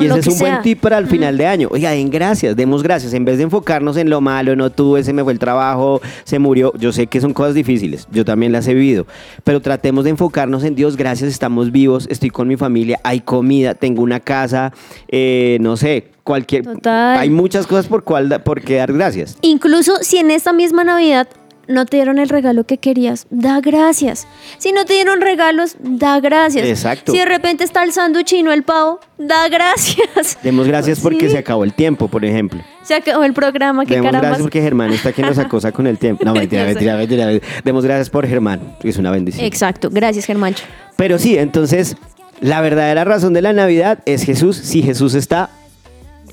Y 0.00 0.06
ese 0.06 0.20
es 0.20 0.26
un 0.28 0.38
buen 0.38 0.62
tip 0.62 0.80
para 0.80 0.98
el 0.98 1.06
final 1.06 1.36
de 1.36 1.46
año. 1.46 1.68
Oiga, 1.70 1.90
den 1.90 2.10
gracias, 2.10 2.56
demos 2.56 2.82
gracias. 2.82 3.12
En 3.14 3.24
vez 3.24 3.38
de 3.38 3.44
enfocarnos 3.44 3.96
en 3.96 4.10
lo 4.10 4.20
malo, 4.20 4.56
no 4.56 4.70
tuve, 4.70 5.04
se 5.04 5.12
me 5.12 5.22
fue 5.22 5.32
el 5.32 5.38
trabajo, 5.38 6.00
se 6.24 6.38
murió. 6.38 6.72
Yo 6.78 6.92
sé 6.92 7.06
que 7.06 7.20
son 7.20 7.32
cosas 7.32 7.54
difíciles, 7.54 8.06
yo 8.10 8.24
también 8.24 8.52
las 8.52 8.66
he 8.68 8.74
vivido. 8.74 9.06
Pero 9.44 9.60
tratemos 9.60 10.04
de 10.04 10.10
enfocarnos 10.10 10.64
en 10.64 10.74
Dios, 10.74 10.96
gracias, 10.96 11.30
estamos 11.30 11.72
vivos, 11.72 12.06
estoy 12.10 12.30
con 12.30 12.48
mi 12.48 12.56
familia, 12.56 13.00
hay 13.02 13.20
comida, 13.20 13.74
tengo 13.74 14.02
una 14.02 14.20
casa, 14.20 14.72
eh, 15.08 15.58
no 15.60 15.76
sé, 15.76 16.08
cualquier... 16.24 16.64
Total. 16.64 17.18
Hay 17.18 17.30
muchas 17.30 17.66
cosas 17.66 17.86
por, 17.86 18.04
cual, 18.04 18.42
por 18.42 18.60
qué 18.60 18.76
dar 18.76 18.92
gracias. 18.92 19.36
Incluso 19.42 19.96
si 20.02 20.18
en 20.18 20.30
esta 20.30 20.52
misma 20.52 20.84
Navidad 20.84 21.28
no 21.68 21.86
te 21.86 21.96
dieron 21.98 22.18
el 22.18 22.28
regalo 22.28 22.64
que 22.64 22.78
querías, 22.78 23.26
da 23.30 23.60
gracias. 23.60 24.26
Si 24.58 24.72
no 24.72 24.84
te 24.84 24.94
dieron 24.94 25.20
regalos, 25.20 25.76
da 25.80 26.18
gracias. 26.20 26.66
Exacto. 26.66 27.12
Si 27.12 27.18
de 27.18 27.24
repente 27.24 27.64
está 27.64 27.82
el 27.84 27.92
sándwich 27.92 28.32
y 28.32 28.42
no 28.42 28.52
el 28.52 28.62
pavo, 28.62 29.00
da 29.18 29.48
gracias. 29.48 30.38
Demos 30.42 30.66
gracias 30.66 31.00
porque 31.02 31.26
Sí. 31.26 31.32
se 31.32 31.38
acabó 31.38 31.64
el 31.64 31.72
tiempo, 31.74 32.08
por 32.08 32.24
ejemplo. 32.24 32.60
Se 32.82 32.94
acabó 32.94 33.24
el 33.24 33.32
programa, 33.32 33.84
qué 33.86 33.96
Demos 33.96 34.12
gracias 34.12 34.38
porque 34.40 34.60
Germán 34.62 34.92
está 34.92 35.12
que 35.12 35.22
nos 35.22 35.38
acosa 35.38 35.70
con 35.72 35.86
el 35.86 35.98
tiempo. 35.98 36.24
No, 36.24 36.32
mentira, 36.34 36.64
mentira, 36.64 36.96
mentira, 36.96 37.26
mentira. 37.26 37.50
Demos 37.64 37.84
gracias 37.84 38.10
por 38.10 38.26
Germán, 38.26 38.76
que 38.80 38.88
es 38.88 38.96
una 38.96 39.10
bendición. 39.10 39.44
Exacto, 39.44 39.88
gracias 39.90 40.24
Germancho. 40.24 40.64
Pero 40.96 41.18
sí, 41.18 41.38
entonces, 41.38 41.96
la 42.40 42.60
verdadera 42.60 43.04
razón 43.04 43.32
de 43.32 43.42
la 43.42 43.52
Navidad 43.52 44.00
es 44.06 44.24
Jesús. 44.24 44.56
Si 44.56 44.82
Jesús 44.82 45.14
está, 45.14 45.50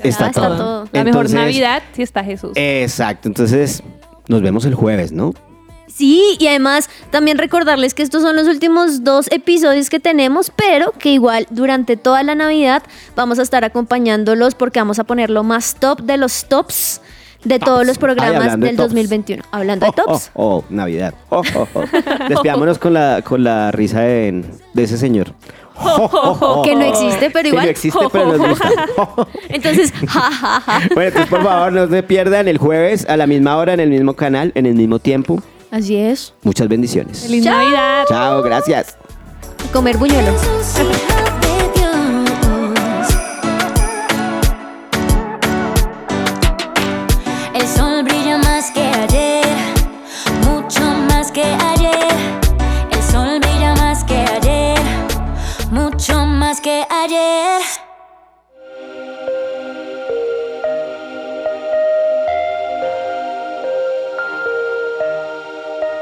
está, 0.03 0.25
Ah, 0.25 0.29
está 0.29 0.31
todo. 0.31 0.57
todo. 0.57 0.89
La 0.91 1.03
mejor 1.03 1.29
Navidad 1.29 1.83
si 1.93 2.01
está 2.01 2.23
Jesús. 2.23 2.51
Exacto, 2.55 3.27
entonces 3.27 3.83
nos 4.27 4.41
vemos 4.41 4.65
el 4.65 4.75
jueves, 4.75 5.11
¿no? 5.11 5.33
Sí, 5.87 6.35
y 6.37 6.47
además 6.47 6.89
también 7.11 7.37
recordarles 7.37 7.93
que 7.93 8.03
estos 8.03 8.21
son 8.21 8.35
los 8.35 8.47
últimos 8.47 9.03
dos 9.03 9.27
episodios 9.31 9.89
que 9.89 9.99
tenemos, 9.99 10.51
pero 10.55 10.91
que 10.91 11.11
igual 11.11 11.47
durante 11.49 11.95
toda 11.95 12.23
la 12.23 12.35
Navidad 12.35 12.83
vamos 13.15 13.39
a 13.39 13.41
estar 13.41 13.63
acompañándolos 13.63 14.53
porque 14.53 14.79
vamos 14.79 14.99
a 14.99 15.05
poner 15.05 15.29
lo 15.29 15.43
más 15.43 15.75
top 15.79 16.01
de 16.01 16.17
los 16.17 16.45
tops 16.49 17.01
de 17.43 17.59
todos 17.59 17.87
los 17.87 17.97
programas 17.97 18.59
del 18.59 18.75
tops. 18.75 18.89
2021. 18.89 19.43
Hablando 19.51 19.85
de 19.85 19.89
Oh, 19.89 19.93
oh, 19.97 20.05
tops. 20.05 20.31
Oh, 20.33 20.63
Navidad. 20.69 21.13
Oh, 21.29 21.41
oh, 21.55 21.67
oh. 21.73 21.83
Despidámonos 22.29 22.77
con 22.79 22.93
la, 22.93 23.21
con 23.23 23.43
la 23.43 23.71
risa 23.71 24.01
de, 24.01 24.43
de 24.73 24.83
ese 24.83 24.97
señor. 24.97 25.33
Que 26.63 26.75
no 26.75 26.83
existe, 26.85 27.29
pero 27.29 27.43
Que 27.43 27.49
igual. 27.49 27.65
no 27.65 27.71
existe, 27.71 27.99
pero 28.11 28.37
nos 28.37 28.49
gusta. 28.49 28.71
Entonces, 29.49 29.91
ja, 30.07 30.31
ja, 30.31 30.61
ja. 30.61 30.79
Bueno, 30.93 31.07
entonces 31.09 31.29
por 31.29 31.43
favor 31.43 31.71
no 31.73 31.87
se 31.87 32.03
pierdan 32.03 32.47
el 32.47 32.57
jueves 32.57 33.05
a 33.09 33.17
la 33.17 33.27
misma 33.27 33.57
hora, 33.57 33.73
en 33.73 33.79
el 33.79 33.89
mismo 33.89 34.13
canal, 34.15 34.51
en 34.55 34.65
el 34.65 34.75
mismo 34.75 34.99
tiempo. 34.99 35.41
Así 35.71 35.95
es. 35.97 36.33
Muchas 36.43 36.67
bendiciones. 36.67 37.21
Feliz 37.23 37.45
Navidad. 37.45 38.05
Chao, 38.07 38.41
gracias. 38.41 38.97
Comer 39.73 39.97
buñuelos. 39.97 40.41